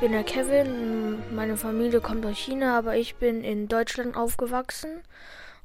Bin 0.00 0.12
der 0.12 0.24
Kevin. 0.24 1.22
Meine 1.34 1.58
Familie 1.58 2.00
kommt 2.00 2.24
aus 2.24 2.38
China, 2.38 2.78
aber 2.78 2.96
ich 2.96 3.16
bin 3.16 3.44
in 3.44 3.68
Deutschland 3.68 4.16
aufgewachsen. 4.16 5.02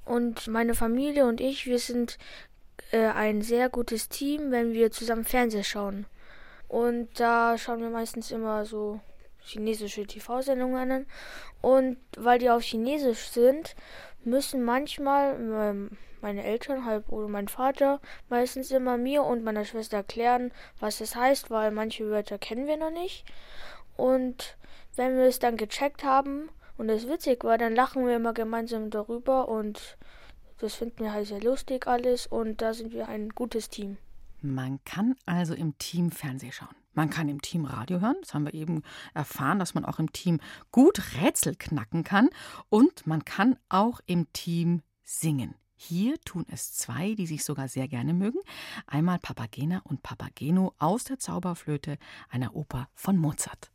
Und 0.03 0.47
meine 0.47 0.75
Familie 0.75 1.25
und 1.25 1.39
ich, 1.39 1.67
wir 1.67 1.79
sind 1.79 2.17
äh, 2.91 3.05
ein 3.05 3.41
sehr 3.41 3.69
gutes 3.69 4.09
Team, 4.09 4.51
wenn 4.51 4.73
wir 4.73 4.91
zusammen 4.91 5.23
Fernsehen 5.23 5.63
schauen. 5.63 6.05
Und 6.67 7.17
da 7.17 7.57
schauen 7.57 7.79
wir 7.79 7.89
meistens 7.89 8.29
immer 8.31 8.65
so 8.65 8.99
chinesische 9.39 10.05
TV-Sendungen 10.05 10.91
an. 10.91 11.05
Und 11.61 11.97
weil 12.17 12.39
die 12.39 12.49
auf 12.49 12.61
Chinesisch 12.61 13.29
sind, 13.29 13.73
müssen 14.25 14.65
manchmal 14.65 15.36
ähm, 15.39 15.91
meine 16.19 16.43
Eltern 16.43 16.83
halb 16.83 17.09
oder 17.09 17.29
mein 17.29 17.47
Vater 17.47 18.01
meistens 18.27 18.71
immer 18.71 18.97
mir 18.97 19.23
und 19.23 19.45
meiner 19.45 19.63
Schwester 19.63 19.97
erklären, 19.97 20.51
was 20.79 20.99
es 20.99 21.15
heißt, 21.15 21.51
weil 21.51 21.71
manche 21.71 22.09
Wörter 22.09 22.38
kennen 22.38 22.67
wir 22.67 22.75
noch 22.75 22.91
nicht. 22.91 23.23
Und 23.95 24.57
wenn 24.95 25.15
wir 25.17 25.25
es 25.25 25.39
dann 25.39 25.57
gecheckt 25.57 26.03
haben 26.03 26.49
und 26.77 26.89
es 26.89 27.07
witzig 27.07 27.43
war, 27.43 27.57
dann 27.57 27.75
lachen 27.75 28.05
wir 28.05 28.15
immer 28.15 28.33
gemeinsam 28.33 28.89
darüber 28.89 29.47
und 29.49 29.97
das 30.59 30.75
finden 30.75 31.03
wir 31.03 31.13
halt 31.13 31.27
sehr 31.27 31.41
lustig 31.41 31.87
alles 31.87 32.27
und 32.27 32.61
da 32.61 32.73
sind 32.73 32.93
wir 32.93 33.07
ein 33.07 33.29
gutes 33.29 33.69
Team. 33.69 33.97
Man 34.41 34.79
kann 34.85 35.15
also 35.25 35.53
im 35.53 35.77
Team 35.77 36.11
Fernseh 36.11 36.51
schauen. 36.51 36.75
Man 36.93 37.09
kann 37.09 37.27
im 37.27 37.41
Team 37.41 37.65
Radio 37.65 37.99
hören. 37.99 38.15
Das 38.21 38.33
haben 38.33 38.45
wir 38.45 38.53
eben 38.53 38.83
erfahren, 39.13 39.59
dass 39.59 39.73
man 39.73 39.83
auch 39.83 39.99
im 39.99 40.13
Team 40.13 40.39
gut 40.71 41.01
Rätsel 41.21 41.55
knacken 41.55 42.03
kann. 42.03 42.29
Und 42.69 43.05
man 43.05 43.25
kann 43.25 43.57
auch 43.67 43.99
im 44.05 44.31
Team 44.31 44.81
singen. 45.03 45.55
Hier 45.88 46.19
tun 46.21 46.47
es 46.49 46.73
zwei, 46.73 47.13
die 47.13 47.27
sich 47.27 47.43
sogar 47.43 47.67
sehr 47.67 47.88
gerne 47.88 48.15
mögen. 48.15 48.39
Einmal 48.88 49.19
Papagena 49.19 49.81
und 49.83 50.01
Papageno 50.01 50.73
aus 50.79 51.03
der 51.03 51.19
Zauberflöte 51.19 51.99
einer 52.27 52.55
Oper 52.55 52.89
von 52.95 53.17
Mozart. 53.17 53.69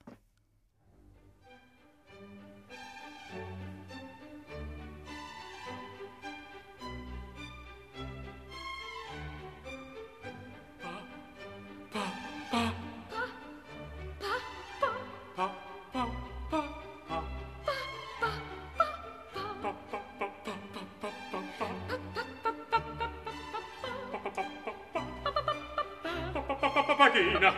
Papagena, 27.10 27.50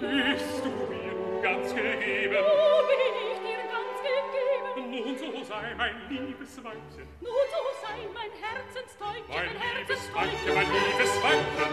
bist 0.00 0.64
du 0.64 0.70
mir 0.88 1.42
ganz 1.42 1.74
gegeben? 1.74 2.36
Oh, 2.40 2.80
bin 2.88 3.00
ich 3.04 3.38
dir 3.44 3.62
ganz 3.68 3.96
gegeben? 4.00 4.90
Nun, 4.90 5.12
so 5.18 5.44
sei 5.44 5.74
mein 5.76 5.96
liebes 6.08 6.64
Weibchen. 6.64 7.06
Nun, 7.20 7.46
so 7.52 7.62
sei 7.84 7.98
mein 8.14 8.30
Herzenstäubchen, 8.32 9.28
mein, 9.28 9.46
mein 9.46 9.60
Herzenstäubchen. 9.60 10.54
Mein 10.54 10.68
liebes 10.72 11.22
Weibchen, 11.22 11.72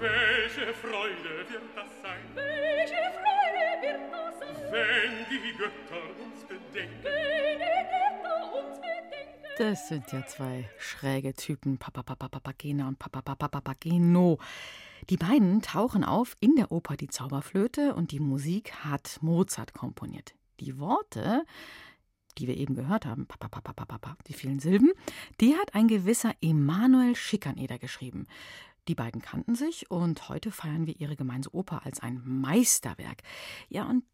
Welche 0.00 0.72
Freude 0.72 1.32
wird 1.50 1.68
das 1.76 1.92
sein? 2.00 2.24
Welche 2.34 3.02
Freude 3.18 3.64
wird 3.82 4.04
das 4.10 4.38
sein? 4.40 4.72
Wenn 4.72 5.26
die 5.28 5.52
Götter 5.52 6.04
uns 6.24 6.44
bedenken. 6.44 7.21
Das 9.58 9.88
sind 9.88 10.10
ja 10.12 10.26
zwei 10.26 10.66
schräge 10.78 11.34
Typen, 11.34 11.76
Papa 11.76 12.00
und 12.00 12.98
Papa. 12.98 13.74
Die 15.10 15.16
beiden 15.18 15.60
tauchen 15.60 16.04
auf 16.04 16.36
in 16.40 16.56
der 16.56 16.72
Oper 16.72 16.96
Die 16.96 17.08
Zauberflöte 17.08 17.94
und 17.94 18.12
die 18.12 18.20
Musik 18.20 18.72
hat 18.84 19.18
Mozart 19.20 19.74
komponiert. 19.74 20.34
Die 20.60 20.78
Worte, 20.78 21.44
die 22.38 22.46
wir 22.46 22.56
eben 22.56 22.74
gehört 22.74 23.04
haben, 23.04 23.26
Papa, 23.26 24.16
die 24.26 24.32
vielen 24.32 24.58
Silben, 24.58 24.90
die 25.40 25.54
hat 25.54 25.74
ein 25.74 25.86
gewisser 25.86 26.32
Emanuel 26.40 27.14
Schikaneder 27.14 27.78
geschrieben. 27.78 28.26
Die 28.88 28.94
beiden 28.94 29.20
kannten 29.20 29.54
sich 29.54 29.90
und 29.90 30.28
heute 30.28 30.50
feiern 30.50 30.86
wir 30.86 30.98
ihre 30.98 31.14
gemeinsame 31.14 31.54
Oper 31.54 31.84
als 31.84 32.00
ein 32.00 32.22
Meisterwerk. 32.24 33.22
Ja, 33.68 33.84
und 33.84 34.04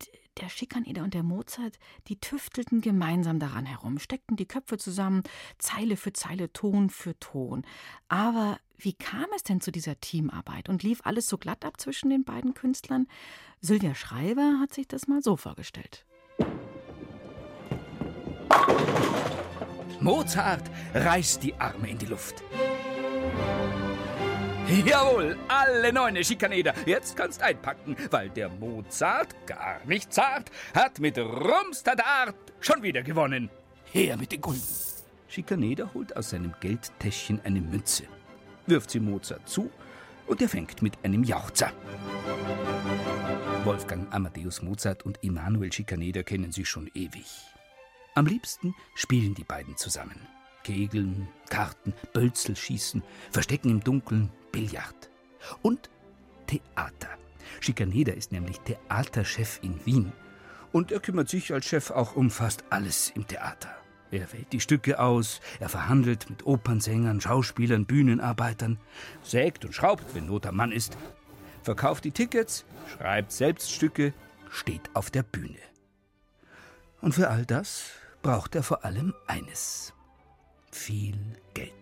der 0.40 0.48
Schikaneder 0.48 1.02
und 1.02 1.14
der 1.14 1.22
Mozart, 1.22 1.78
die 2.08 2.20
tüftelten 2.20 2.80
gemeinsam 2.80 3.38
daran 3.38 3.66
herum, 3.66 3.98
steckten 3.98 4.36
die 4.36 4.46
Köpfe 4.46 4.78
zusammen, 4.78 5.22
Zeile 5.58 5.96
für 5.96 6.12
Zeile, 6.12 6.52
Ton 6.52 6.90
für 6.90 7.18
Ton. 7.18 7.64
Aber 8.08 8.58
wie 8.76 8.92
kam 8.92 9.26
es 9.34 9.42
denn 9.42 9.60
zu 9.60 9.72
dieser 9.72 10.00
Teamarbeit 10.00 10.68
und 10.68 10.82
lief 10.82 11.00
alles 11.04 11.28
so 11.28 11.38
glatt 11.38 11.64
ab 11.64 11.80
zwischen 11.80 12.10
den 12.10 12.24
beiden 12.24 12.54
Künstlern? 12.54 13.08
Sylvia 13.60 13.94
Schreiber 13.94 14.58
hat 14.60 14.72
sich 14.72 14.86
das 14.86 15.08
mal 15.08 15.22
so 15.22 15.36
vorgestellt. 15.36 16.04
Mozart 20.00 20.70
reißt 20.94 21.42
die 21.42 21.54
Arme 21.54 21.90
in 21.90 21.98
die 21.98 22.06
Luft. 22.06 22.42
Jawohl, 24.68 25.38
alle 25.48 25.92
neune 25.94 26.22
Schikaneder. 26.22 26.74
Jetzt 26.84 27.16
kannst 27.16 27.42
einpacken, 27.42 27.96
weil 28.10 28.28
der 28.28 28.50
Mozart, 28.50 29.34
gar 29.46 29.80
nicht 29.86 30.12
zart, 30.12 30.50
hat 30.74 30.98
mit 30.98 31.16
Rumstadart 31.16 32.36
schon 32.60 32.82
wieder 32.82 33.02
gewonnen. 33.02 33.48
Her 33.92 34.18
mit 34.18 34.30
den 34.30 34.42
Gulden. 34.42 34.62
Schikaneder 35.26 35.92
holt 35.94 36.14
aus 36.16 36.30
seinem 36.30 36.54
Geldtäschchen 36.60 37.40
eine 37.44 37.62
Münze, 37.62 38.04
wirft 38.66 38.90
sie 38.90 39.00
Mozart 39.00 39.48
zu 39.48 39.70
und 40.26 40.42
er 40.42 40.48
fängt 40.50 40.82
mit 40.82 41.02
einem 41.02 41.24
Jauchzer. 41.24 41.72
Wolfgang 43.64 44.12
Amadeus 44.12 44.60
Mozart 44.60 45.04
und 45.04 45.22
Emanuel 45.22 45.72
Schikaneder 45.72 46.24
kennen 46.24 46.52
sich 46.52 46.68
schon 46.68 46.90
ewig. 46.94 47.26
Am 48.14 48.26
liebsten 48.26 48.74
spielen 48.94 49.34
die 49.34 49.44
beiden 49.44 49.76
zusammen. 49.76 50.26
Kegeln, 50.68 51.26
Karten, 51.48 51.94
Bölzel 52.12 52.54
schießen, 52.54 53.02
Verstecken 53.30 53.70
im 53.70 53.80
Dunkeln, 53.80 54.30
Billard 54.52 55.08
und 55.62 55.88
Theater. 56.46 57.08
Schikaneder 57.60 58.12
ist 58.12 58.32
nämlich 58.32 58.60
Theaterchef 58.60 59.60
in 59.62 59.80
Wien. 59.86 60.12
Und 60.70 60.92
er 60.92 61.00
kümmert 61.00 61.30
sich 61.30 61.54
als 61.54 61.64
Chef 61.64 61.90
auch 61.90 62.16
um 62.16 62.30
fast 62.30 62.64
alles 62.68 63.10
im 63.16 63.26
Theater. 63.26 63.74
Er 64.10 64.30
wählt 64.30 64.52
die 64.52 64.60
Stücke 64.60 65.00
aus, 65.00 65.40
er 65.58 65.70
verhandelt 65.70 66.28
mit 66.28 66.44
Opernsängern, 66.44 67.22
Schauspielern, 67.22 67.86
Bühnenarbeitern, 67.86 68.78
sägt 69.22 69.64
und 69.64 69.74
schraubt, 69.74 70.14
wenn 70.14 70.26
Not 70.26 70.44
am 70.44 70.56
Mann 70.56 70.72
ist, 70.72 70.98
verkauft 71.62 72.04
die 72.04 72.12
Tickets, 72.12 72.66
schreibt 72.94 73.32
selbst 73.32 73.72
Stücke, 73.72 74.12
steht 74.50 74.90
auf 74.92 75.10
der 75.10 75.22
Bühne. 75.22 75.56
Und 77.00 77.14
für 77.14 77.30
all 77.30 77.46
das 77.46 77.84
braucht 78.20 78.54
er 78.54 78.62
vor 78.62 78.84
allem 78.84 79.14
eines: 79.26 79.94
viel 80.70 81.18
Geld. 81.54 81.72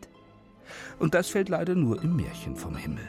Und 0.98 1.14
das 1.14 1.28
fällt 1.28 1.48
leider 1.48 1.74
nur 1.74 2.02
im 2.02 2.16
Märchen 2.16 2.56
vom 2.56 2.76
Himmel. 2.76 3.06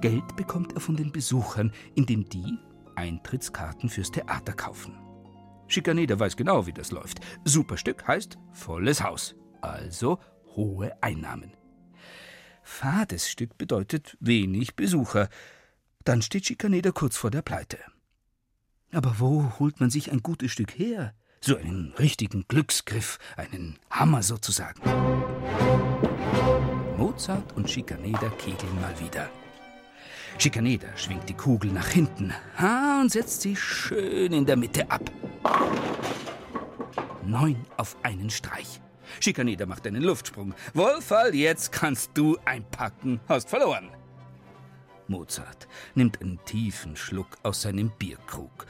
Geld 0.00 0.36
bekommt 0.36 0.74
er 0.74 0.80
von 0.80 0.96
den 0.96 1.12
Besuchern, 1.12 1.72
indem 1.94 2.28
die 2.28 2.58
Eintrittskarten 2.94 3.88
fürs 3.88 4.10
Theater 4.10 4.52
kaufen. 4.52 4.94
Schikaneder 5.66 6.18
weiß 6.18 6.36
genau, 6.36 6.66
wie 6.66 6.72
das 6.72 6.90
läuft. 6.90 7.20
Superstück 7.44 8.06
heißt 8.06 8.38
volles 8.52 9.02
Haus, 9.02 9.34
also 9.60 10.18
hohe 10.56 11.00
Einnahmen. 11.02 11.52
Fades 12.62 13.28
Stück 13.30 13.56
bedeutet 13.58 14.16
wenig 14.20 14.76
Besucher. 14.76 15.28
Dann 16.04 16.22
steht 16.22 16.46
Schikaneder 16.46 16.92
kurz 16.92 17.16
vor 17.16 17.30
der 17.30 17.42
Pleite. 17.42 17.78
Aber 18.92 19.18
wo 19.18 19.58
holt 19.58 19.80
man 19.80 19.90
sich 19.90 20.10
ein 20.10 20.22
gutes 20.22 20.52
Stück 20.52 20.78
her? 20.78 21.14
So 21.40 21.56
einen 21.56 21.94
richtigen 21.98 22.44
Glücksgriff, 22.48 23.18
einen 23.36 23.78
Hammer 23.90 24.22
sozusagen. 24.22 24.80
Mozart 26.96 27.56
und 27.56 27.70
Schikaneder 27.70 28.30
kegeln 28.30 28.80
mal 28.80 28.98
wieder. 28.98 29.30
Schikaneder 30.36 30.96
schwingt 30.96 31.28
die 31.28 31.34
Kugel 31.34 31.70
nach 31.72 31.88
hinten 31.88 32.32
ha, 32.58 33.00
und 33.00 33.10
setzt 33.12 33.42
sie 33.42 33.54
schön 33.54 34.32
in 34.32 34.46
der 34.46 34.56
Mitte 34.56 34.90
ab. 34.90 35.02
Neun 37.24 37.64
auf 37.76 37.96
einen 38.02 38.30
Streich. 38.30 38.80
Schikaneder 39.20 39.66
macht 39.66 39.86
einen 39.86 40.02
Luftsprung. 40.02 40.54
Wohlfall, 40.74 41.34
jetzt 41.34 41.72
kannst 41.72 42.10
du 42.14 42.36
einpacken. 42.44 43.20
Hast 43.28 43.48
verloren. 43.48 43.90
Mozart 45.06 45.68
nimmt 45.94 46.20
einen 46.20 46.38
tiefen 46.44 46.96
Schluck 46.96 47.38
aus 47.42 47.62
seinem 47.62 47.90
Bierkrug. 47.98 48.66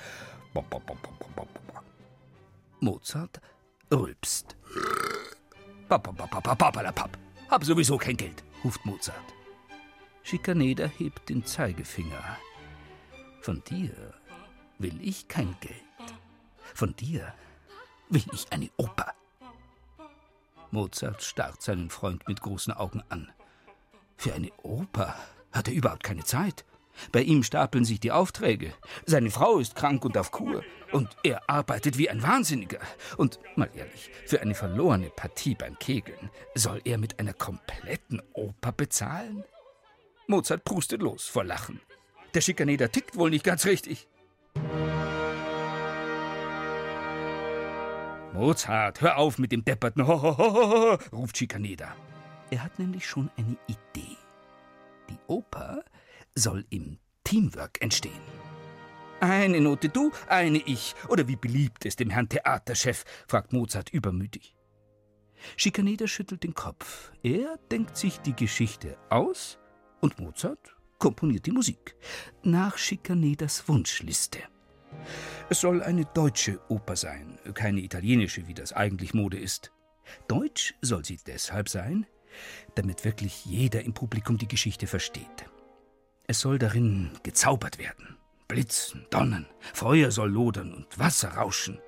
Mozart 2.81 3.41
rülpst. 3.93 4.57
Papapapapapapalapap. 5.89 7.19
Hab 7.49 7.65
sowieso 7.65 7.97
kein 7.97 8.17
Geld, 8.17 8.45
ruft 8.63 8.85
Mozart. 8.85 9.35
Schikaneder 10.23 10.89
hebt 10.89 11.29
den 11.29 11.45
Zeigefinger. 11.45 12.39
Von 13.41 13.63
dir 13.65 14.15
will 14.79 14.99
ich 15.01 15.29
kein 15.29 15.57
Geld. 15.61 15.75
Von 16.75 16.95
dir 16.97 17.33
will 18.11 18.25
ich 18.33 18.53
eine 18.53 18.71
Oper. 18.77 19.15
Mozart 20.71 21.23
starrt 21.23 21.63
seinen 21.63 21.89
Freund 21.89 22.29
mit 22.29 22.43
großen 22.43 22.75
Augen 22.75 23.03
an. 23.09 23.33
Für 24.17 24.35
eine 24.35 24.53
Oper 24.63 25.15
hat 25.53 25.69
er 25.69 25.75
überhaupt 25.75 26.05
keine 26.05 26.25
Zeit. 26.25 26.65
Bei 27.13 27.23
ihm 27.23 27.43
stapeln 27.43 27.85
sich 27.85 28.01
die 28.01 28.13
Aufträge. 28.13 28.73
Seine 29.07 29.31
Frau 29.31 29.59
ist 29.59 29.75
krank 29.75 30.05
und 30.05 30.17
auf 30.17 30.31
Kur. 30.31 30.63
Und 30.93 31.09
er 31.23 31.49
arbeitet 31.49 31.99
wie 31.99 32.09
ein 32.09 32.23
Wahnsinniger. 32.23 32.81
Und 33.17 33.39
mal 33.57 33.71
ehrlich, 33.75 34.11
für 34.27 34.41
eine 34.41 34.55
verlorene 34.55 35.11
Partie 35.11 35.55
beim 35.55 35.79
Kegeln 35.79 36.31
soll 36.55 36.81
er 36.85 36.99
mit 36.99 37.19
einer 37.21 37.35
kompletten 37.35 38.23
Oper 38.33 38.73
bezahlen? 38.73 39.45
Mozart 40.27 40.65
prustet 40.65 41.03
los 41.03 41.27
vor 41.27 41.45
Lachen. 41.45 41.81
Der 42.35 42.41
Schikaneder 42.41 42.93
tickt 42.93 43.17
wohl 43.17 43.31
nicht 43.31 43.45
ganz 43.45 43.65
richtig. 43.65 44.09
Mozart, 48.35 49.01
hör 49.01 49.17
auf 49.17 49.39
mit 49.39 49.53
dem 49.53 49.65
depperten 49.65 50.07
Hohohoho, 50.07 50.99
ruft 51.13 51.39
Schikaneder. 51.39 51.95
Er 52.51 52.63
hat 52.63 52.79
nämlich 52.79 53.07
schon 53.07 53.31
eine 53.37 53.57
Idee. 53.67 54.17
Die 55.11 55.19
Oper 55.27 55.83
soll 56.39 56.65
im 56.71 56.99
Teamwork 57.25 57.83
entstehen. 57.83 58.21
Eine 59.21 59.61
Note 59.61 59.89
du, 59.89 60.13
eine 60.29 60.59
ich. 60.59 60.95
Oder 61.09 61.27
wie 61.27 61.37
beliebt 61.37 61.85
es 61.85 61.97
dem 61.97 62.11
Herrn 62.11 62.29
Theaterchef, 62.29 63.05
fragt 63.27 63.53
Mozart 63.53 63.91
übermütig. 63.91 64.55
Schikaneder 65.57 66.09
schüttelt 66.09 66.45
den 66.45 66.55
Kopf. 66.55 67.13
Er 67.23 67.59
denkt 67.71 67.97
sich 67.97 68.19
die 68.21 68.35
Geschichte 68.35 68.97
aus 69.11 69.59
und 70.01 70.19
Mozart 70.21 70.77
komponiert 70.99 71.47
die 71.47 71.53
Musik. 71.53 71.97
Nach 72.43 72.79
Schikaneders 72.79 73.69
Wunschliste. 73.69 74.39
Es 75.49 75.61
soll 75.61 75.83
eine 75.83 76.05
deutsche 76.07 76.61
Oper 76.69 76.97
sein, 76.97 77.39
keine 77.55 77.81
italienische, 77.81 78.47
wie 78.47 78.55
das 78.55 78.73
eigentlich 78.73 79.15
Mode 79.15 79.39
ist. 79.39 79.73
Deutsch 80.29 80.75
soll 80.81 81.05
sie 81.05 81.19
deshalb 81.27 81.69
sein, 81.69 82.07
damit 82.75 83.05
wirklich 83.05 83.45
jeder 83.45 83.83
im 83.83 83.95
Publikum 83.95 84.39
die 84.39 84.49
Geschichte 84.49 84.87
versteht. 84.87 85.47
Es 86.31 86.41
soll 86.41 86.59
darin 86.59 87.11
gezaubert 87.23 87.79
werden. 87.79 88.19
Blitzen, 88.49 89.07
donnern, 89.09 89.47
Feuer 89.73 90.11
soll 90.11 90.31
lodern 90.31 90.75
und 90.75 90.99
Wasser 90.99 91.31
rauschen. 91.31 91.81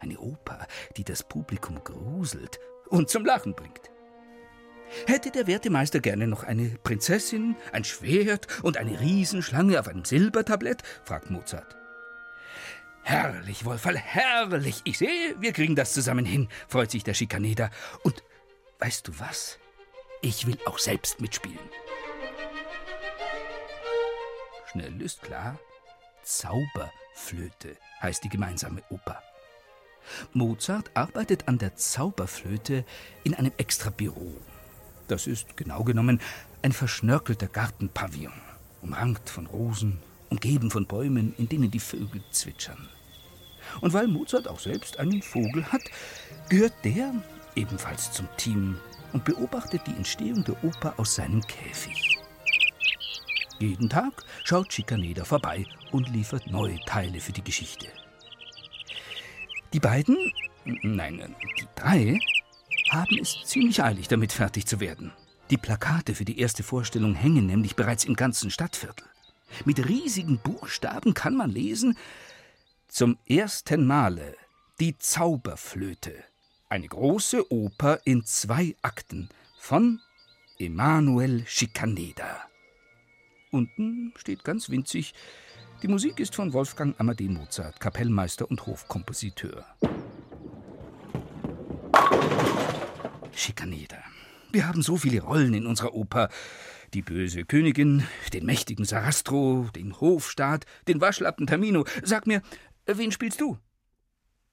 Eine 0.00 0.18
Oper, 0.18 0.66
die 0.96 1.04
das 1.04 1.22
Publikum 1.22 1.82
gruselt 1.84 2.58
und 2.88 3.08
zum 3.08 3.24
Lachen 3.24 3.54
bringt. 3.54 3.92
Hätte 5.06 5.30
der 5.30 5.46
werte 5.46 5.70
Meister 5.70 6.00
gerne 6.00 6.26
noch 6.26 6.42
eine 6.42 6.70
Prinzessin, 6.82 7.54
ein 7.72 7.84
Schwert 7.84 8.48
und 8.64 8.78
eine 8.78 9.00
Riesenschlange 9.00 9.78
auf 9.78 9.86
einem 9.86 10.04
Silbertablett? 10.04 10.82
fragt 11.04 11.30
Mozart. 11.30 11.76
Herrlich, 13.04 13.64
Wolferl, 13.64 13.96
herrlich. 13.96 14.80
Ich 14.82 14.98
sehe, 14.98 15.36
wir 15.38 15.52
kriegen 15.52 15.76
das 15.76 15.92
zusammen 15.92 16.24
hin, 16.24 16.48
freut 16.66 16.90
sich 16.90 17.04
der 17.04 17.14
Schikaneder. 17.14 17.70
Und 18.02 18.24
weißt 18.80 19.06
du 19.06 19.20
was? 19.20 19.60
Ich 20.20 20.48
will 20.48 20.58
auch 20.66 20.80
selbst 20.80 21.20
mitspielen. 21.20 21.58
Schnell 24.74 25.02
ist 25.02 25.22
klar, 25.22 25.56
Zauberflöte 26.24 27.76
heißt 28.02 28.24
die 28.24 28.28
gemeinsame 28.28 28.82
Oper. 28.90 29.22
Mozart 30.32 30.90
arbeitet 30.94 31.46
an 31.46 31.58
der 31.58 31.76
Zauberflöte 31.76 32.84
in 33.22 33.34
einem 33.34 33.52
Extrabüro. 33.56 34.34
Das 35.06 35.28
ist 35.28 35.56
genau 35.56 35.84
genommen 35.84 36.20
ein 36.62 36.72
verschnörkelter 36.72 37.46
Gartenpavillon, 37.46 38.32
umrankt 38.82 39.30
von 39.30 39.46
Rosen, 39.46 40.00
umgeben 40.28 40.72
von 40.72 40.86
Bäumen, 40.86 41.36
in 41.38 41.48
denen 41.48 41.70
die 41.70 41.78
Vögel 41.78 42.24
zwitschern. 42.32 42.88
Und 43.80 43.92
weil 43.92 44.08
Mozart 44.08 44.48
auch 44.48 44.58
selbst 44.58 44.98
einen 44.98 45.22
Vogel 45.22 45.70
hat, 45.70 45.84
gehört 46.48 46.74
der 46.82 47.14
ebenfalls 47.54 48.10
zum 48.10 48.26
Team 48.38 48.76
und 49.12 49.24
beobachtet 49.24 49.82
die 49.86 49.94
Entstehung 49.94 50.42
der 50.42 50.64
Oper 50.64 50.94
aus 50.96 51.14
seinem 51.14 51.42
Käfig. 51.42 52.13
Jeden 53.58 53.88
Tag 53.88 54.24
schaut 54.44 54.72
Schikaneder 54.72 55.24
vorbei 55.24 55.64
und 55.92 56.08
liefert 56.10 56.46
neue 56.48 56.78
Teile 56.86 57.20
für 57.20 57.32
die 57.32 57.44
Geschichte. 57.44 57.86
Die 59.72 59.80
beiden, 59.80 60.32
nein, 60.64 61.34
die 61.58 61.66
drei, 61.76 62.18
haben 62.90 63.18
es 63.20 63.42
ziemlich 63.44 63.82
eilig, 63.82 64.08
damit 64.08 64.32
fertig 64.32 64.66
zu 64.66 64.80
werden. 64.80 65.12
Die 65.50 65.56
Plakate 65.56 66.14
für 66.14 66.24
die 66.24 66.38
erste 66.38 66.62
Vorstellung 66.62 67.14
hängen 67.14 67.46
nämlich 67.46 67.76
bereits 67.76 68.04
im 68.04 68.14
ganzen 68.14 68.50
Stadtviertel. 68.50 69.06
Mit 69.64 69.86
riesigen 69.88 70.38
Buchstaben 70.38 71.14
kann 71.14 71.36
man 71.36 71.50
lesen 71.50 71.96
Zum 72.88 73.18
ersten 73.28 73.86
Male 73.86 74.36
die 74.80 74.98
Zauberflöte. 74.98 76.24
Eine 76.68 76.88
große 76.88 77.52
Oper 77.52 78.00
in 78.04 78.24
zwei 78.24 78.74
Akten 78.82 79.28
von 79.58 80.00
Emanuel 80.58 81.44
Schikaneder. 81.46 82.48
Unten 83.54 84.12
steht 84.16 84.42
ganz 84.42 84.68
winzig, 84.68 85.14
die 85.80 85.86
Musik 85.86 86.18
ist 86.18 86.34
von 86.34 86.52
Wolfgang 86.52 86.98
Amadee 86.98 87.28
Mozart, 87.28 87.78
Kapellmeister 87.78 88.50
und 88.50 88.66
Hofkompositeur. 88.66 89.64
Schikaneder. 93.32 94.02
Wir 94.50 94.66
haben 94.66 94.82
so 94.82 94.96
viele 94.96 95.22
Rollen 95.22 95.54
in 95.54 95.66
unserer 95.66 95.94
Oper. 95.94 96.30
Die 96.94 97.02
böse 97.02 97.44
Königin, 97.44 98.02
den 98.32 98.44
mächtigen 98.44 98.84
Sarastro, 98.84 99.68
den 99.76 100.00
Hofstaat, 100.00 100.66
den 100.88 101.00
Waschlappen 101.00 101.46
Tamino. 101.46 101.84
Sag 102.02 102.26
mir, 102.26 102.42
wen 102.86 103.12
spielst 103.12 103.40
du? 103.40 103.56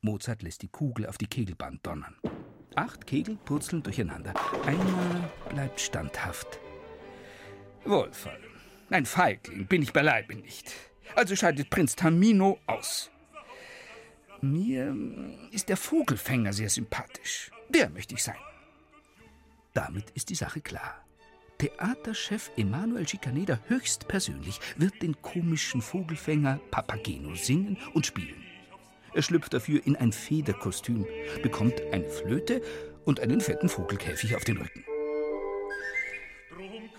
Mozart 0.01 0.43
lässt 0.43 0.61
die 0.61 0.69
Kugel 0.69 1.07
auf 1.07 1.17
die 1.17 1.27
Kegelbahn 1.27 1.79
donnern. 1.81 2.17
Acht 2.75 3.07
Kegel 3.07 3.39
purzeln 3.45 3.81
durcheinander. 3.81 4.35
Einer 4.63 5.31
bleibt 5.49 5.81
standhaft. 5.81 6.59
Wohlfall. 7.83 8.50
Ein 8.91 9.05
Feigling 9.05 9.67
bin 9.67 9.81
ich 9.81 9.93
beileibe 9.93 10.35
nicht. 10.35 10.73
Also 11.15 11.33
scheidet 11.33 11.69
Prinz 11.69 11.95
Tamino 11.95 12.59
aus. 12.67 13.09
Mir 14.41 14.93
ist 15.51 15.69
der 15.69 15.77
Vogelfänger 15.77 16.51
sehr 16.51 16.69
sympathisch. 16.69 17.51
Der 17.69 17.89
möchte 17.89 18.15
ich 18.15 18.23
sein. 18.23 18.35
Damit 19.73 20.09
ist 20.09 20.29
die 20.29 20.35
Sache 20.35 20.59
klar. 20.59 21.05
Theaterchef 21.57 22.51
Emanuel 22.57 23.07
Schikaneder 23.07 23.61
höchstpersönlich 23.67 24.59
wird 24.75 25.01
den 25.01 25.21
komischen 25.21 25.81
Vogelfänger 25.81 26.59
Papageno 26.69 27.33
singen 27.35 27.77
und 27.93 28.05
spielen. 28.05 28.43
Er 29.13 29.21
schlüpft 29.21 29.53
dafür 29.53 29.85
in 29.85 29.95
ein 29.95 30.11
Federkostüm, 30.11 31.05
bekommt 31.41 31.81
eine 31.93 32.09
Flöte 32.09 32.61
und 33.05 33.21
einen 33.21 33.39
fetten 33.39 33.69
Vogelkäfig 33.69 34.35
auf 34.35 34.43
den 34.43 34.57
Rücken. 34.57 34.83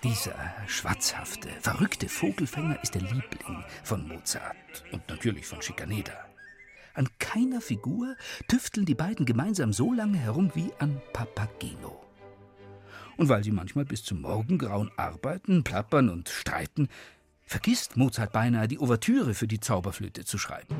Dieser 0.03 0.35
schwatzhafte, 0.67 1.47
verrückte 1.61 2.09
Vogelfänger 2.09 2.77
ist 2.83 2.93
der 2.93 3.03
Liebling 3.03 3.63
von 3.83 4.05
Mozart 4.05 4.83
und 4.91 5.07
natürlich 5.07 5.47
von 5.47 5.61
Schikaneder. 5.61 6.25
An 6.93 7.07
keiner 7.19 7.61
Figur 7.61 8.17
tüfteln 8.49 8.85
die 8.85 8.95
beiden 8.95 9.25
gemeinsam 9.25 9.71
so 9.71 9.93
lange 9.93 10.17
herum 10.17 10.51
wie 10.55 10.73
an 10.79 11.01
Papageno. 11.13 12.05
Und 13.15 13.29
weil 13.29 13.45
sie 13.45 13.51
manchmal 13.51 13.85
bis 13.85 14.03
zum 14.03 14.19
Morgengrauen 14.19 14.91
arbeiten, 14.97 15.63
plappern 15.63 16.09
und 16.09 16.27
streiten, 16.27 16.89
vergisst 17.45 17.95
Mozart 17.95 18.33
beinahe 18.33 18.67
die 18.67 18.79
Ouvertüre 18.79 19.33
für 19.33 19.47
die 19.47 19.61
Zauberflöte 19.61 20.25
zu 20.25 20.37
schreiben. 20.37 20.75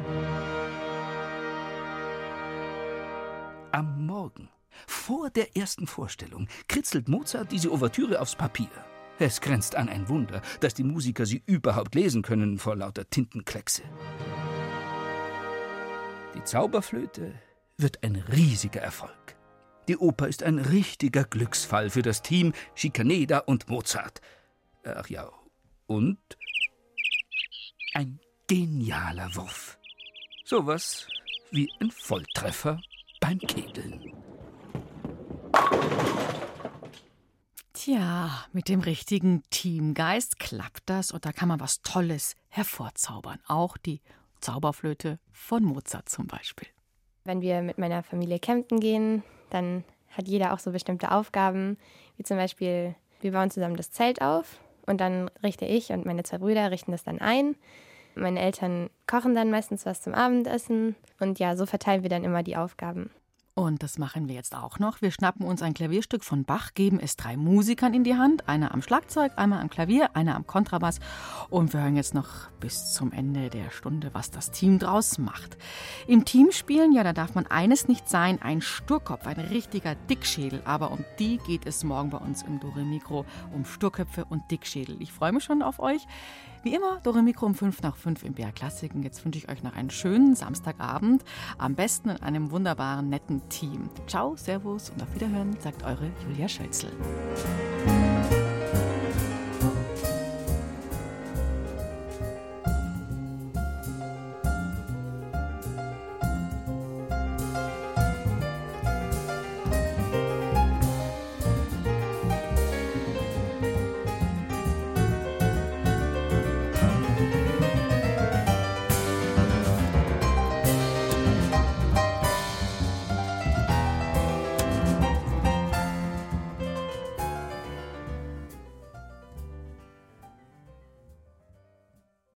Am 3.72 4.06
Morgen, 4.06 4.50
vor 4.86 5.30
der 5.30 5.56
ersten 5.56 5.88
Vorstellung, 5.88 6.50
kritzelt 6.68 7.08
Mozart 7.08 7.54
diese 7.54 7.72
Ouvertüre 7.72 8.20
aufs 8.20 8.36
Papier. 8.36 8.70
Es 9.26 9.40
grenzt 9.40 9.78
an 9.78 9.88
ein 9.88 10.10
Wunder, 10.10 10.42
dass 10.60 10.74
die 10.74 10.84
Musiker 10.84 11.26
sie 11.26 11.42
überhaupt 11.46 11.96
lesen 11.96 12.24
können 12.24 12.58
vor 12.58 12.76
lauter 12.76 13.10
Tintenkleckse. 13.10 13.82
Die 16.36 16.44
Zauberflöte 16.44 17.34
wird 17.78 18.04
ein 18.04 18.18
riesiger 18.18 18.82
Erfolg. 18.82 19.38
Die 19.88 19.96
Oper 19.96 20.28
ist 20.28 20.44
ein 20.44 20.60
richtiger 20.60 21.24
Glücksfall 21.24 21.90
für 21.90 22.02
das 22.02 22.22
Team 22.22 22.52
Schikaneda 22.76 23.38
und 23.38 23.70
Mozart. 23.70 24.20
Ach 24.84 25.08
ja, 25.08 25.30
und 25.88 26.20
ein 27.94 28.20
genialer 28.48 29.34
Wurf. 29.36 29.80
Sowas 30.44 31.08
wie 31.50 31.72
ein 31.80 31.92
Volltreffer 31.92 32.82
beim 33.22 33.40
Kegeln. 33.40 34.12
Tja, 37.84 38.30
mit 38.54 38.70
dem 38.70 38.80
richtigen 38.80 39.44
Teamgeist 39.50 40.40
klappt 40.40 40.84
das 40.86 41.12
und 41.12 41.26
da 41.26 41.34
kann 41.34 41.50
man 41.50 41.60
was 41.60 41.82
Tolles 41.82 42.38
hervorzaubern. 42.48 43.40
Auch 43.46 43.76
die 43.76 44.00
Zauberflöte 44.40 45.20
von 45.34 45.66
Mozart 45.66 46.08
zum 46.08 46.28
Beispiel. 46.28 46.70
Wenn 47.26 47.42
wir 47.42 47.62
mit 47.62 47.78
meiner 47.78 48.02
Familie 48.02 48.40
campen 48.40 48.80
gehen, 48.80 49.22
dann 49.50 49.84
hat 50.12 50.30
jeder 50.30 50.54
auch 50.54 50.60
so 50.60 50.72
bestimmte 50.72 51.12
Aufgaben, 51.12 51.78
wie 52.16 52.24
zum 52.24 52.38
Beispiel, 52.38 52.96
wir 53.20 53.34
bauen 53.34 53.52
zusammen 53.52 53.76
das 53.76 53.92
Zelt 53.92 54.22
auf 54.22 54.62
und 54.86 55.02
dann 55.02 55.30
richte 55.44 55.66
ich 55.66 55.90
und 55.90 56.06
meine 56.06 56.24
zwei 56.24 56.38
Brüder 56.38 56.72
richten 56.72 56.94
das 56.94 57.04
dann 57.04 57.20
ein. 57.20 57.58
Meine 58.16 58.40
Eltern 58.40 58.92
kochen 59.08 59.36
dann 59.36 59.52
meistens 59.52 59.86
was 59.86 60.02
zum 60.02 60.14
Abendessen 60.14 60.96
und 61.20 61.38
ja, 61.38 61.58
so 61.58 61.66
verteilen 61.66 62.04
wir 62.04 62.10
dann 62.10 62.24
immer 62.24 62.44
die 62.44 62.56
Aufgaben. 62.56 63.10
Und 63.56 63.84
das 63.84 64.00
machen 64.00 64.28
wir 64.28 64.34
jetzt 64.34 64.56
auch 64.56 64.80
noch. 64.80 65.04
Wir 65.04 65.12
schnappen 65.12 65.46
uns 65.46 65.62
ein 65.62 65.76
Klavierstück 65.76 66.24
von 66.24 66.44
Bach, 66.44 66.74
geben 66.74 67.00
es 67.00 67.16
drei 67.18 67.38
Musikern 67.38 67.94
in 67.94 68.04
die 68.04 68.16
Hand. 68.16 68.50
Einer 68.50 68.74
am 68.74 68.82
Schlagzeug, 68.82 69.34
einmal 69.36 69.62
am 69.62 69.70
Klavier, 69.70 70.16
einer 70.16 70.36
am 70.36 70.48
Kontrabass. 70.48 71.00
Und 71.52 71.72
wir 71.72 71.82
hören 71.82 71.96
jetzt 71.96 72.16
noch 72.16 72.50
bis 72.60 72.94
zum 72.94 73.12
Ende 73.12 73.52
der 73.52 73.70
Stunde, 73.70 74.10
was 74.14 74.32
das 74.32 74.50
Team 74.50 74.80
draus 74.80 75.20
macht. 75.20 75.56
Im 76.08 76.26
Teamspielen, 76.26 76.94
ja, 76.94 77.04
da 77.04 77.14
darf 77.14 77.36
man 77.36 77.46
eines 77.46 77.88
nicht 77.88 78.10
sein, 78.10 78.42
ein 78.42 78.60
Sturkopf, 78.60 79.28
ein 79.28 79.40
richtiger 79.40 79.94
Dickschädel. 79.94 80.64
Aber 80.66 80.90
um 80.90 81.06
die 81.20 81.38
geht 81.38 81.68
es 81.68 81.84
morgen 81.84 82.10
bei 82.10 82.18
uns 82.18 82.42
im 82.42 82.60
Dore 82.60 82.84
Mikro, 82.84 83.24
um 83.54 83.66
Sturköpfe 83.66 84.26
und 84.26 84.50
Dickschädel. 84.50 85.00
Ich 85.00 85.14
freue 85.14 85.32
mich 85.32 85.44
schon 85.44 85.62
auf 85.62 85.80
euch. 85.80 86.08
Wie 86.64 86.74
immer, 86.74 87.02
Dore 87.04 87.22
Mikro 87.22 87.46
um 87.46 87.56
5 87.56 87.82
nach 87.82 87.98
5 87.98 88.24
im 88.24 88.34
BR 88.34 88.54
Klassiken. 88.54 89.04
Jetzt 89.04 89.26
wünsche 89.26 89.38
ich 89.38 89.50
euch 89.50 89.64
noch 89.64 89.76
einen 89.76 89.90
schönen 89.90 90.34
Samstagabend. 90.34 91.22
Am 91.58 91.76
besten 91.76 92.08
in 92.10 92.22
einem 92.22 92.52
wunderbaren, 92.52 93.10
netten 93.10 93.42
Team. 93.50 93.90
Ciao, 94.08 94.38
Servus 94.38 94.90
und 94.90 95.04
auf 95.04 95.14
Wiederhören, 95.14 95.58
sagt 95.60 95.84
eure 95.84 96.10
Julia 96.26 96.48
Schölzel. 96.48 96.92